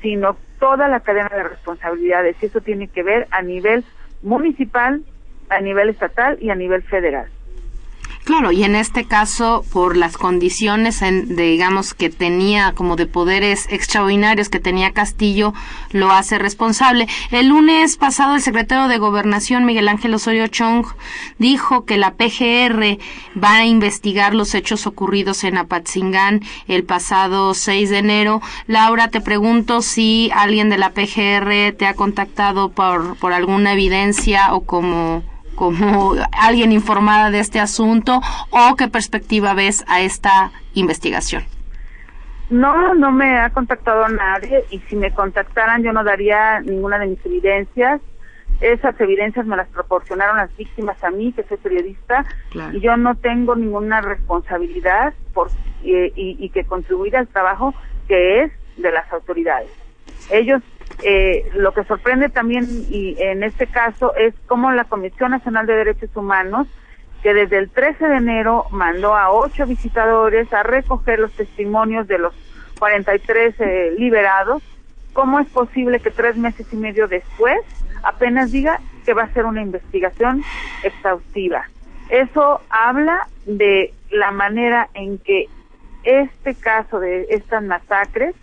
sino 0.00 0.36
toda 0.58 0.88
la 0.88 1.00
cadena 1.00 1.28
de 1.28 1.44
responsabilidades. 1.44 2.36
Y 2.40 2.46
eso 2.46 2.60
tiene 2.60 2.88
que 2.88 3.02
ver 3.02 3.28
a 3.30 3.42
nivel 3.42 3.84
municipal, 4.22 5.02
a 5.48 5.60
nivel 5.60 5.88
estatal 5.88 6.38
y 6.40 6.50
a 6.50 6.54
nivel 6.54 6.82
federal. 6.82 7.28
Claro, 8.24 8.52
y 8.52 8.62
en 8.62 8.76
este 8.76 9.04
caso, 9.04 9.64
por 9.72 9.96
las 9.96 10.16
condiciones, 10.16 11.02
en, 11.02 11.34
digamos, 11.34 11.92
que 11.92 12.08
tenía 12.08 12.72
como 12.72 12.94
de 12.94 13.06
poderes 13.06 13.66
extraordinarios 13.68 14.48
que 14.48 14.60
tenía 14.60 14.92
Castillo, 14.92 15.54
lo 15.90 16.12
hace 16.12 16.38
responsable. 16.38 17.08
El 17.32 17.48
lunes 17.48 17.96
pasado, 17.96 18.36
el 18.36 18.40
secretario 18.40 18.86
de 18.86 18.98
Gobernación, 18.98 19.64
Miguel 19.64 19.88
Ángel 19.88 20.14
Osorio 20.14 20.46
Chong, 20.46 20.86
dijo 21.38 21.84
que 21.84 21.96
la 21.96 22.14
PGR 22.14 22.98
va 23.42 23.56
a 23.56 23.66
investigar 23.66 24.34
los 24.34 24.54
hechos 24.54 24.86
ocurridos 24.86 25.42
en 25.42 25.58
Apatzingán 25.58 26.42
el 26.68 26.84
pasado 26.84 27.54
6 27.54 27.90
de 27.90 27.98
enero. 27.98 28.40
Laura, 28.68 29.08
te 29.08 29.20
pregunto 29.20 29.82
si 29.82 30.30
alguien 30.32 30.70
de 30.70 30.78
la 30.78 30.90
PGR 30.90 31.76
te 31.76 31.86
ha 31.86 31.94
contactado 31.94 32.68
por, 32.68 33.16
por 33.16 33.32
alguna 33.32 33.72
evidencia 33.72 34.54
o 34.54 34.60
como 34.60 35.24
como 35.54 36.14
alguien 36.32 36.72
informada 36.72 37.30
de 37.30 37.40
este 37.40 37.60
asunto 37.60 38.20
o 38.50 38.76
qué 38.76 38.88
perspectiva 38.88 39.54
ves 39.54 39.84
a 39.88 40.00
esta 40.00 40.52
investigación? 40.74 41.44
No, 42.50 42.94
no 42.94 43.10
me 43.10 43.38
ha 43.38 43.50
contactado 43.50 44.08
nadie 44.08 44.64
y 44.70 44.78
si 44.80 44.96
me 44.96 45.12
contactaran 45.12 45.82
yo 45.82 45.92
no 45.92 46.04
daría 46.04 46.60
ninguna 46.60 46.98
de 46.98 47.06
mis 47.06 47.24
evidencias. 47.24 48.00
Esas 48.60 49.00
evidencias 49.00 49.46
me 49.46 49.56
las 49.56 49.68
proporcionaron 49.68 50.36
las 50.36 50.54
víctimas 50.56 51.02
a 51.02 51.10
mí, 51.10 51.32
que 51.32 51.42
soy 51.44 51.56
periodista, 51.56 52.24
y 52.72 52.78
yo 52.80 52.96
no 52.96 53.16
tengo 53.16 53.56
ninguna 53.56 54.02
responsabilidad 54.02 55.14
por, 55.34 55.48
y, 55.82 56.12
y 56.14 56.48
que 56.50 56.64
contribuir 56.64 57.16
al 57.16 57.26
trabajo 57.26 57.74
que 58.06 58.42
es 58.42 58.52
de 58.76 58.92
las 58.92 59.10
autoridades. 59.12 59.70
Ellos 60.30 60.62
eh, 61.04 61.50
lo 61.54 61.72
que 61.72 61.84
sorprende 61.84 62.28
también 62.28 62.66
y 62.88 63.16
en 63.18 63.42
este 63.42 63.66
caso 63.66 64.14
es 64.14 64.34
cómo 64.46 64.70
la 64.72 64.84
Comisión 64.84 65.32
Nacional 65.32 65.66
de 65.66 65.74
Derechos 65.74 66.10
Humanos 66.14 66.66
que 67.22 67.34
desde 67.34 67.58
el 67.58 67.70
13 67.70 68.08
de 68.08 68.16
enero 68.16 68.66
mandó 68.70 69.14
a 69.14 69.30
ocho 69.30 69.64
visitadores 69.66 70.52
a 70.52 70.62
recoger 70.62 71.20
los 71.20 71.32
testimonios 71.32 72.08
de 72.08 72.18
los 72.18 72.34
43 72.78 73.54
eh, 73.60 73.94
liberados. 73.96 74.62
¿Cómo 75.12 75.38
es 75.38 75.48
posible 75.48 76.00
que 76.00 76.10
tres 76.10 76.36
meses 76.36 76.66
y 76.72 76.76
medio 76.76 77.06
después 77.06 77.60
apenas 78.02 78.50
diga 78.50 78.80
que 79.04 79.14
va 79.14 79.24
a 79.24 79.32
ser 79.32 79.44
una 79.44 79.62
investigación 79.62 80.42
exhaustiva? 80.82 81.68
Eso 82.08 82.60
habla 82.68 83.28
de 83.46 83.94
la 84.10 84.32
manera 84.32 84.88
en 84.94 85.18
que 85.18 85.46
este 86.02 86.54
caso 86.54 86.98
de 86.98 87.26
estas 87.30 87.62
masacres 87.62 88.34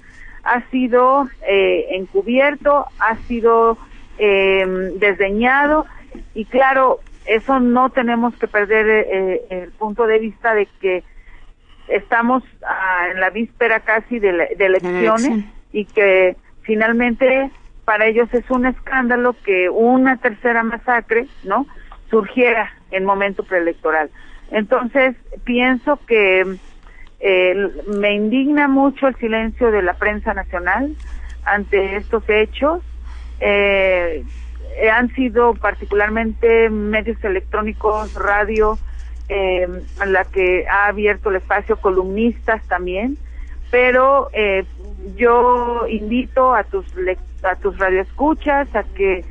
ha 0.44 0.62
sido 0.70 1.28
eh, 1.48 1.88
encubierto, 1.92 2.86
ha 3.00 3.16
sido 3.28 3.78
eh, 4.18 4.66
desdeñado 4.98 5.86
y 6.34 6.46
claro, 6.46 7.00
eso 7.26 7.60
no 7.60 7.90
tenemos 7.90 8.36
que 8.36 8.48
perder 8.48 8.88
eh, 8.90 9.42
el 9.50 9.72
punto 9.72 10.08
de 10.08 10.20
vista 10.20 10.54
de 10.54 10.68
que 10.82 11.04
estamos 11.88 12.44
ah, 12.66 13.08
en 13.12 13.20
la 13.20 13.30
víspera 13.30 13.82
casi 13.82 14.20
de, 14.20 14.56
elecciones 14.58 15.46
y 15.72 15.86
que 15.86 16.36
finalmente 16.62 17.52
para 17.86 18.06
ellos 18.06 18.32
es 18.34 18.50
un 18.50 18.66
escándalo 18.66 19.36
que 19.44 19.70
una 19.70 20.18
tercera 20.18 20.64
masacre, 20.64 21.28
¿no? 21.44 21.66
surgiera 22.10 22.72
en 22.92 23.06
momento 23.06 23.44
preelectoral. 23.44 24.10
Entonces, 24.52 25.16
pienso 25.44 26.00
que 26.08 26.58
eh, 27.20 27.70
me 27.88 28.14
indigna 28.14 28.68
mucho 28.68 29.08
el 29.08 29.16
silencio 29.16 29.72
de 29.72 29.82
la 29.82 29.94
prensa 29.94 30.34
nacional 30.34 30.96
ante 31.44 31.98
estos 31.98 32.24
hechos. 32.30 32.82
Eh, 33.40 34.24
han 34.92 35.14
sido 35.16 35.54
particularmente 35.56 36.70
medios 36.70 37.22
electrónicos, 37.24 38.14
radio, 38.14 38.78
eh, 39.28 39.68
la 40.06 40.26
que 40.26 40.66
ha 40.68 40.88
abierto 40.88 41.30
el 41.30 41.38
espacio, 41.38 41.78
columnistas 41.78 42.66
también, 42.68 43.18
pero 43.70 44.30
eh, 44.34 44.66
yo 45.16 45.86
invito 45.88 46.54
a 46.54 46.64
tus 46.64 46.86
a 47.44 47.56
tus 47.56 47.78
radioescuchas 47.78 48.74
a 48.76 48.84
que 48.84 49.24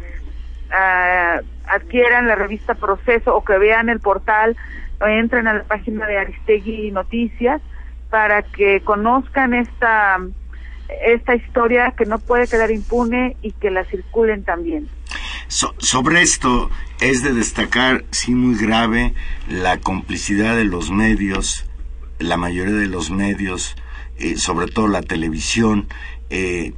adquieran 0.70 2.26
la 2.26 2.34
revista 2.34 2.74
Proceso 2.74 3.34
o 3.34 3.42
que 3.42 3.56
vean 3.58 3.88
el 3.88 4.00
portal 4.00 4.56
o 5.00 5.06
entren 5.06 5.46
a 5.46 5.54
la 5.54 5.64
página 5.64 6.06
de 6.06 6.18
Aristegui 6.18 6.90
Noticias 6.90 7.62
para 8.10 8.42
que 8.42 8.80
conozcan 8.80 9.54
esta 9.54 10.18
esta 11.06 11.34
historia 11.34 11.92
que 11.96 12.06
no 12.06 12.18
puede 12.18 12.46
quedar 12.46 12.70
impune 12.70 13.36
y 13.42 13.52
que 13.52 13.70
la 13.70 13.84
circulen 13.84 14.42
también 14.42 14.88
sobre 15.48 16.22
esto 16.22 16.70
es 17.00 17.22
de 17.22 17.32
destacar, 17.32 18.04
sí, 18.10 18.34
muy 18.34 18.56
grave, 18.56 19.14
la 19.48 19.78
complicidad 19.78 20.56
de 20.56 20.64
los 20.64 20.90
medios, 20.90 21.64
la 22.18 22.36
mayoría 22.36 22.74
de 22.74 22.86
los 22.86 23.10
medios, 23.10 23.76
eh, 24.18 24.36
sobre 24.36 24.66
todo 24.66 24.88
la 24.88 25.02
televisión, 25.02 25.88
eh, 26.30 26.74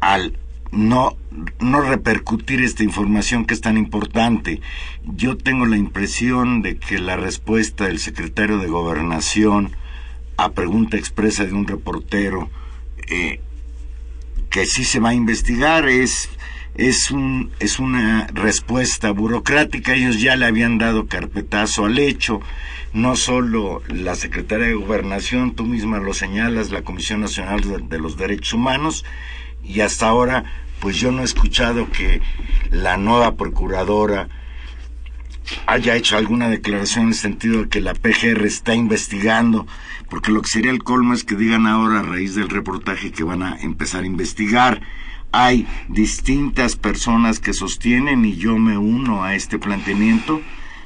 al 0.00 0.38
no, 0.70 1.16
no 1.60 1.80
repercutir 1.80 2.62
esta 2.62 2.82
información 2.82 3.46
que 3.46 3.54
es 3.54 3.60
tan 3.60 3.78
importante. 3.78 4.60
Yo 5.04 5.36
tengo 5.36 5.66
la 5.66 5.76
impresión 5.76 6.62
de 6.62 6.76
que 6.76 6.98
la 6.98 7.16
respuesta 7.16 7.84
del 7.84 8.00
secretario 8.00 8.58
de 8.58 8.66
Gobernación 8.66 9.76
a 10.36 10.52
pregunta 10.52 10.96
expresa 10.96 11.44
de 11.44 11.52
un 11.52 11.66
reportero 11.66 12.50
eh, 13.08 13.40
que 14.50 14.66
sí 14.66 14.84
se 14.84 15.00
va 15.00 15.10
a 15.10 15.14
investigar 15.14 15.88
es 15.88 16.30
es, 16.74 17.10
un, 17.10 17.52
es 17.60 17.78
una 17.78 18.26
respuesta 18.32 19.10
burocrática. 19.12 19.94
Ellos 19.94 20.20
ya 20.20 20.36
le 20.36 20.46
habían 20.46 20.78
dado 20.78 21.06
carpetazo 21.06 21.86
al 21.86 21.98
hecho. 21.98 22.40
No 22.92 23.16
solo 23.16 23.82
la 23.88 24.14
Secretaría 24.14 24.66
de 24.66 24.74
Gobernación, 24.74 25.54
tú 25.54 25.64
misma 25.64 25.98
lo 25.98 26.14
señalas, 26.14 26.70
la 26.70 26.82
Comisión 26.82 27.20
Nacional 27.20 27.88
de, 27.88 27.98
los 27.98 28.16
Derechos 28.16 28.54
Humanos, 28.54 29.04
y 29.64 29.80
hasta 29.80 30.06
ahora, 30.06 30.44
pues 30.78 30.96
yo 30.96 31.10
no 31.10 31.22
he 31.22 31.24
escuchado 31.24 31.90
que 31.90 32.20
la 32.70 32.96
nueva 32.96 33.34
procuradora 33.34 34.28
haya 35.66 35.96
hecho 35.96 36.16
alguna 36.16 36.48
declaración 36.48 37.04
en 37.04 37.08
el 37.10 37.14
sentido 37.14 37.62
de 37.62 37.68
que 37.68 37.80
la 37.80 37.94
PGR 37.94 38.46
está 38.46 38.74
investigando, 38.74 39.66
porque 40.14 40.30
lo 40.30 40.42
que 40.42 40.48
sería 40.48 40.70
el 40.70 40.84
colmo 40.84 41.12
es 41.12 41.24
que 41.24 41.34
digan 41.34 41.66
ahora 41.66 41.98
a 41.98 42.02
raíz 42.04 42.36
del 42.36 42.48
reportaje 42.48 43.10
que 43.10 43.24
van 43.24 43.42
a 43.42 43.56
empezar 43.56 44.04
a 44.04 44.06
investigar. 44.06 44.80
Hay 45.32 45.66
distintas 45.88 46.76
personas 46.76 47.40
que 47.40 47.52
sostienen 47.52 48.24
y 48.24 48.36
yo 48.36 48.56
me 48.56 48.78
uno 48.78 49.24
a 49.24 49.34
este 49.34 49.58
planteamiento 49.58 50.40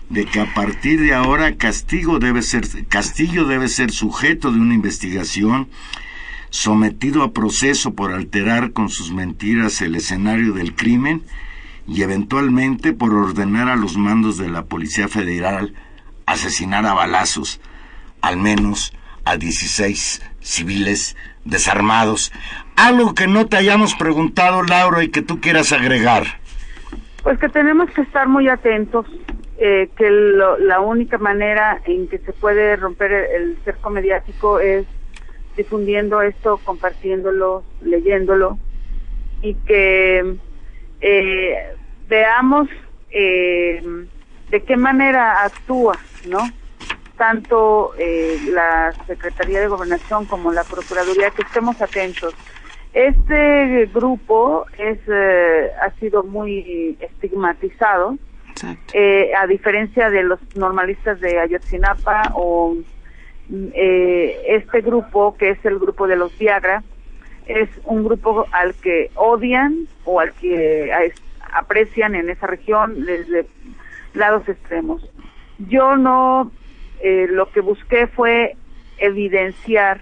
de 0.08 0.24
que 0.24 0.40
a 0.40 0.54
partir 0.54 1.02
de 1.02 1.12
ahora 1.12 1.56
Castigo 1.56 2.18
debe 2.18 2.40
ser, 2.40 2.86
Castillo 2.86 3.44
debe 3.44 3.68
ser 3.68 3.90
sujeto 3.90 4.50
de 4.50 4.60
una 4.60 4.72
investigación, 4.72 5.68
sometido 6.48 7.22
a 7.22 7.34
proceso 7.34 7.92
por 7.92 8.14
alterar 8.14 8.72
con 8.72 8.88
sus 8.88 9.12
mentiras 9.12 9.82
el 9.82 9.94
escenario 9.94 10.54
del 10.54 10.74
crimen 10.74 11.22
y 11.86 12.00
eventualmente 12.00 12.94
por 12.94 13.12
ordenar 13.12 13.68
a 13.68 13.76
los 13.76 13.98
mandos 13.98 14.38
de 14.38 14.48
la 14.48 14.64
Policía 14.64 15.06
Federal 15.06 15.74
asesinar 16.24 16.86
a 16.86 16.94
balazos 16.94 17.60
al 18.22 18.38
menos 18.38 18.94
a 19.28 19.36
16 19.36 20.22
civiles 20.40 21.16
desarmados. 21.44 22.32
Algo 22.76 23.14
que 23.14 23.26
no 23.26 23.46
te 23.46 23.56
hayamos 23.56 23.94
preguntado, 23.94 24.62
Laura, 24.62 25.02
y 25.02 25.08
que 25.08 25.22
tú 25.22 25.40
quieras 25.40 25.72
agregar. 25.72 26.24
Pues 27.22 27.38
que 27.38 27.48
tenemos 27.48 27.90
que 27.90 28.02
estar 28.02 28.28
muy 28.28 28.48
atentos, 28.48 29.06
eh, 29.58 29.90
que 29.96 30.10
la 30.10 30.80
única 30.80 31.18
manera 31.18 31.80
en 31.84 32.08
que 32.08 32.18
se 32.18 32.32
puede 32.32 32.76
romper 32.76 33.12
el, 33.12 33.58
cerco 33.64 33.90
mediático 33.90 34.60
es 34.60 34.86
difundiendo 35.56 36.22
esto, 36.22 36.60
compartiéndolo, 36.64 37.64
leyéndolo, 37.82 38.58
y 39.42 39.54
que 39.54 40.36
eh, 41.00 41.54
veamos 42.08 42.68
eh, 43.10 43.82
de 44.50 44.62
qué 44.62 44.76
manera 44.76 45.44
actúa, 45.44 45.98
¿no? 46.26 46.38
Tanto 47.18 47.92
eh, 47.98 48.38
la 48.50 48.92
Secretaría 49.06 49.60
de 49.60 49.68
Gobernación 49.68 50.24
como 50.24 50.52
la 50.52 50.64
Procuraduría 50.64 51.30
que 51.30 51.42
estemos 51.42 51.82
atentos. 51.82 52.34
Este 52.94 53.86
grupo 53.92 54.64
es 54.78 54.98
eh, 55.08 55.70
ha 55.82 55.90
sido 56.00 56.22
muy 56.22 56.96
estigmatizado, 57.00 58.16
eh, 58.94 59.32
a 59.36 59.46
diferencia 59.46 60.08
de 60.08 60.22
los 60.22 60.40
normalistas 60.56 61.20
de 61.20 61.38
Ayotzinapa 61.38 62.32
o 62.34 62.76
este 63.74 64.80
grupo 64.80 65.36
que 65.36 65.50
es 65.50 65.64
el 65.64 65.78
grupo 65.78 66.06
de 66.06 66.16
los 66.16 66.36
Viagra 66.38 66.82
es 67.46 67.70
un 67.84 68.04
grupo 68.04 68.46
al 68.52 68.74
que 68.74 69.10
odian 69.14 69.86
o 70.04 70.20
al 70.20 70.32
que 70.34 70.92
aprecian 71.52 72.14
en 72.14 72.28
esa 72.28 72.46
región 72.46 73.06
desde 73.06 73.46
lados 74.12 74.46
extremos. 74.48 75.02
Yo 75.58 75.96
no 75.96 76.52
eh, 77.00 77.26
lo 77.28 77.50
que 77.50 77.60
busqué 77.60 78.06
fue 78.06 78.56
evidenciar 78.98 80.00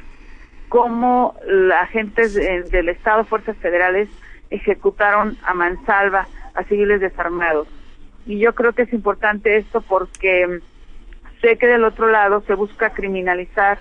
cómo 0.69 1.37
agentes 1.79 2.35
del 2.35 2.89
Estado, 2.89 3.25
fuerzas 3.25 3.57
federales, 3.59 4.09
ejecutaron 4.51 5.37
a 5.45 5.55
mansalva 5.55 6.27
a 6.55 6.65
civiles 6.65 7.01
desarmados. 7.01 7.69
Y 8.27 8.39
yo 8.39 8.55
creo 8.55 8.73
que 8.73 8.83
es 8.83 8.93
importante 8.93 9.57
esto 9.57 9.81
porque 9.81 10.61
sé 11.41 11.57
que 11.59 11.67
del 11.67 11.85
otro 11.85 12.09
lado 12.09 12.43
se 12.47 12.55
busca 12.55 12.91
criminalizar 12.91 13.79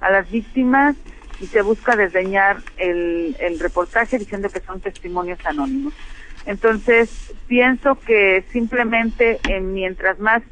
a 0.00 0.10
las 0.10 0.30
víctimas 0.30 0.96
y 1.40 1.46
se 1.46 1.62
busca 1.62 1.96
desdeñar 1.96 2.58
el, 2.76 3.36
el 3.38 3.58
reportaje 3.58 4.18
diciendo 4.18 4.48
que 4.50 4.60
son 4.60 4.80
testimonios 4.80 5.38
anónimos. 5.44 5.94
Entonces, 6.44 7.34
pienso 7.46 7.98
que 7.98 8.44
simplemente 8.52 9.40
mientras 9.60 10.18
más 10.18 10.42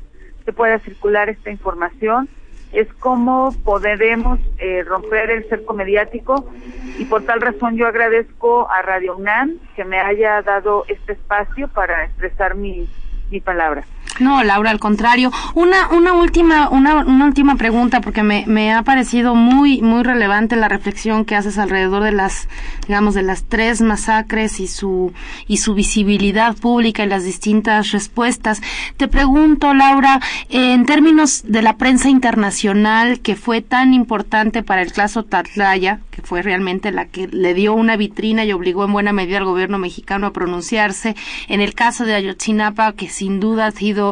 se 0.45 0.53
pueda 0.53 0.79
circular 0.81 1.29
esta 1.29 1.51
información, 1.51 2.29
es 2.73 2.93
cómo 2.95 3.55
podremos 3.65 4.41
eh, 4.59 4.83
romper 4.83 5.31
el 5.31 5.49
cerco 5.49 5.75
mediático 5.75 6.51
y 6.99 7.05
por 7.05 7.25
tal 7.25 7.41
razón 7.41 7.77
yo 7.77 7.87
agradezco 7.87 8.69
a 8.69 8.83
Radio 8.83 9.17
UNAM 9.17 9.59
que 9.77 9.85
me 9.85 10.01
haya 10.01 10.43
dado 10.43 10.85
este 10.89 11.13
espacio 11.13 11.69
para 11.69 12.05
expresar 12.05 12.57
mi, 12.57 12.89
mi 13.31 13.41
palabra. 13.41 13.85
No, 14.21 14.45
Laura, 14.45 14.71
al 14.71 14.79
contrario. 14.79 15.33
Una, 15.55 15.89
una 15.89 16.13
última, 16.13 16.69
una, 16.69 17.05
una 17.05 17.25
última 17.25 17.57
pregunta, 17.57 18.01
porque 18.01 18.23
me, 18.23 18.45
me 18.47 18.73
ha 18.73 18.83
parecido 18.83 19.35
muy, 19.35 19.83
muy 19.83 20.05
relevante 20.05 20.55
la 20.55 20.69
reflexión 20.69 21.25
que 21.25 21.35
haces 21.35 21.59
alrededor 21.59 22.05
de 22.05 22.13
las, 22.13 22.49
digamos, 22.87 23.15
de 23.15 23.23
las 23.23 23.45
tres 23.45 23.81
masacres 23.81 24.61
y 24.61 24.69
su, 24.69 25.13
y 25.49 25.57
su 25.57 25.75
visibilidad 25.75 26.57
pública 26.57 27.03
y 27.03 27.09
las 27.09 27.25
distintas 27.25 27.91
respuestas. 27.91 28.61
Te 28.97 29.09
pregunto, 29.09 29.75
Laura, 29.75 30.21
en 30.49 30.87
términos 30.87 31.43
de 31.47 31.63
la 31.63 31.77
prensa 31.77 32.09
internacional 32.09 33.19
que 33.19 33.35
fue 33.35 33.63
tan 33.63 33.95
importante 33.95 34.63
para 34.63 34.83
el 34.83 34.93
caso 34.93 35.25
Tatlaya, 35.25 36.01
que 36.13 36.23
fue 36.23 36.43
realmente 36.43 36.93
la 36.93 37.07
que 37.07 37.27
le 37.27 37.55
dio 37.55 37.75
una 37.75 37.97
vitrina 37.97 38.45
y 38.45 38.53
obligó 38.53 38.85
en 38.85 38.93
buena 38.93 39.13
medida 39.13 39.39
al 39.39 39.45
gobierno 39.45 39.79
mexicano 39.79 40.29
a 40.29 40.33
pronunciarse, 40.33 41.17
en 41.49 41.61
el 41.61 41.75
caso 41.75 42.05
de 42.05 42.15
Ayotzinapa, 42.15 42.93
que 42.93 43.09
sin 43.09 43.41
duda 43.41 43.67
ha 43.67 43.71
sido 43.73 44.04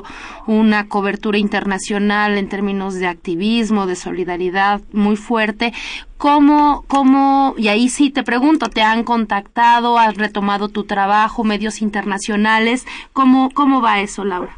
una 0.47 0.88
cobertura 0.88 1.38
internacional 1.38 2.38
en 2.38 2.49
términos 2.49 2.95
de 2.95 3.07
activismo, 3.07 3.86
de 3.86 3.97
solidaridad 3.97 4.80
muy 4.93 5.16
fuerte. 5.16 5.72
¿Cómo, 6.18 6.84
cómo, 6.86 7.55
y 7.59 7.68
ahí 7.68 7.88
sí 7.88 8.11
te 8.11 8.22
pregunto, 8.22 8.68
¿te 8.68 8.82
han 8.82 9.03
contactado, 9.05 9.99
has 9.99 10.16
retomado 10.16 10.68
tu 10.68 10.84
trabajo, 10.84 11.45
medios 11.45 11.82
internacionales? 11.82 12.86
¿Cómo, 13.12 13.51
cómo 13.53 13.82
va 13.82 14.01
eso, 14.01 14.24
Laura? 14.24 14.57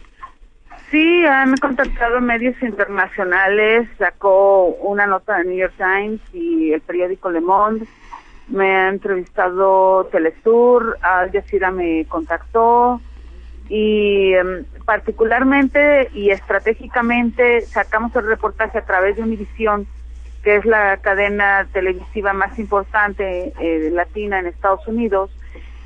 Sí, 0.90 1.24
han 1.26 1.56
contactado 1.56 2.20
medios 2.20 2.54
internacionales, 2.62 3.88
sacó 3.98 4.66
una 4.66 5.06
nota 5.06 5.38
de 5.38 5.44
New 5.44 5.56
York 5.58 5.74
Times 5.76 6.20
y 6.32 6.72
el 6.72 6.80
periódico 6.82 7.30
Le 7.30 7.40
Monde, 7.40 7.86
me 8.48 8.76
ha 8.76 8.88
entrevistado 8.90 10.04
Telesur, 10.12 10.98
Al 11.00 11.32
Jazeera 11.32 11.70
me 11.70 12.04
contactó 12.06 13.00
y 13.68 14.34
em, 14.34 14.64
particularmente 14.84 16.10
y 16.12 16.30
estratégicamente 16.30 17.62
sacamos 17.62 18.14
el 18.16 18.26
reportaje 18.26 18.78
a 18.78 18.84
través 18.84 19.16
de 19.16 19.22
Univisión, 19.22 19.86
que 20.42 20.56
es 20.56 20.64
la 20.64 20.98
cadena 20.98 21.66
televisiva 21.72 22.32
más 22.32 22.58
importante 22.58 23.52
eh, 23.58 23.90
latina 23.90 24.38
en 24.38 24.46
Estados 24.46 24.86
Unidos, 24.86 25.30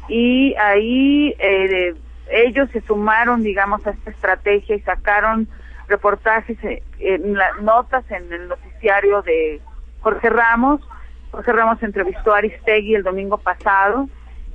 y 0.09 0.55
ahí 0.57 1.35
eh, 1.39 1.95
ellos 2.31 2.69
se 2.73 2.81
sumaron, 2.81 3.43
digamos, 3.43 3.87
a 3.87 3.91
esta 3.91 4.11
estrategia 4.11 4.77
y 4.77 4.81
sacaron 4.81 5.49
reportajes, 5.87 6.59
eh, 6.65 6.83
en 6.99 7.37
notas 7.63 8.11
en 8.11 8.33
el 8.33 8.49
noticiario 8.49 9.23
de 9.23 9.61
Jorge 10.01 10.29
Ramos. 10.29 10.81
Jorge 11.31 11.53
Ramos 11.53 11.83
entrevistó 11.83 12.35
a 12.35 12.39
Aristegui 12.39 12.95
el 12.95 13.03
domingo 13.03 13.39
pasado 13.39 14.09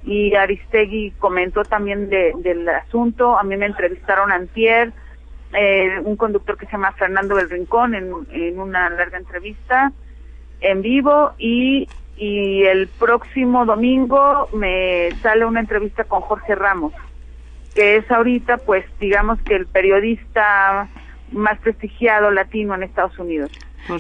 y 0.06 0.36
Aristegui 0.36 1.12
comentó 1.20 1.64
también 1.64 2.10
del 2.10 2.68
asunto. 2.70 3.38
A 3.38 3.44
mí 3.44 3.56
me 3.58 3.66
entrevistaron 3.66 4.32
antier, 4.32 4.92
eh, 5.54 6.00
un 6.04 6.16
conductor 6.16 6.58
que 6.58 6.66
se 6.66 6.74
llama 6.74 6.92
Fernando 6.94 7.36
del 7.36 7.50
Rincón 7.50 7.96
en, 7.96 8.12
en 8.32 8.60
una 8.60 8.90
larga 8.90 9.18
entrevista 9.18 9.92
en 10.62 10.82
vivo 10.82 11.34
y, 11.38 11.88
y 12.18 12.64
el 12.64 12.88
próximo 12.88 13.66
domingo 13.66 14.50
me 14.54 15.12
sale 15.22 15.46
una 15.46 15.60
entrevista 15.60 16.06
con 16.06 16.22
Jorge 16.22 16.56
Ramos 16.56 16.94
que 17.74 17.98
es 17.98 18.12
ahorita, 18.12 18.58
pues, 18.58 18.86
digamos 19.00 19.42
que 19.42 19.56
el 19.56 19.66
periodista 19.66 20.88
más 21.32 21.60
prestigiado 21.60 22.32
latino 22.32 22.76
en 22.76 22.84
Estados 22.84 23.18
Unidos. 23.18 23.52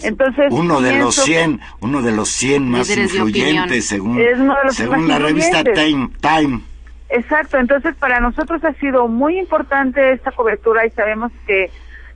Entonces, 0.03 0.47
uno 0.51 0.81
de 0.81 0.97
los 0.97 1.15
100, 1.15 1.59
uno 1.81 2.01
de 2.01 2.11
los 2.11 2.29
100 2.29 2.69
más 2.69 2.95
influyentes 2.95 3.88
según, 3.88 4.19
según 4.69 5.07
la 5.07 5.19
revista 5.19 5.63
Time, 5.63 6.09
Time. 6.21 6.61
Exacto, 7.09 7.57
entonces 7.57 7.95
para 7.95 8.19
nosotros 8.19 8.63
ha 8.63 8.73
sido 8.73 9.07
muy 9.07 9.38
importante 9.38 10.13
esta 10.13 10.31
cobertura 10.31 10.86
y 10.86 10.89
sabemos 10.91 11.31
que 11.45 11.69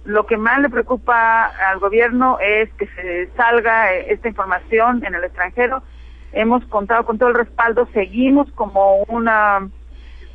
lo 0.06 0.26
que 0.26 0.38
más 0.38 0.60
le 0.60 0.70
preocupa 0.70 1.52
al 1.70 1.80
gobierno 1.80 2.40
es 2.40 2.70
que 2.74 2.88
se 2.88 3.28
salga 3.36 3.94
esta 3.94 4.30
información 4.30 5.04
en 5.06 5.14
el 5.14 5.24
extranjero. 5.24 5.84
Hemos 6.32 6.66
contado 6.66 7.06
con 7.06 7.18
todo 7.18 7.30
el 7.30 7.36
respaldo, 7.36 7.88
seguimos 7.94 8.50
como 8.54 9.04
una 9.04 9.70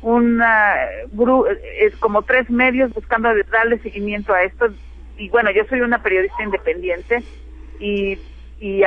una 0.03 0.75
es 1.79 1.95
como 1.95 2.21
tres 2.23 2.49
medios 2.49 2.93
buscando 2.93 3.29
darle 3.51 3.79
seguimiento 3.79 4.33
a 4.33 4.43
esto 4.43 4.67
y 5.17 5.29
bueno 5.29 5.51
yo 5.51 5.63
soy 5.65 5.81
una 5.81 6.01
periodista 6.01 6.43
independiente 6.43 7.23
y, 7.79 8.17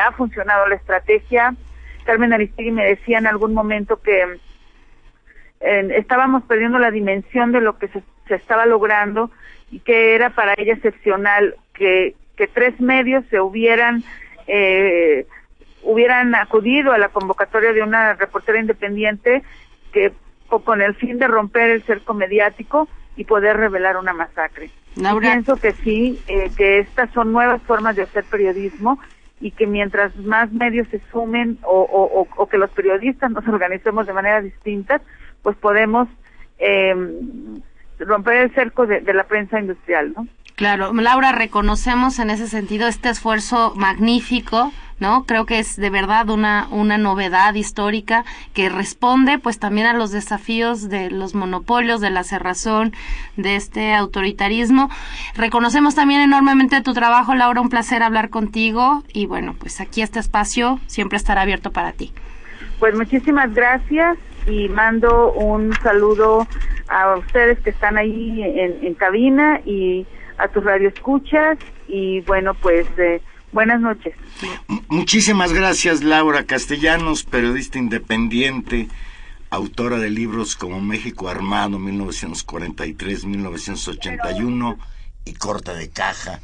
ha 0.00 0.10
funcionado 0.12 0.66
la 0.68 0.76
estrategia. 0.76 1.54
Carmen 2.06 2.32
Aristegui 2.32 2.70
me 2.70 2.86
decía 2.86 3.18
en 3.18 3.26
algún 3.26 3.52
momento 3.52 4.00
que 4.00 4.38
estábamos 5.60 6.44
perdiendo 6.44 6.78
la 6.78 6.90
dimensión 6.90 7.52
de 7.52 7.60
lo 7.60 7.76
que 7.76 7.88
se, 7.88 8.02
estaba 8.34 8.64
logrando 8.64 9.30
y 9.70 9.80
que 9.80 10.14
era 10.14 10.30
para 10.30 10.54
ella 10.56 10.72
excepcional 10.72 11.56
que, 11.74 12.14
que 12.36 12.46
tres 12.46 12.80
medios 12.80 13.24
se 13.28 13.38
hubieran 13.38 14.02
eh, 14.46 15.26
hubieran 15.82 16.34
acudido 16.34 16.92
a 16.92 16.98
la 16.98 17.10
convocatoria 17.10 17.72
de 17.72 17.82
una 17.82 18.14
reportera 18.14 18.58
independiente 18.58 19.42
que 19.92 20.12
con 20.48 20.80
el 20.80 20.94
fin 20.94 21.18
de 21.18 21.28
romper 21.28 21.70
el 21.70 21.82
cerco 21.82 22.14
mediático 22.14 22.88
y 23.16 23.24
poder 23.24 23.56
revelar 23.56 23.96
una 23.96 24.12
masacre. 24.12 24.70
pienso 25.20 25.56
que 25.56 25.72
sí, 25.72 26.20
eh, 26.28 26.50
que 26.56 26.78
estas 26.78 27.10
son 27.12 27.32
nuevas 27.32 27.62
formas 27.62 27.96
de 27.96 28.02
hacer 28.02 28.24
periodismo 28.24 28.98
y 29.40 29.50
que 29.50 29.66
mientras 29.66 30.16
más 30.16 30.52
medios 30.52 30.88
se 30.88 31.00
sumen 31.10 31.58
o, 31.62 32.26
o, 32.36 32.48
que 32.48 32.58
los 32.58 32.70
periodistas 32.70 33.30
nos 33.30 33.46
organicemos 33.48 34.06
de 34.06 34.12
manera 34.12 34.40
distintas, 34.40 35.02
pues 35.42 35.56
podemos 35.56 36.08
eh, 36.58 36.94
romper 37.98 38.36
el 38.36 38.54
cerco 38.54 38.86
de, 38.86 39.00
de 39.00 39.14
la 39.14 39.24
prensa 39.24 39.60
industrial, 39.60 40.12
¿no? 40.16 40.26
Claro, 40.56 40.92
Laura, 40.92 41.32
reconocemos 41.32 42.18
en 42.18 42.30
ese 42.30 42.48
sentido 42.48 42.88
este 42.88 43.10
esfuerzo 43.10 43.72
magnífico 43.76 44.72
¿no? 44.98 45.24
Creo 45.24 45.44
que 45.44 45.58
es 45.58 45.76
de 45.76 45.90
verdad 45.90 46.30
una, 46.30 46.68
una 46.70 46.98
novedad 46.98 47.54
histórica 47.54 48.24
que 48.54 48.68
responde 48.68 49.38
pues 49.38 49.58
también 49.58 49.86
a 49.86 49.92
los 49.92 50.10
desafíos 50.10 50.88
de 50.88 51.10
los 51.10 51.34
monopolios, 51.34 52.00
de 52.00 52.10
la 52.10 52.24
cerrazón, 52.24 52.92
de 53.36 53.56
este 53.56 53.94
autoritarismo. 53.94 54.88
Reconocemos 55.34 55.94
también 55.94 56.20
enormemente 56.20 56.80
tu 56.80 56.94
trabajo, 56.94 57.34
Laura, 57.34 57.60
un 57.60 57.68
placer 57.68 58.02
hablar 58.02 58.30
contigo 58.30 59.02
y 59.12 59.26
bueno, 59.26 59.54
pues 59.58 59.80
aquí 59.80 60.02
este 60.02 60.18
espacio 60.18 60.80
siempre 60.86 61.16
estará 61.16 61.42
abierto 61.42 61.70
para 61.72 61.92
ti. 61.92 62.12
Pues 62.78 62.94
muchísimas 62.94 63.54
gracias 63.54 64.16
y 64.46 64.68
mando 64.68 65.32
un 65.32 65.74
saludo 65.82 66.46
a 66.88 67.16
ustedes 67.16 67.58
que 67.60 67.70
están 67.70 67.98
ahí 67.98 68.42
en, 68.42 68.94
cabina 68.94 69.60
y 69.64 70.06
a 70.38 70.48
tus 70.48 70.64
radioescuchas 70.64 71.58
y 71.88 72.20
bueno, 72.22 72.54
pues... 72.54 72.86
Eh, 72.98 73.20
Buenas 73.52 73.80
noches. 73.80 74.12
Muchísimas 74.88 75.52
gracias, 75.54 76.02
Laura 76.02 76.44
Castellanos, 76.44 77.22
periodista 77.24 77.78
independiente, 77.78 78.88
autora 79.48 79.98
de 79.98 80.10
libros 80.10 80.56
como 80.56 80.82
México 80.82 81.30
Armado 81.30 81.78
1943-1981 81.78 84.76
y 85.24 85.32
Corta 85.32 85.72
de 85.72 85.88
Caja, 85.88 86.40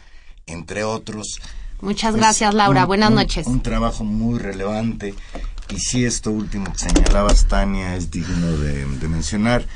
entre 0.46 0.84
otros. 0.84 1.38
Muchas 1.82 2.16
gracias, 2.16 2.54
Laura. 2.54 2.86
Buenas 2.86 3.10
noches. 3.10 3.46
Un, 3.46 3.60
trabajo 3.60 4.04
muy 4.04 4.38
relevante. 4.38 5.14
Y 5.68 5.80
si 5.80 6.06
esto 6.06 6.30
último 6.30 6.72
que 6.72 6.78
señalabas, 6.78 7.46
Tania, 7.46 7.96
es 7.96 8.10
digno 8.10 8.56
de 8.56 8.86
mencionar, 9.08 9.66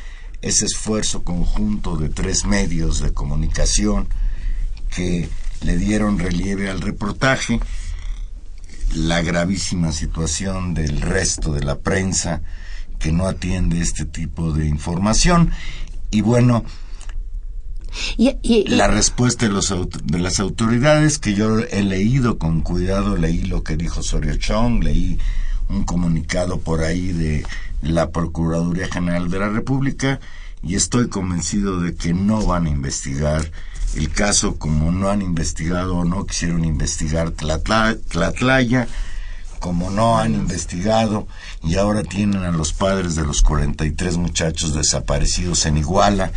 ese 0.47 0.66
esfuerzo 0.66 1.24
conjunto 1.24 1.97
de 1.97 2.09
tres 2.09 2.44
medios 2.44 3.01
de 3.01 3.12
comunicación 3.12 4.09
que 4.94 5.28
le 5.62 5.76
dieron 5.76 6.18
relieve 6.18 6.70
al 6.70 6.80
reportaje, 6.80 7.61
la 8.94 9.22
gravísima 9.22 9.90
situación 9.90 10.74
del 10.74 11.01
resto 11.01 11.53
de 11.53 11.64
la 11.64 11.78
prensa 11.78 12.42
que 13.01 13.11
no 13.11 13.26
atiende 13.26 13.80
este 13.80 14.05
tipo 14.05 14.53
de 14.53 14.66
información. 14.66 15.51
Y 16.11 16.20
bueno, 16.20 16.64
la 18.66 18.86
respuesta 18.86 19.47
de, 19.47 19.53
los, 19.53 19.74
de 20.05 20.18
las 20.18 20.38
autoridades 20.38 21.18
que 21.18 21.34
yo 21.34 21.59
he 21.59 21.82
leído 21.82 22.38
con 22.38 22.61
cuidado, 22.61 23.16
leí 23.16 23.42
lo 23.42 23.64
que 23.64 23.76
dijo 23.76 24.03
Sorio 24.03 24.36
Chong, 24.36 24.84
leí 24.84 25.18
un 25.68 25.82
comunicado 25.84 26.61
por 26.61 26.84
ahí 26.84 27.12
de 27.12 27.44
la 27.82 28.10
Procuraduría 28.10 28.88
General 28.88 29.30
de 29.30 29.38
la 29.38 29.48
República 29.48 30.20
y 30.62 30.74
estoy 30.74 31.08
convencido 31.08 31.80
de 31.80 31.94
que 31.94 32.14
no 32.14 32.44
van 32.44 32.66
a 32.66 32.70
investigar 32.70 33.50
el 33.94 34.10
caso 34.10 34.56
como 34.56 34.92
no 34.92 35.10
han 35.10 35.22
investigado 35.22 35.96
o 35.96 36.04
no 36.04 36.26
quisieron 36.26 36.64
investigar 36.64 37.30
Tlatlaya, 37.30 38.88
como 39.60 39.90
no 39.90 40.18
han 40.18 40.34
investigado 40.34 41.26
y 41.62 41.76
ahora 41.76 42.02
tienen 42.02 42.42
a 42.42 42.50
los 42.50 42.72
padres 42.72 43.14
de 43.14 43.24
los 43.24 43.42
43 43.42 44.16
muchachos 44.18 44.74
desaparecidos 44.74 45.64
en 45.66 45.78
Iguala, 45.78 46.30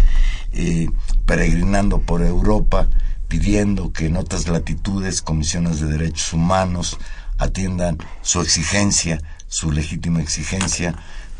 eh, 0.53 0.89
peregrinando 1.25 1.99
por 1.99 2.21
Europa, 2.21 2.87
pidiendo 3.27 3.91
que 3.91 4.05
en 4.05 4.15
otras 4.15 4.47
latitudes 4.47 5.21
comisiones 5.21 5.79
de 5.79 5.87
derechos 5.87 6.33
humanos 6.33 6.97
atiendan 7.37 7.97
su 8.21 8.41
exigencia, 8.41 9.21
su 9.47 9.71
legítima 9.71 10.21
exigencia 10.21 10.95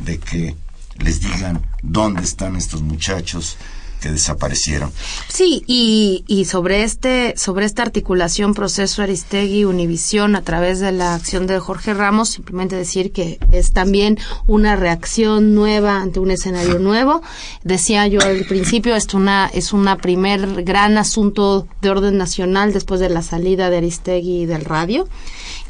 de 0.06 0.20
que 0.20 0.56
les 0.98 1.22
digan 1.22 1.66
dónde 1.82 2.24
están 2.24 2.56
estos 2.56 2.82
muchachos, 2.82 3.58
que 4.00 4.12
desaparecieron. 4.12 4.92
Sí, 5.28 5.64
y, 5.68 6.24
y 6.28 6.46
sobre 6.46 6.84
este 6.84 7.34
sobre 7.38 7.66
esta 7.66 7.84
articulación 7.84 8.54
proceso 8.54 9.02
Aristegui 9.02 9.66
Univisión 9.66 10.36
a 10.36 10.42
través 10.42 10.80
de 10.80 10.92
la 10.92 11.16
acción 11.16 11.48
de 11.48 11.60
Jorge 11.60 11.94
Ramos, 11.94 12.30
simplemente 12.30 12.76
decir 12.76 13.12
que 13.12 13.40
es 13.52 13.72
también 13.72 14.18
una 14.48 14.76
reacción 14.76 15.56
nueva 15.56 16.02
ante 16.02 16.20
un 16.20 16.32
escenario 16.32 16.80
nuevo. 16.80 17.22
Decía 17.64 18.08
yo 18.08 18.22
al 18.22 18.46
principio, 18.46 18.96
esto 18.96 19.18
una 19.18 19.50
es 19.54 19.74
una 19.74 19.98
primer 19.98 20.64
gran 20.64 20.98
asunto 20.98 21.68
de 21.82 21.90
orden 21.90 22.18
nacional 22.18 22.74
después 22.74 23.00
de 23.00 23.10
la 23.10 23.22
salida 23.22 23.70
de 23.70 23.78
Aristegui 23.78 24.46
del 24.46 24.66
radio. 24.66 25.08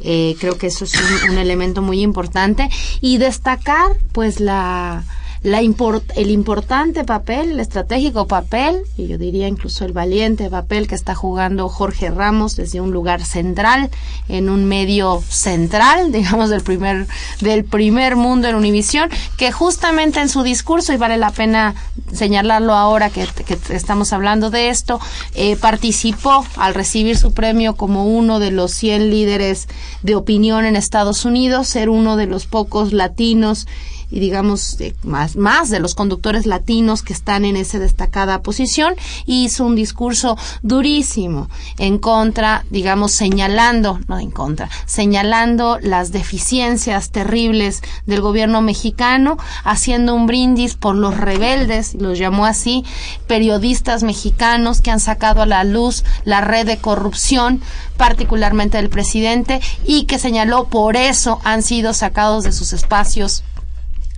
Eh, 0.01 0.35
creo 0.39 0.57
que 0.57 0.67
eso 0.67 0.85
es 0.85 0.93
un 1.29 1.37
elemento 1.37 1.81
muy 1.81 2.01
importante 2.01 2.69
y 3.01 3.17
destacar 3.17 3.97
pues 4.13 4.39
la 4.39 5.03
la 5.41 5.59
el 5.59 6.31
importante 6.31 7.05
papel, 7.05 7.51
el 7.51 7.59
estratégico 7.59 8.27
papel, 8.27 8.81
y 8.97 9.07
yo 9.07 9.17
diría 9.17 9.47
incluso 9.47 9.85
el 9.85 9.93
valiente 9.93 10.49
papel 10.49 10.87
que 10.87 10.95
está 10.95 11.15
jugando 11.15 11.69
Jorge 11.69 12.09
Ramos 12.09 12.57
desde 12.57 12.81
un 12.81 12.91
lugar 12.91 13.23
central, 13.23 13.89
en 14.27 14.49
un 14.49 14.65
medio 14.65 15.23
central, 15.29 16.11
digamos, 16.11 16.49
del 16.49 16.61
primer, 16.61 17.07
del 17.39 17.63
primer 17.63 18.17
mundo 18.17 18.49
en 18.49 18.55
Univisión, 18.55 19.09
que 19.37 19.51
justamente 19.51 20.19
en 20.19 20.27
su 20.27 20.43
discurso, 20.43 20.91
y 20.91 20.97
vale 20.97 21.17
la 21.17 21.31
pena 21.31 21.75
señalarlo 22.13 22.73
ahora 22.73 23.09
que, 23.09 23.27
estamos 23.69 24.11
hablando 24.11 24.49
de 24.49 24.69
esto, 24.69 24.99
eh, 25.35 25.55
participó 25.55 26.45
al 26.57 26.73
recibir 26.73 27.17
su 27.17 27.33
premio 27.33 27.75
como 27.75 28.05
uno 28.05 28.39
de 28.39 28.51
los 28.51 28.73
100 28.73 29.09
líderes 29.09 29.67
de 30.03 30.15
opinión 30.15 30.65
en 30.65 30.75
Estados 30.75 31.23
Unidos, 31.23 31.67
ser 31.69 31.89
uno 31.89 32.17
de 32.17 32.25
los 32.25 32.45
pocos 32.45 32.91
latinos 32.91 33.67
y 34.11 34.19
digamos 34.19 34.77
más, 35.03 35.35
más 35.35 35.69
de 35.69 35.79
los 35.79 35.95
conductores 35.95 36.45
latinos 36.45 37.03
que 37.03 37.13
están 37.13 37.45
en 37.45 37.55
esa 37.55 37.79
destacada 37.79 38.41
posición 38.41 38.95
hizo 39.25 39.65
un 39.65 39.75
discurso 39.75 40.37
durísimo 40.61 41.49
en 41.77 41.97
contra, 41.97 42.65
digamos, 42.69 43.11
señalando, 43.11 43.99
no 44.07 44.19
en 44.19 44.31
contra, 44.31 44.69
señalando 44.85 45.79
las 45.81 46.11
deficiencias 46.11 47.11
terribles 47.11 47.81
del 48.05 48.21
gobierno 48.21 48.61
mexicano, 48.61 49.37
haciendo 49.63 50.15
un 50.15 50.27
brindis 50.27 50.75
por 50.75 50.95
los 50.95 51.15
rebeldes, 51.17 51.95
los 51.95 52.17
llamó 52.17 52.45
así, 52.45 52.83
periodistas 53.27 54.03
mexicanos 54.03 54.81
que 54.81 54.91
han 54.91 54.99
sacado 54.99 55.41
a 55.41 55.45
la 55.45 55.63
luz 55.63 56.03
la 56.23 56.41
red 56.41 56.65
de 56.65 56.77
corrupción, 56.77 57.61
particularmente 57.97 58.77
del 58.77 58.89
presidente, 58.89 59.61
y 59.85 60.05
que 60.05 60.19
señaló 60.19 60.65
por 60.65 60.95
eso 60.95 61.39
han 61.43 61.63
sido 61.63 61.93
sacados 61.93 62.43
de 62.43 62.51
sus 62.51 62.73
espacios 62.73 63.43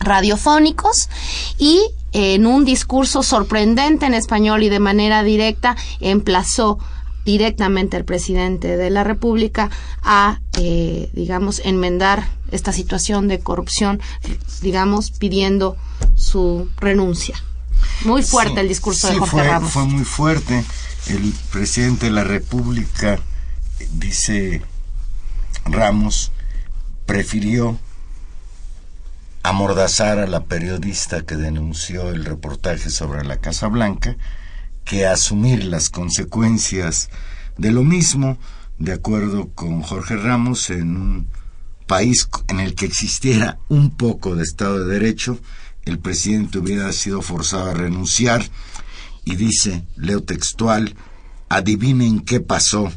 radiofónicos 0.01 1.09
y 1.57 1.81
en 2.11 2.45
un 2.45 2.65
discurso 2.65 3.23
sorprendente 3.23 4.05
en 4.05 4.13
español 4.13 4.63
y 4.63 4.69
de 4.69 4.79
manera 4.79 5.23
directa 5.23 5.77
emplazó 5.99 6.79
directamente 7.25 7.97
al 7.97 8.05
presidente 8.05 8.77
de 8.77 8.89
la 8.89 9.03
República 9.03 9.69
a, 10.01 10.39
eh, 10.57 11.09
digamos, 11.13 11.61
enmendar 11.63 12.27
esta 12.51 12.73
situación 12.73 13.27
de 13.27 13.39
corrupción, 13.39 14.01
digamos, 14.61 15.11
pidiendo 15.11 15.77
su 16.15 16.67
renuncia. 16.77 17.41
Muy 18.03 18.23
fuerte 18.23 18.59
el 18.59 18.67
discurso 18.67 19.07
de 19.07 19.19
Jorge 19.19 19.31
fue, 19.31 19.43
Ramos. 19.43 19.71
Fue 19.71 19.85
muy 19.85 20.03
fuerte. 20.03 20.63
El 21.07 21.33
presidente 21.51 22.07
de 22.07 22.11
la 22.11 22.23
República, 22.23 23.19
dice 23.93 24.61
Ramos, 25.65 26.31
prefirió 27.05 27.79
amordazar 29.43 30.19
a 30.19 30.27
la 30.27 30.45
periodista 30.45 31.25
que 31.25 31.35
denunció 31.35 32.09
el 32.09 32.25
reportaje 32.25 32.89
sobre 32.89 33.23
la 33.23 33.37
Casa 33.37 33.67
Blanca 33.67 34.15
que 34.85 35.07
asumir 35.07 35.63
las 35.63 35.89
consecuencias 35.89 37.09
de 37.57 37.71
lo 37.71 37.83
mismo, 37.83 38.37
de 38.77 38.93
acuerdo 38.93 39.49
con 39.53 39.81
Jorge 39.81 40.15
Ramos, 40.15 40.69
en 40.69 40.95
un 40.95 41.27
país 41.87 42.27
en 42.47 42.59
el 42.59 42.75
que 42.75 42.85
existiera 42.85 43.59
un 43.69 43.91
poco 43.91 44.35
de 44.35 44.43
Estado 44.43 44.85
de 44.85 44.93
Derecho, 44.93 45.39
el 45.85 45.99
presidente 45.99 46.59
hubiera 46.59 46.91
sido 46.93 47.21
forzado 47.21 47.71
a 47.71 47.73
renunciar. 47.73 48.43
Y 49.23 49.35
dice, 49.35 49.85
leo 49.95 50.23
textual, 50.23 50.95
adivinen 51.49 52.21
qué 52.21 52.39
pasó, 52.39 52.91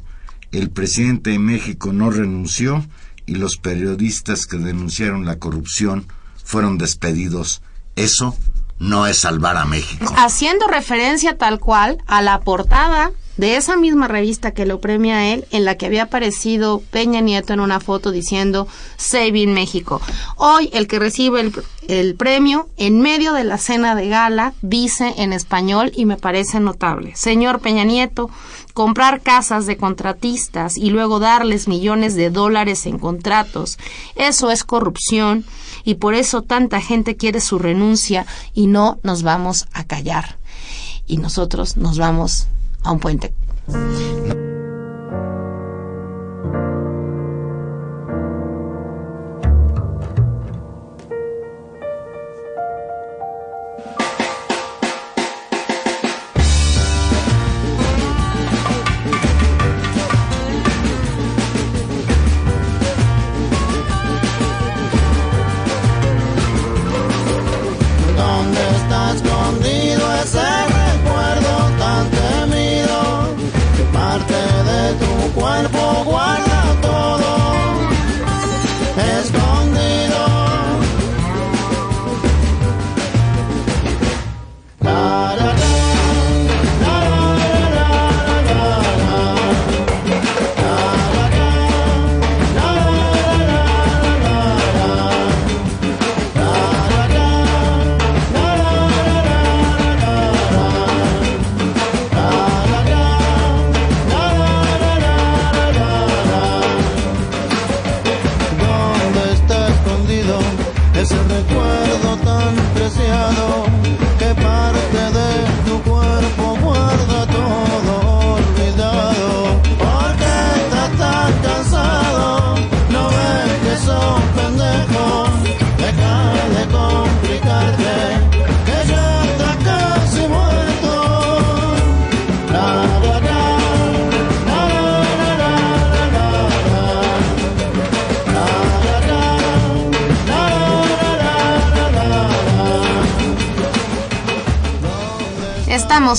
el 0.53 0.71
presidente 0.71 1.31
de 1.31 1.39
México 1.39 1.93
no 1.93 2.11
renunció 2.11 2.85
y 3.27 3.35
los 3.35 3.57
periodistas 3.57 4.47
que 4.47 4.57
denunciaron 4.57 5.27
la 5.27 5.39
corrupción 5.39 6.07
fueron 6.45 6.79
despedidos. 6.79 7.63
Eso 7.97 8.37
no 8.79 9.07
es 9.07 9.19
salvar 9.19 9.57
a 9.57 9.65
México. 9.65 10.13
Haciendo 10.17 10.67
referencia 10.69 11.37
tal 11.39 11.59
cual 11.59 11.99
a 12.07 12.23
la 12.23 12.41
portada 12.41 13.11
de 13.37 13.57
esa 13.57 13.77
misma 13.77 14.09
revista 14.09 14.53
que 14.53 14.67
lo 14.67 14.81
premia 14.81 15.17
a 15.17 15.27
él, 15.27 15.45
en 15.51 15.65
la 15.65 15.77
que 15.77 15.87
había 15.87 16.05
aparecido 16.05 16.83
Peña 16.91 17.21
Nieto 17.21 17.53
en 17.53 17.61
una 17.61 17.81
foto 17.81 18.11
diciendo 18.11 18.69
Saving 18.97 19.53
México. 19.53 20.01
Hoy 20.37 20.71
el 20.73 20.87
que 20.87 20.99
recibe 20.99 21.53
el, 21.89 22.15
premio, 22.15 22.69
en 22.77 23.01
medio 23.01 23.33
de 23.33 23.45
la 23.45 23.59
cena 23.59 23.95
de 23.95 24.09
gala, 24.09 24.55
dice 24.63 25.15
en 25.19 25.33
español 25.33 25.93
y 25.95 26.07
me 26.07 26.17
parece 26.17 26.61
notable. 26.61 27.15
Señor 27.17 27.61
Peña 27.61 27.85
Nieto, 27.85 28.31
comprar 28.73 29.21
casas 29.21 29.67
de 29.67 29.77
contratistas 29.77 30.77
y 30.77 30.91
luego 30.91 31.19
darles 31.19 31.69
millones 31.69 32.15
de 32.15 32.31
dólares 32.31 32.87
en 32.87 32.99
contratos, 32.99 33.79
eso 34.15 34.51
es 34.51 34.65
corrupción 34.65 35.45
y 35.85 35.95
por 35.97 36.15
eso 36.15 36.43
tanta 36.43 36.81
gente 36.81 37.17
quiere 37.17 37.41
su 37.41 37.59
renuncia 37.59 38.27
y 38.55 38.67
no 38.67 38.99
nos 39.03 39.23
vamos 39.23 39.67
a 39.73 39.85
callar. 39.85 40.39
Y 41.07 41.19
nosotros 41.19 41.77
nos 41.77 41.99
vamos 41.99 42.47
a 42.85 42.93
un 42.93 43.01
puente. 43.01 43.35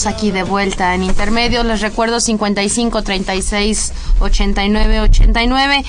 Aquí 0.04 0.32
de 0.32 0.44
vuelta 0.44 0.94
en 0.94 1.04
intermedio. 1.04 1.64
Les 1.64 1.80
recuerdo 1.80 2.20
55 2.20 3.02
36 3.02 3.94
89 4.20 5.00
89. 5.00 5.86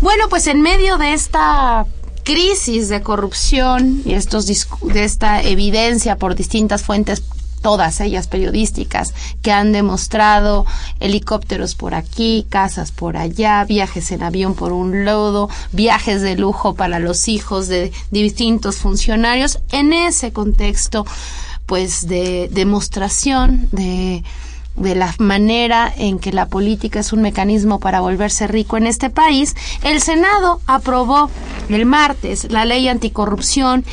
Bueno, 0.00 0.28
pues 0.28 0.46
en 0.46 0.60
medio 0.60 0.98
de 0.98 1.12
esta 1.12 1.84
crisis 2.22 2.88
de 2.88 3.02
corrupción 3.02 4.02
y 4.04 4.14
estos 4.14 4.46
de 4.46 5.04
esta 5.04 5.42
evidencia 5.42 6.16
por 6.16 6.36
distintas 6.36 6.84
fuentes 6.84 7.24
todas 7.60 8.00
ellas 8.00 8.26
periodísticas, 8.26 9.12
que 9.42 9.52
han 9.52 9.72
demostrado 9.72 10.64
helicópteros 11.00 11.74
por 11.74 11.94
aquí, 11.94 12.46
casas 12.48 12.92
por 12.92 13.16
allá, 13.16 13.64
viajes 13.64 14.12
en 14.12 14.22
avión 14.22 14.54
por 14.54 14.72
un 14.72 15.04
lodo, 15.04 15.50
viajes 15.72 16.22
de 16.22 16.36
lujo 16.36 16.74
para 16.74 17.00
los 17.00 17.28
hijos 17.28 17.68
de 17.68 17.92
distintos 18.10 18.76
funcionarios. 18.76 19.58
En 19.72 19.92
ese 19.92 20.32
contexto, 20.32 21.04
pues 21.66 22.06
de 22.06 22.48
demostración 22.52 23.68
de 23.72 24.22
de 24.76 24.94
la 24.94 25.14
manera 25.18 25.92
en 25.96 26.18
que 26.18 26.32
la 26.32 26.46
política 26.46 27.00
es 27.00 27.12
un 27.12 27.22
mecanismo 27.22 27.80
para 27.80 28.00
volverse 28.00 28.46
rico 28.46 28.76
en 28.76 28.86
este 28.86 29.10
país, 29.10 29.54
el 29.82 30.00
Senado 30.00 30.60
aprobó 30.66 31.30
el 31.68 31.86
martes 31.86 32.50
la 32.50 32.64
ley 32.64 32.88
anticorrupción 32.88 33.84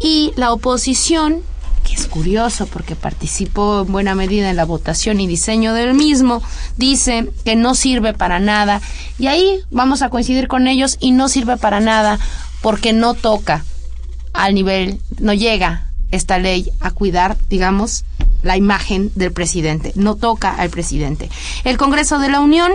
y 0.00 0.32
la 0.36 0.52
oposición 0.52 1.42
que 1.84 1.94
es 1.94 2.06
curioso 2.06 2.66
porque 2.66 2.94
participó 2.94 3.82
en 3.82 3.90
buena 3.90 4.14
medida 4.14 4.50
en 4.50 4.56
la 4.56 4.64
votación 4.64 5.20
y 5.20 5.26
diseño 5.26 5.74
del 5.74 5.94
mismo, 5.94 6.40
dice 6.76 7.28
que 7.44 7.56
no 7.56 7.74
sirve 7.74 8.14
para 8.14 8.38
nada. 8.38 8.80
Y 9.18 9.26
ahí 9.26 9.58
vamos 9.72 10.02
a 10.02 10.08
coincidir 10.08 10.46
con 10.46 10.68
ellos 10.68 10.96
y 11.00 11.10
no 11.10 11.28
sirve 11.28 11.56
para 11.56 11.80
nada 11.80 12.20
porque 12.60 12.92
no 12.92 13.14
toca 13.14 13.64
al 14.32 14.54
nivel, 14.54 15.00
no 15.18 15.34
llega 15.34 15.91
esta 16.12 16.38
ley 16.38 16.70
a 16.80 16.92
cuidar, 16.92 17.36
digamos, 17.48 18.04
la 18.42 18.56
imagen 18.56 19.10
del 19.16 19.32
presidente, 19.32 19.92
no 19.96 20.14
toca 20.14 20.54
al 20.54 20.70
presidente. 20.70 21.28
El 21.64 21.76
Congreso 21.76 22.18
de 22.18 22.28
la 22.28 22.40
Unión 22.40 22.72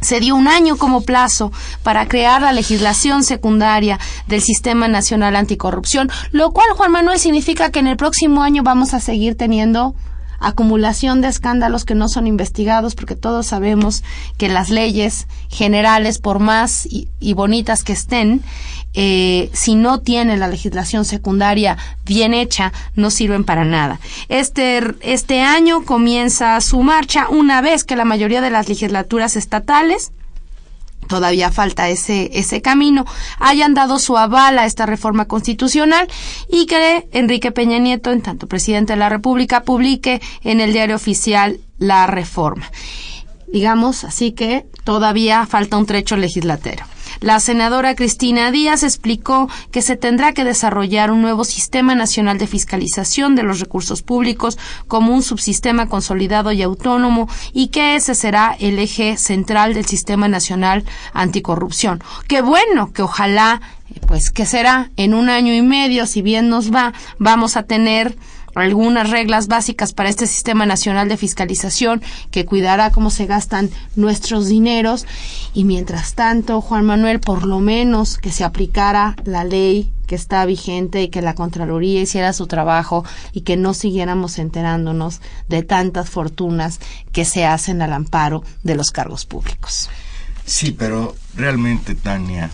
se 0.00 0.20
dio 0.20 0.34
un 0.34 0.48
año 0.48 0.76
como 0.76 1.02
plazo 1.02 1.52
para 1.82 2.06
crear 2.06 2.40
la 2.40 2.52
legislación 2.52 3.22
secundaria 3.22 3.98
del 4.28 4.40
Sistema 4.40 4.88
Nacional 4.88 5.36
Anticorrupción, 5.36 6.10
lo 6.30 6.52
cual, 6.52 6.68
Juan 6.76 6.92
Manuel, 6.92 7.18
significa 7.18 7.70
que 7.70 7.80
en 7.80 7.86
el 7.86 7.96
próximo 7.96 8.42
año 8.42 8.62
vamos 8.62 8.94
a 8.94 9.00
seguir 9.00 9.36
teniendo 9.36 9.94
acumulación 10.40 11.20
de 11.20 11.28
escándalos 11.28 11.84
que 11.84 11.94
no 11.94 12.08
son 12.08 12.26
investigados, 12.26 12.94
porque 12.94 13.14
todos 13.14 13.46
sabemos 13.46 14.02
que 14.38 14.48
las 14.48 14.70
leyes 14.70 15.28
generales, 15.50 16.18
por 16.18 16.38
más 16.38 16.86
y, 16.86 17.34
bonitas 17.34 17.84
que 17.84 17.92
estén, 17.92 18.42
eh, 18.94 19.50
si 19.52 19.74
no 19.74 20.00
tienen 20.00 20.40
la 20.40 20.48
legislación 20.48 21.04
secundaria 21.04 21.76
bien 22.04 22.34
hecha, 22.34 22.72
no 22.94 23.10
sirven 23.10 23.44
para 23.44 23.64
nada. 23.64 24.00
Este, 24.28 24.82
este 25.00 25.42
año 25.42 25.84
comienza 25.84 26.60
su 26.60 26.82
marcha 26.82 27.28
una 27.28 27.60
vez 27.60 27.84
que 27.84 27.96
la 27.96 28.04
mayoría 28.04 28.40
de 28.40 28.50
las 28.50 28.68
legislaturas 28.68 29.36
estatales 29.36 30.12
todavía 31.08 31.50
falta 31.50 31.88
ese, 31.88 32.30
ese 32.34 32.62
camino, 32.62 33.04
hayan 33.40 33.74
dado 33.74 33.98
su 33.98 34.16
aval 34.16 34.58
a 34.58 34.64
esta 34.64 34.86
reforma 34.86 35.26
constitucional 35.26 36.06
y 36.48 36.66
que 36.66 37.08
Enrique 37.10 37.50
Peña 37.50 37.78
Nieto, 37.78 38.12
en 38.12 38.22
tanto 38.22 38.46
presidente 38.46 38.92
de 38.92 38.98
la 38.98 39.08
República, 39.08 39.64
publique 39.64 40.22
en 40.44 40.60
el 40.60 40.72
diario 40.72 40.94
oficial 40.94 41.58
la 41.78 42.06
reforma. 42.06 42.70
Digamos, 43.52 44.04
así 44.04 44.30
que 44.30 44.66
todavía 44.84 45.46
falta 45.46 45.76
un 45.76 45.86
trecho 45.86 46.16
legislatero. 46.16 46.84
La 47.20 47.38
senadora 47.38 47.94
Cristina 47.94 48.50
Díaz 48.50 48.82
explicó 48.82 49.50
que 49.70 49.82
se 49.82 49.94
tendrá 49.94 50.32
que 50.32 50.42
desarrollar 50.42 51.10
un 51.10 51.20
nuevo 51.20 51.44
sistema 51.44 51.94
nacional 51.94 52.38
de 52.38 52.46
fiscalización 52.46 53.36
de 53.36 53.42
los 53.42 53.60
recursos 53.60 54.00
públicos 54.00 54.56
como 54.88 55.14
un 55.14 55.22
subsistema 55.22 55.86
consolidado 55.86 56.50
y 56.50 56.62
autónomo 56.62 57.28
y 57.52 57.68
que 57.68 57.96
ese 57.96 58.14
será 58.14 58.56
el 58.58 58.78
eje 58.78 59.18
central 59.18 59.74
del 59.74 59.84
sistema 59.84 60.28
nacional 60.28 60.84
anticorrupción. 61.12 62.02
Qué 62.26 62.40
bueno 62.40 62.90
que 62.94 63.02
ojalá, 63.02 63.60
pues 64.06 64.30
que 64.30 64.46
será 64.46 64.90
en 64.96 65.12
un 65.12 65.28
año 65.28 65.52
y 65.52 65.60
medio, 65.60 66.06
si 66.06 66.22
bien 66.22 66.48
nos 66.48 66.72
va, 66.72 66.94
vamos 67.18 67.58
a 67.58 67.64
tener 67.64 68.16
algunas 68.60 69.10
reglas 69.10 69.48
básicas 69.48 69.92
para 69.92 70.08
este 70.08 70.26
sistema 70.26 70.66
nacional 70.66 71.08
de 71.08 71.16
fiscalización 71.16 72.02
que 72.30 72.44
cuidará 72.44 72.90
cómo 72.90 73.10
se 73.10 73.26
gastan 73.26 73.70
nuestros 73.96 74.48
dineros 74.48 75.06
y 75.54 75.64
mientras 75.64 76.14
tanto, 76.14 76.60
Juan 76.60 76.84
Manuel, 76.84 77.20
por 77.20 77.44
lo 77.44 77.60
menos 77.60 78.18
que 78.18 78.30
se 78.30 78.44
aplicara 78.44 79.16
la 79.24 79.44
ley 79.44 79.92
que 80.06 80.16
está 80.16 80.44
vigente 80.44 81.02
y 81.02 81.08
que 81.08 81.22
la 81.22 81.34
Contraloría 81.34 82.00
hiciera 82.00 82.32
su 82.32 82.48
trabajo 82.48 83.04
y 83.32 83.42
que 83.42 83.56
no 83.56 83.74
siguiéramos 83.74 84.38
enterándonos 84.38 85.20
de 85.48 85.62
tantas 85.62 86.10
fortunas 86.10 86.80
que 87.12 87.24
se 87.24 87.44
hacen 87.44 87.80
al 87.80 87.92
amparo 87.92 88.42
de 88.64 88.74
los 88.74 88.90
cargos 88.90 89.24
públicos. 89.24 89.88
Sí, 90.44 90.72
pero 90.72 91.14
realmente, 91.36 91.94
Tania, 91.94 92.50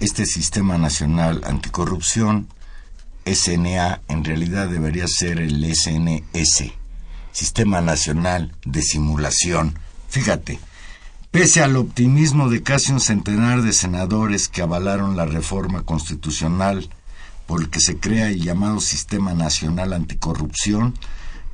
este 0.00 0.24
sistema 0.24 0.78
nacional 0.78 1.42
anticorrupción 1.44 2.48
SNA 3.34 4.02
en 4.08 4.24
realidad 4.24 4.68
debería 4.68 5.06
ser 5.06 5.38
el 5.38 5.64
SNS, 5.64 6.72
Sistema 7.32 7.80
Nacional 7.80 8.54
de 8.64 8.82
Simulación. 8.82 9.78
Fíjate, 10.08 10.58
pese 11.30 11.62
al 11.62 11.76
optimismo 11.76 12.48
de 12.48 12.62
casi 12.62 12.92
un 12.92 13.00
centenar 13.00 13.62
de 13.62 13.72
senadores 13.72 14.48
que 14.48 14.62
avalaron 14.62 15.16
la 15.16 15.26
reforma 15.26 15.82
constitucional 15.82 16.90
por 17.46 17.60
el 17.60 17.70
que 17.70 17.80
se 17.80 17.98
crea 17.98 18.28
el 18.28 18.42
llamado 18.42 18.80
Sistema 18.80 19.34
Nacional 19.34 19.92
Anticorrupción, 19.92 20.94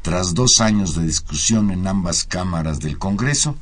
tras 0.03 0.35
dos 0.35 0.61
años 0.61 0.95
de 0.95 1.05
discusión 1.05 1.71
en 1.71 1.87
ambas 1.87 2.25
cámaras 2.25 2.81
del 2.81 2.99
Congreso, 2.99 3.57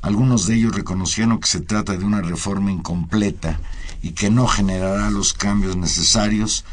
algunos 0.00 0.46
de 0.46 0.54
ellos 0.54 0.74
reconocieron 0.74 1.40
que 1.40 1.48
se 1.48 1.60
trata 1.60 1.96
de 1.96 2.04
una 2.04 2.22
reforma 2.22 2.70
incompleta 2.70 3.58
y 4.00 4.12
que 4.12 4.30
no 4.30 4.46
generará 4.46 5.10
los 5.10 5.34
cambios 5.34 5.76
necesarios 5.76 6.64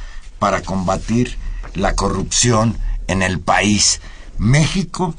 para 0.46 0.62
combatir 0.62 1.40
la 1.74 1.96
corrupción 1.96 2.78
en 3.08 3.24
el 3.24 3.40
país. 3.40 4.00
México 4.38 5.16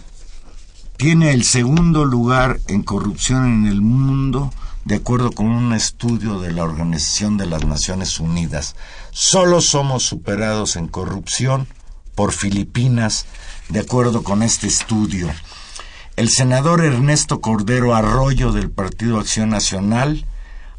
tiene 0.96 1.32
el 1.32 1.42
segundo 1.42 2.04
lugar 2.04 2.60
en 2.68 2.84
corrupción 2.84 3.44
en 3.44 3.66
el 3.66 3.80
mundo, 3.80 4.52
de 4.84 4.94
acuerdo 4.94 5.32
con 5.32 5.46
un 5.46 5.72
estudio 5.72 6.38
de 6.38 6.52
la 6.52 6.62
Organización 6.62 7.38
de 7.38 7.46
las 7.46 7.64
Naciones 7.64 8.20
Unidas. 8.20 8.76
Solo 9.10 9.60
somos 9.60 10.04
superados 10.04 10.76
en 10.76 10.86
corrupción 10.86 11.66
por 12.14 12.30
Filipinas, 12.30 13.26
de 13.68 13.80
acuerdo 13.80 14.22
con 14.22 14.44
este 14.44 14.68
estudio. 14.68 15.28
El 16.14 16.28
senador 16.28 16.84
Ernesto 16.84 17.40
Cordero 17.40 17.96
Arroyo 17.96 18.52
del 18.52 18.70
Partido 18.70 19.18
Acción 19.18 19.50
Nacional 19.50 20.24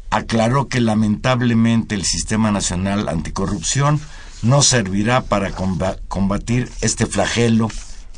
aclaró 0.08 0.68
que 0.68 0.80
lamentablemente 0.80 1.94
el 1.94 2.06
Sistema 2.06 2.50
Nacional 2.50 3.10
Anticorrupción 3.10 4.00
no 4.42 4.62
servirá 4.62 5.22
para 5.22 5.52
combatir 5.52 6.70
este 6.80 7.06
flagelo, 7.06 7.68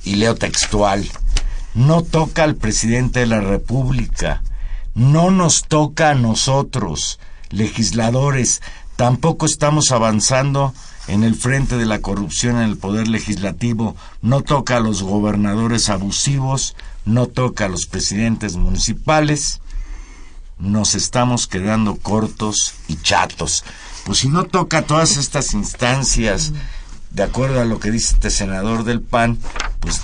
y 0.05 0.17
leo 0.17 0.35
textual, 0.35 1.09
no 1.75 2.03
toca 2.03 2.45
al 2.45 2.57
presidente 2.57 3.21
de 3.21 3.27
la 3.27 3.41
República, 3.41 4.43
no 4.95 5.31
nos 5.31 5.65
toca 5.65 6.11
a 6.11 6.15
nosotros, 6.15 7.19
legisladores, 7.51 8.63
tampoco 8.97 9.47
estamos 9.47 9.93
avanzando 9.93 10.75
en 11.07 11.25
el 11.25 11.35
frente 11.35 11.77
de 11.77 11.87
la 11.87 12.01
corrupción 12.01 12.57
en 12.57 12.63
el 12.63 12.77
poder 12.77 13.09
legislativo, 13.09 13.97
no 14.23 14.43
toca 14.43 14.77
a 14.77 14.81
los 14.81 15.03
gobernadores 15.03 15.89
abusivos, 15.89 16.77
no 17.05 17.27
toca 17.27 17.67
a 17.67 17.69
los 17.69 17.87
presidentes 17.87 18.57
municipales, 18.57 19.61
nos 20.59 20.95
estamos 20.95 21.47
quedando 21.47 21.97
cortos 21.97 22.75
y 22.89 22.97
chatos 22.97 23.65
pues 24.05 24.19
si 24.19 24.29
no 24.29 24.45
toca 24.45 24.83
todas 24.83 25.17
estas 25.17 25.55
instancias, 25.55 26.53
de 27.11 27.23
acuerdo 27.23 27.61
a 27.61 27.65
lo 27.65 27.81
que 27.81 27.91
dice 27.91 28.15
este 28.15 28.31
senador 28.31 28.85
del 28.85 29.01
PAN, 29.01 29.39
pues 29.81 30.03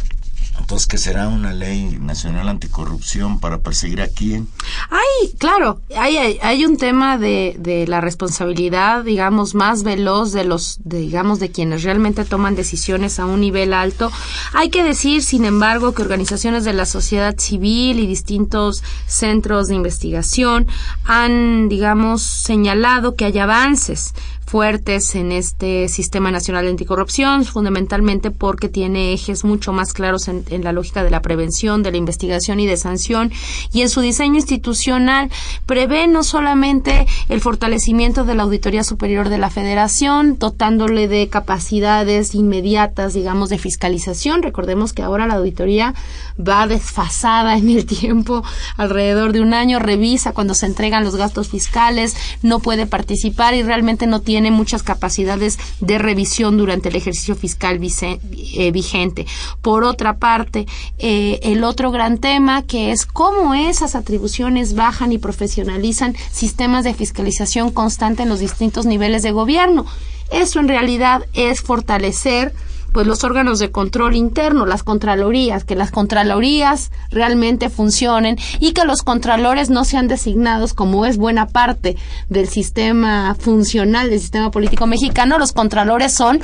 entonces, 0.58 0.86
¿qué 0.86 0.98
será 0.98 1.28
una 1.28 1.52
ley 1.52 1.98
nacional 2.00 2.48
anticorrupción 2.48 3.40
para 3.40 3.58
perseguir 3.58 4.00
a 4.00 4.08
quién? 4.08 4.48
Hay, 4.90 5.32
claro, 5.38 5.80
hay, 5.96 6.16
hay, 6.16 6.64
un 6.64 6.76
tema 6.76 7.18
de, 7.18 7.56
de, 7.58 7.86
la 7.86 8.00
responsabilidad, 8.00 9.04
digamos, 9.04 9.54
más 9.54 9.82
veloz 9.82 10.32
de 10.32 10.44
los, 10.44 10.80
digamos, 10.84 11.38
de 11.38 11.50
quienes 11.50 11.82
realmente 11.82 12.24
toman 12.24 12.56
decisiones 12.56 13.18
a 13.20 13.26
un 13.26 13.40
nivel 13.40 13.74
alto. 13.74 14.10
Hay 14.54 14.70
que 14.70 14.82
decir, 14.82 15.22
sin 15.22 15.44
embargo, 15.44 15.92
que 15.92 16.02
organizaciones 16.02 16.64
de 16.64 16.72
la 16.72 16.86
sociedad 16.86 17.36
civil 17.38 18.00
y 18.00 18.06
distintos 18.06 18.82
centros 19.06 19.68
de 19.68 19.74
investigación 19.74 20.66
han, 21.04 21.68
digamos, 21.68 22.22
señalado 22.22 23.14
que 23.14 23.26
hay 23.26 23.38
avances 23.38 24.14
fuertes 24.46 25.16
en 25.16 25.32
este 25.32 25.88
sistema 25.88 26.30
nacional 26.30 26.64
de 26.64 26.70
anticorrupción, 26.70 27.44
fundamentalmente 27.44 28.30
porque 28.30 28.68
tiene 28.68 29.12
ejes 29.12 29.44
mucho 29.44 29.72
más 29.72 29.92
claros 29.92 30.28
en, 30.28 30.44
la 30.62 30.70
lógica 30.70 31.02
de 31.02 31.10
la 31.10 31.20
prevención, 31.20 31.82
de 31.82 31.90
la 31.90 31.96
investigación 31.96 32.60
y 32.60 32.66
de 32.66 32.76
sanción, 32.76 33.32
y 33.72 33.82
en 33.82 33.88
su 33.88 34.00
diseño 34.00 34.36
institucional 34.36 35.30
prevé 35.66 36.06
no 36.06 36.22
solamente 36.22 37.06
el 37.28 37.40
fortalecimiento 37.40 38.24
de 38.24 38.36
la 38.36 38.44
Auditoría 38.44 38.84
Superior 38.84 39.30
de 39.30 39.38
la 39.38 39.50
Federación, 39.50 40.38
dotándole 40.38 41.08
de 41.08 41.28
capacidades 41.28 42.36
inmediatas, 42.36 43.14
digamos, 43.14 43.48
de 43.48 43.58
fiscalización. 43.58 44.42
Recordemos 44.44 44.92
que 44.92 45.02
ahora 45.02 45.26
la 45.26 45.34
auditoría 45.34 45.92
va 46.38 46.68
desfasada 46.68 47.56
en 47.58 47.68
el 47.68 47.84
tiempo, 47.84 48.44
alrededor 48.76 49.32
de 49.32 49.40
un 49.40 49.54
año, 49.54 49.80
revisa 49.80 50.32
cuando 50.32 50.54
se 50.54 50.66
entregan 50.66 51.02
los 51.02 51.16
gastos 51.16 51.48
fiscales, 51.48 52.14
no 52.42 52.60
puede 52.60 52.86
participar 52.86 53.54
y 53.54 53.64
realmente 53.64 54.06
no 54.06 54.20
tiene 54.20 54.35
tiene 54.36 54.50
muchas 54.50 54.82
capacidades 54.82 55.58
de 55.80 55.96
revisión 55.96 56.58
durante 56.58 56.90
el 56.90 56.96
ejercicio 56.96 57.34
fiscal 57.34 57.80
eh, 57.80 58.70
vigente. 58.70 59.24
Por 59.62 59.82
otra 59.82 60.18
parte, 60.18 60.66
eh, 60.98 61.40
el 61.42 61.64
otro 61.64 61.90
gran 61.90 62.18
tema 62.18 62.60
que 62.60 62.90
es 62.90 63.06
cómo 63.06 63.54
esas 63.54 63.94
atribuciones 63.94 64.74
bajan 64.74 65.10
y 65.10 65.16
profesionalizan 65.16 66.14
sistemas 66.30 66.84
de 66.84 66.92
fiscalización 66.92 67.70
constante 67.70 68.24
en 68.24 68.28
los 68.28 68.40
distintos 68.40 68.84
niveles 68.84 69.22
de 69.22 69.32
gobierno. 69.32 69.86
Eso 70.30 70.60
en 70.60 70.68
realidad 70.68 71.24
es 71.32 71.62
fortalecer 71.62 72.52
pues 72.96 73.06
los 73.06 73.24
órganos 73.24 73.58
de 73.58 73.70
control 73.70 74.16
interno, 74.16 74.64
las 74.64 74.82
contralorías, 74.82 75.64
que 75.64 75.74
las 75.76 75.90
contralorías 75.90 76.90
realmente 77.10 77.68
funcionen 77.68 78.38
y 78.58 78.72
que 78.72 78.86
los 78.86 79.02
contralores 79.02 79.68
no 79.68 79.84
sean 79.84 80.08
designados 80.08 80.72
como 80.72 81.04
es 81.04 81.18
buena 81.18 81.46
parte 81.46 81.98
del 82.30 82.48
sistema 82.48 83.36
funcional 83.38 84.08
del 84.08 84.18
sistema 84.18 84.50
político 84.50 84.86
mexicano, 84.86 85.38
los 85.38 85.52
contralores 85.52 86.14
son 86.14 86.40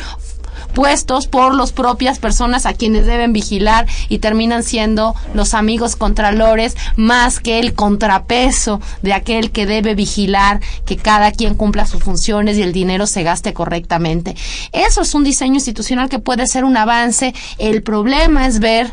puestos 0.74 1.26
por 1.26 1.55
las 1.55 1.72
propias 1.72 2.18
personas 2.18 2.66
a 2.66 2.74
quienes 2.74 3.07
deben 3.07 3.32
vigilar 3.32 3.86
y 4.09 4.18
terminan 4.18 4.62
siendo 4.62 5.14
los 5.34 5.55
amigos 5.55 5.96
contralores 5.96 6.76
más 6.96 7.40
que 7.40 7.59
el 7.59 7.74
contrapeso 7.74 8.80
de 9.03 9.12
aquel 9.12 9.50
que 9.50 9.66
debe 9.66 9.94
vigilar 9.94 10.61
que 10.84 10.96
cada 10.96 11.32
quien 11.32 11.55
cumpla 11.55 11.86
sus 11.86 12.03
funciones 12.03 12.57
y 12.59 12.62
el 12.62 12.72
dinero 12.72 13.07
se 13.07 13.22
gaste 13.22 13.53
correctamente. 13.53 14.34
Eso 14.72 15.03
es 15.03 15.14
un 15.14 15.24
diseño 15.24 15.55
institucional 15.55 16.09
que 16.09 16.18
puede 16.18 16.46
ser 16.46 16.64
un 16.64 16.76
avance. 16.76 17.34
El 17.59 17.82
problema 17.82 18.46
es 18.46 18.59
ver 18.61 18.92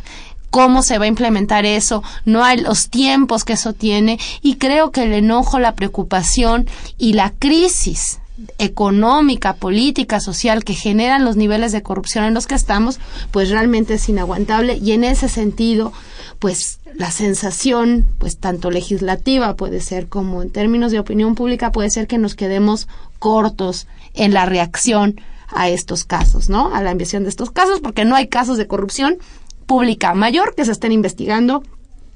cómo 0.49 0.81
se 0.81 0.97
va 0.97 1.05
a 1.05 1.07
implementar 1.09 1.65
eso, 1.65 2.03
no 2.25 2.43
hay 2.43 2.57
los 2.57 2.89
tiempos 2.89 3.45
que 3.45 3.53
eso 3.53 3.73
tiene 3.73 4.19
y 4.41 4.55
creo 4.55 4.91
que 4.91 5.03
el 5.03 5.13
enojo, 5.13 5.59
la 5.59 5.75
preocupación 5.75 6.67
y 6.97 7.13
la 7.13 7.31
crisis 7.37 8.19
económica, 8.57 9.53
política, 9.55 10.19
social 10.19 10.63
que 10.63 10.73
generan 10.73 11.25
los 11.25 11.35
niveles 11.35 11.71
de 11.71 11.81
corrupción 11.81 12.25
en 12.25 12.33
los 12.33 12.47
que 12.47 12.55
estamos, 12.55 12.99
pues 13.31 13.49
realmente 13.49 13.95
es 13.95 14.09
inaguantable 14.09 14.77
y 14.77 14.91
en 14.91 15.03
ese 15.03 15.29
sentido, 15.29 15.91
pues 16.39 16.79
la 16.95 17.11
sensación, 17.11 18.05
pues 18.17 18.37
tanto 18.37 18.71
legislativa 18.71 19.55
puede 19.55 19.81
ser 19.81 20.07
como 20.07 20.41
en 20.41 20.51
términos 20.51 20.91
de 20.91 20.99
opinión 20.99 21.35
pública 21.35 21.71
puede 21.71 21.89
ser 21.89 22.07
que 22.07 22.17
nos 22.17 22.35
quedemos 22.35 22.87
cortos 23.19 23.87
en 24.13 24.33
la 24.33 24.45
reacción 24.45 25.19
a 25.49 25.69
estos 25.69 26.03
casos, 26.03 26.49
¿no? 26.49 26.73
A 26.73 26.81
la 26.81 26.91
investigación 26.91 27.23
de 27.23 27.29
estos 27.29 27.51
casos, 27.51 27.79
porque 27.81 28.05
no 28.05 28.15
hay 28.15 28.27
casos 28.27 28.57
de 28.57 28.67
corrupción 28.67 29.17
pública 29.65 30.13
mayor 30.13 30.55
que 30.55 30.65
se 30.65 30.71
estén 30.71 30.91
investigando 30.91 31.63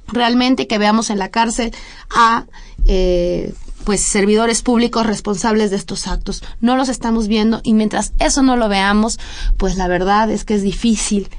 realmente 0.07 0.67
que 0.67 0.77
veamos 0.77 1.09
en 1.09 1.19
la 1.19 1.29
cárcel 1.29 1.71
a 2.09 2.45
eh, 2.85 3.53
pues 3.83 4.01
servidores 4.01 4.61
públicos 4.61 5.05
responsables 5.05 5.71
de 5.71 5.77
estos 5.77 6.07
actos. 6.07 6.43
No 6.61 6.75
los 6.75 6.89
estamos 6.89 7.27
viendo 7.27 7.61
y 7.63 7.73
mientras 7.73 8.13
eso 8.19 8.41
no 8.43 8.55
lo 8.55 8.69
veamos, 8.69 9.19
pues 9.57 9.75
la 9.75 9.87
verdad 9.87 10.29
es 10.29 10.45
que 10.45 10.55
es 10.55 10.63
difícil 10.63 11.29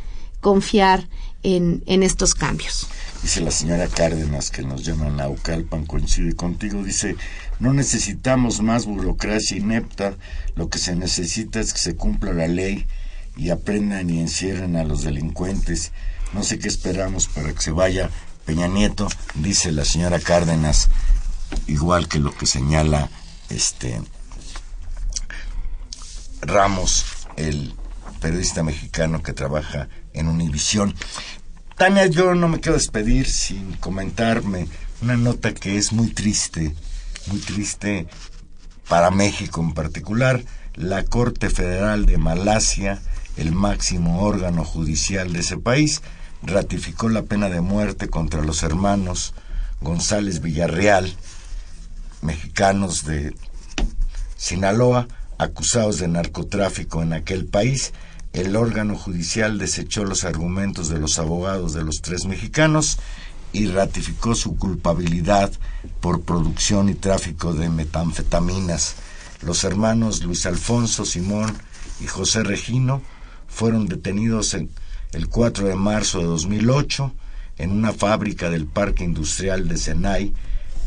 confiar 0.40 1.08
en, 1.42 1.82
en 1.86 2.02
estos 2.02 2.34
cambios. 2.34 2.86
Dice 3.22 3.40
la 3.40 3.50
señora 3.50 3.88
Cárdenas 3.88 4.50
que 4.50 4.62
nos 4.62 4.84
llama 4.84 5.08
Naucalpan, 5.08 5.86
coincide 5.86 6.34
contigo, 6.34 6.82
dice, 6.82 7.16
no 7.58 7.72
necesitamos 7.72 8.60
más 8.60 8.84
burocracia 8.84 9.56
inepta, 9.56 10.14
lo 10.56 10.68
que 10.68 10.78
se 10.78 10.94
necesita 10.94 11.60
es 11.60 11.72
que 11.72 11.80
se 11.80 11.96
cumpla 11.96 12.34
la 12.34 12.48
ley 12.48 12.86
y 13.36 13.50
aprendan 13.50 14.10
y 14.10 14.20
encierren 14.20 14.76
a 14.76 14.84
los 14.84 15.02
delincuentes. 15.02 15.92
No 16.34 16.42
sé 16.42 16.58
qué 16.58 16.68
esperamos 16.68 17.28
para 17.28 17.52
que 17.52 17.62
se 17.62 17.70
vaya 17.70 18.10
Peña 18.44 18.68
Nieto, 18.68 19.08
dice 19.36 19.72
la 19.72 19.86
señora 19.86 20.18
Cárdenas 20.18 20.90
igual 21.66 22.08
que 22.08 22.18
lo 22.18 22.34
que 22.36 22.46
señala 22.46 23.10
este 23.48 24.00
Ramos, 26.40 27.04
el 27.36 27.74
periodista 28.20 28.62
mexicano 28.62 29.22
que 29.22 29.32
trabaja 29.32 29.88
en 30.12 30.28
Univisión. 30.28 30.94
Tania, 31.76 32.06
yo 32.06 32.34
no 32.34 32.48
me 32.48 32.60
quiero 32.60 32.76
despedir 32.76 33.26
sin 33.28 33.72
comentarme 33.74 34.68
una 35.02 35.16
nota 35.16 35.52
que 35.54 35.76
es 35.76 35.92
muy 35.92 36.08
triste, 36.08 36.74
muy 37.26 37.40
triste 37.40 38.06
para 38.88 39.10
México 39.10 39.60
en 39.60 39.72
particular. 39.72 40.44
La 40.74 41.04
Corte 41.04 41.50
Federal 41.50 42.06
de 42.06 42.18
Malasia, 42.18 43.00
el 43.36 43.52
máximo 43.52 44.22
órgano 44.22 44.64
judicial 44.64 45.32
de 45.32 45.40
ese 45.40 45.56
país, 45.56 46.02
ratificó 46.42 47.08
la 47.08 47.22
pena 47.22 47.48
de 47.48 47.60
muerte 47.60 48.08
contra 48.08 48.42
los 48.42 48.62
hermanos 48.62 49.34
González 49.80 50.40
Villarreal, 50.40 51.14
mexicanos 52.24 53.04
de 53.04 53.34
Sinaloa 54.36 55.06
acusados 55.38 55.98
de 55.98 56.08
narcotráfico 56.08 57.02
en 57.02 57.12
aquel 57.12 57.46
país. 57.46 57.92
El 58.32 58.56
órgano 58.56 58.96
judicial 58.96 59.58
desechó 59.58 60.04
los 60.04 60.24
argumentos 60.24 60.88
de 60.88 60.98
los 60.98 61.18
abogados 61.18 61.72
de 61.74 61.84
los 61.84 62.02
tres 62.02 62.24
mexicanos 62.24 62.98
y 63.52 63.68
ratificó 63.68 64.34
su 64.34 64.56
culpabilidad 64.56 65.52
por 66.00 66.22
producción 66.22 66.88
y 66.88 66.94
tráfico 66.94 67.52
de 67.52 67.68
metanfetaminas. 67.68 68.96
Los 69.42 69.62
hermanos 69.62 70.24
Luis 70.24 70.46
Alfonso 70.46 71.04
Simón 71.04 71.56
y 72.00 72.06
José 72.06 72.42
Regino 72.42 73.02
fueron 73.46 73.86
detenidos 73.86 74.54
en 74.54 74.70
el 75.12 75.28
4 75.28 75.68
de 75.68 75.76
marzo 75.76 76.18
de 76.18 76.24
2008 76.24 77.12
en 77.58 77.70
una 77.70 77.92
fábrica 77.92 78.50
del 78.50 78.66
Parque 78.66 79.04
Industrial 79.04 79.68
de 79.68 79.76
Senai 79.76 80.34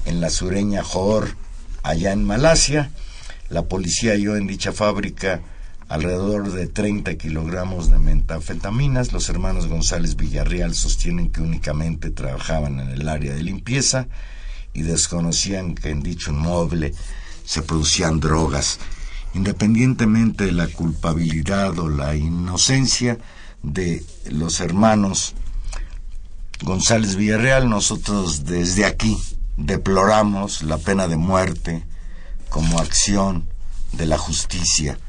en 0.07 0.21
la 0.21 0.29
sureña 0.29 0.83
Johor, 0.83 1.35
allá 1.83 2.13
en 2.13 2.23
Malasia. 2.23 2.91
La 3.49 3.63
policía 3.63 4.13
halló 4.13 4.37
en 4.37 4.47
dicha 4.47 4.71
fábrica 4.71 5.41
alrededor 5.89 6.51
de 6.51 6.67
30 6.67 7.15
kilogramos 7.15 7.91
de 7.91 7.99
metanfetaminas. 7.99 9.11
Los 9.11 9.27
hermanos 9.29 9.67
González 9.67 10.15
Villarreal 10.15 10.75
sostienen 10.75 11.29
que 11.29 11.41
únicamente 11.41 12.09
trabajaban 12.09 12.79
en 12.79 12.89
el 12.89 13.09
área 13.09 13.33
de 13.33 13.43
limpieza 13.43 14.07
y 14.73 14.83
desconocían 14.83 15.75
que 15.75 15.89
en 15.89 16.01
dicho 16.01 16.31
inmueble 16.31 16.93
se 17.45 17.61
producían 17.61 18.21
drogas. 18.21 18.79
Independientemente 19.33 20.45
de 20.45 20.51
la 20.53 20.67
culpabilidad 20.67 21.77
o 21.79 21.89
la 21.89 22.15
inocencia 22.15 23.17
de 23.61 24.05
los 24.31 24.61
hermanos 24.61 25.35
González 26.63 27.17
Villarreal, 27.17 27.69
nosotros 27.69 28.45
desde 28.45 28.85
aquí 28.85 29.17
deploramos 29.57 30.61
la 30.61 30.77
pena 30.77 31.07
de 31.07 31.17
muerte 31.17 31.83
como 32.49 32.79
acción 32.79 33.49
de 33.91 34.05
la 34.05 34.17
justicia. 34.17 34.99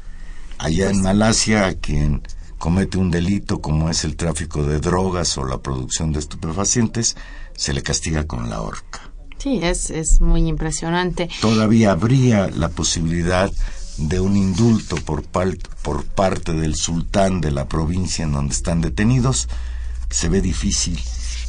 Allá 0.57 0.89
en 0.89 1.01
Malasia, 1.01 1.67
a 1.67 1.73
quien 1.73 2.23
comete 2.57 2.97
un 2.97 3.11
delito 3.11 3.61
como 3.61 3.89
es 3.89 4.03
el 4.03 4.17
tráfico 4.17 4.63
de 4.63 4.79
drogas 4.79 5.37
o 5.37 5.45
la 5.45 5.59
producción 5.59 6.11
de 6.11 6.19
estupefacientes, 6.19 7.15
se 7.55 7.73
le 7.73 7.83
castiga 7.83 8.25
con 8.25 8.49
la 8.49 8.61
horca. 8.61 9.11
Sí, 9.37 9.59
es, 9.63 9.89
es 9.89 10.19
muy 10.19 10.47
impresionante. 10.47 11.29
Todavía 11.39 11.91
habría 11.91 12.49
la 12.49 12.67
posibilidad 12.67 13.49
de 13.97 14.19
un 14.19 14.35
indulto 14.35 14.97
por, 14.97 15.23
por 15.81 16.05
parte 16.05 16.53
del 16.53 16.75
sultán 16.75 17.39
de 17.39 17.51
la 17.51 17.67
provincia 17.67 18.23
en 18.23 18.33
donde 18.33 18.53
están 18.53 18.81
detenidos. 18.81 19.47
Se 20.09 20.27
ve 20.27 20.41
difícil 20.41 20.99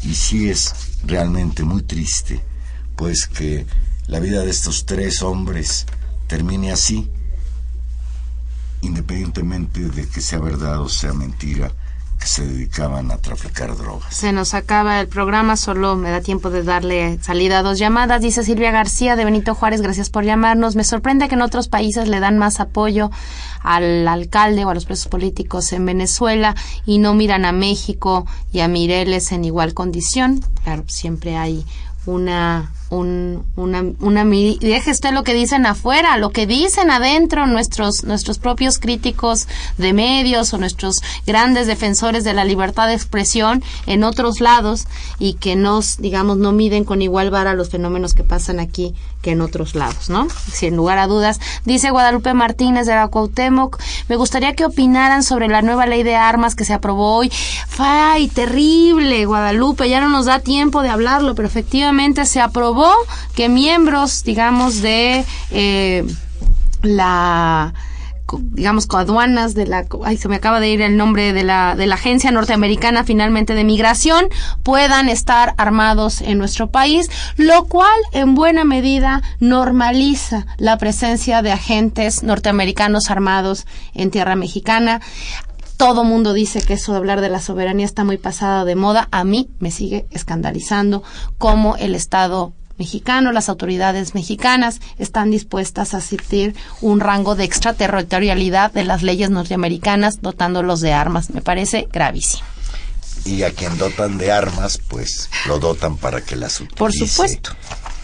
y 0.02 0.14
sí 0.14 0.50
es 0.50 0.74
realmente 1.04 1.64
muy 1.64 1.82
triste 1.82 2.40
pues 3.00 3.26
que 3.26 3.64
la 4.08 4.20
vida 4.20 4.42
de 4.42 4.50
estos 4.50 4.84
tres 4.84 5.22
hombres 5.22 5.86
termine 6.26 6.70
así, 6.70 7.10
independientemente 8.82 9.80
de 9.80 10.06
que 10.06 10.20
sea 10.20 10.38
verdad 10.38 10.82
o 10.82 10.88
sea 10.90 11.14
mentira, 11.14 11.72
que 12.18 12.26
se 12.26 12.44
dedicaban 12.44 13.10
a 13.10 13.16
traficar 13.16 13.74
drogas. 13.74 14.14
Se 14.14 14.32
nos 14.32 14.52
acaba 14.52 15.00
el 15.00 15.08
programa, 15.08 15.56
solo 15.56 15.96
me 15.96 16.10
da 16.10 16.20
tiempo 16.20 16.50
de 16.50 16.62
darle 16.62 17.18
salida 17.22 17.60
a 17.60 17.62
dos 17.62 17.78
llamadas. 17.78 18.20
Dice 18.20 18.42
Silvia 18.42 18.70
García 18.70 19.16
de 19.16 19.24
Benito 19.24 19.54
Juárez, 19.54 19.80
gracias 19.80 20.10
por 20.10 20.24
llamarnos. 20.24 20.76
Me 20.76 20.84
sorprende 20.84 21.26
que 21.30 21.36
en 21.36 21.42
otros 21.42 21.68
países 21.68 22.06
le 22.06 22.20
dan 22.20 22.36
más 22.36 22.60
apoyo 22.60 23.10
al 23.62 24.06
alcalde 24.06 24.66
o 24.66 24.68
a 24.68 24.74
los 24.74 24.84
presos 24.84 25.08
políticos 25.08 25.72
en 25.72 25.86
Venezuela 25.86 26.54
y 26.84 26.98
no 26.98 27.14
miran 27.14 27.46
a 27.46 27.52
México 27.52 28.26
y 28.52 28.60
a 28.60 28.68
Mireles 28.68 29.32
en 29.32 29.46
igual 29.46 29.72
condición. 29.72 30.44
Claro, 30.64 30.84
siempre 30.86 31.38
hay 31.38 31.64
una 32.04 32.74
un, 32.90 33.44
una, 33.56 33.84
una 34.00 34.24
deje 34.24 34.90
usted 34.90 35.12
lo 35.12 35.22
que 35.22 35.32
dicen 35.32 35.64
afuera, 35.64 36.18
lo 36.18 36.30
que 36.30 36.46
dicen 36.46 36.90
adentro 36.90 37.46
nuestros, 37.46 38.04
nuestros 38.04 38.38
propios 38.38 38.78
críticos 38.78 39.46
de 39.78 39.92
medios 39.92 40.52
o 40.52 40.58
nuestros 40.58 41.00
grandes 41.26 41.66
defensores 41.66 42.24
de 42.24 42.34
la 42.34 42.44
libertad 42.44 42.88
de 42.88 42.94
expresión 42.94 43.62
en 43.86 44.04
otros 44.04 44.40
lados 44.40 44.86
y 45.18 45.34
que 45.34 45.56
nos, 45.56 45.98
digamos, 45.98 46.36
no 46.38 46.52
miden 46.52 46.84
con 46.84 47.00
igual 47.00 47.30
vara 47.30 47.54
los 47.54 47.70
fenómenos 47.70 48.14
que 48.14 48.24
pasan 48.24 48.58
aquí 48.60 48.94
que 49.22 49.32
en 49.32 49.42
otros 49.42 49.74
lados, 49.74 50.08
¿no? 50.08 50.28
Sin 50.50 50.76
lugar 50.76 50.98
a 50.98 51.06
dudas. 51.06 51.40
Dice 51.64 51.90
Guadalupe 51.90 52.32
Martínez 52.32 52.86
de 52.86 52.94
la 52.94 53.10
me 54.08 54.16
gustaría 54.16 54.54
que 54.54 54.64
opinaran 54.64 55.22
sobre 55.22 55.48
la 55.48 55.62
nueva 55.62 55.86
ley 55.86 56.02
de 56.02 56.16
armas 56.16 56.54
que 56.54 56.64
se 56.64 56.72
aprobó 56.72 57.16
hoy. 57.16 57.30
¡Ay, 57.78 58.28
terrible, 58.28 59.26
Guadalupe! 59.26 59.88
Ya 59.88 60.00
no 60.00 60.08
nos 60.08 60.26
da 60.26 60.40
tiempo 60.40 60.82
de 60.82 60.88
hablarlo, 60.88 61.34
pero 61.34 61.46
efectivamente 61.46 62.24
se 62.24 62.40
aprobó 62.40 62.79
que 63.34 63.48
miembros, 63.48 64.24
digamos, 64.24 64.82
de 64.82 65.24
eh, 65.50 66.04
la 66.82 67.74
digamos 68.52 68.86
coaduanas 68.86 69.54
de 69.54 69.66
la 69.66 69.86
ay 70.04 70.16
se 70.16 70.28
me 70.28 70.36
acaba 70.36 70.60
de 70.60 70.68
ir 70.68 70.82
el 70.82 70.96
nombre 70.96 71.32
de 71.32 71.42
la 71.42 71.74
de 71.76 71.86
la 71.86 71.96
agencia 71.96 72.30
norteamericana 72.30 73.02
finalmente 73.02 73.54
de 73.54 73.64
migración 73.64 74.26
puedan 74.62 75.08
estar 75.08 75.54
armados 75.56 76.20
en 76.20 76.38
nuestro 76.38 76.70
país 76.70 77.10
lo 77.36 77.64
cual 77.64 77.98
en 78.12 78.36
buena 78.36 78.64
medida 78.64 79.22
normaliza 79.40 80.46
la 80.58 80.78
presencia 80.78 81.42
de 81.42 81.50
agentes 81.50 82.22
norteamericanos 82.22 83.10
armados 83.10 83.66
en 83.94 84.12
tierra 84.12 84.36
mexicana 84.36 85.00
todo 85.76 86.04
mundo 86.04 86.34
dice 86.34 86.60
que 86.60 86.74
eso 86.74 86.92
de 86.92 86.98
hablar 86.98 87.22
de 87.22 87.30
la 87.30 87.40
soberanía 87.40 87.86
está 87.86 88.04
muy 88.04 88.18
pasada 88.18 88.66
de 88.66 88.74
moda. 88.74 89.08
A 89.12 89.24
mí 89.24 89.48
me 89.60 89.70
sigue 89.70 90.04
escandalizando 90.10 91.02
cómo 91.38 91.74
el 91.76 91.94
Estado 91.94 92.52
mexicano, 92.80 93.30
las 93.30 93.48
autoridades 93.48 94.14
mexicanas 94.14 94.80
están 94.98 95.30
dispuestas 95.30 95.92
a 95.92 95.98
asistir 95.98 96.56
un 96.80 96.98
rango 96.98 97.36
de 97.36 97.44
extraterritorialidad 97.44 98.72
de 98.72 98.84
las 98.84 99.02
leyes 99.02 99.28
norteamericanas 99.28 100.22
dotándolos 100.22 100.80
de 100.80 100.94
armas. 100.94 101.30
Me 101.30 101.42
parece 101.42 101.86
gravísimo. 101.92 102.42
Y 103.26 103.42
a 103.42 103.52
quien 103.52 103.76
dotan 103.76 104.16
de 104.16 104.32
armas, 104.32 104.80
pues 104.88 105.28
lo 105.46 105.58
dotan 105.58 105.98
para 105.98 106.22
que 106.22 106.36
las 106.36 106.58
utilice. 106.58 106.78
Por 106.78 106.92
supuesto. 106.92 107.50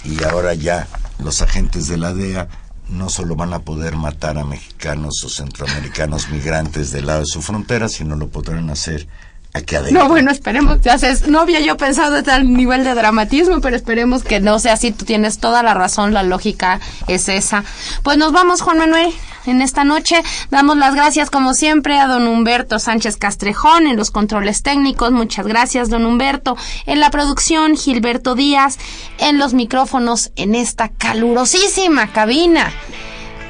Y 0.05 0.23
ahora 0.23 0.53
ya 0.53 0.87
los 1.19 1.41
agentes 1.41 1.89
de 1.89 1.97
la 1.97 2.13
DEA 2.13 2.49
no 2.91 3.09
solo 3.09 3.35
van 3.35 3.55
a 3.55 3.61
poder 3.61 3.97
matar 3.97 4.37
a 4.37 4.45
mexicanos 4.45 5.25
o 5.25 5.31
centroamericanos 5.31 6.29
migrantes 6.29 6.93
del 6.93 7.07
lado 7.07 7.21
de 7.21 7.27
su 7.27 7.41
frontera, 7.41 7.89
sino 7.89 8.15
lo 8.15 8.29
podrán 8.29 8.69
hacer 8.69 9.09
aquí 9.57 9.77
adentro. 9.77 10.03
No, 10.03 10.09
bueno, 10.09 10.31
esperemos. 10.31 10.81
Ya 10.81 10.97
no 11.29 11.41
había 11.41 11.61
yo 11.61 11.77
pensado 11.77 12.15
de 12.15 12.23
tal 12.23 12.53
nivel 12.53 12.85
de 12.85 12.95
dramatismo, 12.95 13.61
pero 13.61 13.77
esperemos 13.77 14.23
que 14.23 14.41
no 14.41 14.59
sea 14.59 14.75
así. 14.75 14.93
Tú 14.93 15.05
tienes 15.05 15.39
toda 15.39 15.63
la 15.63 15.75
razón, 15.75 16.15
la 16.15 16.23
lógica 16.23 16.81
es 17.07 17.29
esa. 17.29 17.65
Pues 18.03 18.19
nos 18.19 18.33
vamos, 18.33 18.61
Juan 18.61 18.79
Manuel 18.79 19.13
en 19.47 19.63
esta 19.63 19.85
noche. 19.85 20.23
Damos 20.51 20.77
las 20.77 20.95
gracias, 20.95 21.31
como 21.31 21.55
siempre, 21.55 21.99
a 21.99 22.07
don 22.07 22.27
Humberto 22.27 22.79
Sánchez 22.79 23.17
Castrejón 23.17 23.87
en 23.87 23.97
los 23.97 24.11
controles 24.11 24.63
técnicos. 24.63 25.13
Muchas 25.13 25.47
gracias, 25.47 25.89
don 25.89 26.05
Humberto. 26.05 26.57
En 26.87 27.01
la 27.01 27.11
producción, 27.11 27.77
Gilberto 27.77 28.35
Díaz. 28.35 28.79
En 29.19 29.39
los 29.39 29.55
micrófonos, 29.55 30.31
en 30.37 30.55
esta 30.55 30.89
calurosísima 30.89 32.09
cabina. 32.13 32.73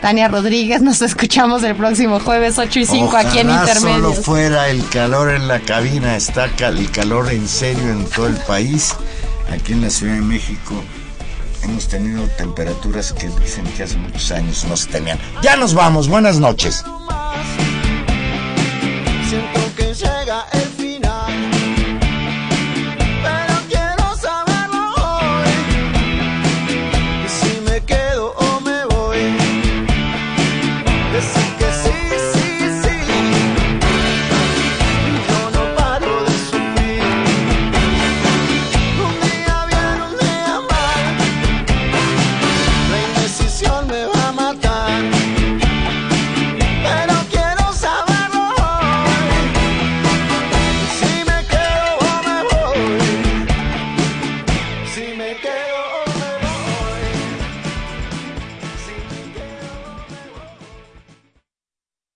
Tania 0.00 0.28
Rodríguez, 0.28 0.82
nos 0.82 1.02
escuchamos 1.02 1.62
el 1.62 1.74
próximo 1.74 2.20
jueves 2.20 2.58
8 2.58 2.80
y 2.80 2.86
5 2.86 3.16
aquí 3.16 3.38
en 3.38 3.50
Intermedio. 3.50 3.96
solo 3.96 4.12
fuera 4.12 4.68
el 4.68 4.86
calor 4.88 5.30
en 5.30 5.48
la 5.48 5.60
cabina, 5.60 6.16
está 6.16 6.44
el 6.46 6.90
calor 6.90 7.32
en 7.32 7.48
serio 7.48 7.90
en 7.90 8.04
todo 8.06 8.26
el 8.26 8.36
país. 8.36 8.94
Aquí 9.52 9.72
en 9.72 9.82
la 9.82 9.90
Ciudad 9.90 10.14
de 10.14 10.20
México 10.20 10.74
hemos 11.62 11.88
tenido 11.88 12.26
temperaturas 12.36 13.12
que 13.12 13.28
dicen 13.40 13.64
que 13.76 13.84
hace 13.84 13.96
muchos 13.96 14.30
años 14.32 14.64
no 14.68 14.76
se 14.76 14.88
tenían. 14.88 15.18
Ya 15.42 15.56
nos 15.56 15.74
vamos, 15.74 16.08
buenas 16.08 16.38
noches. 16.38 16.84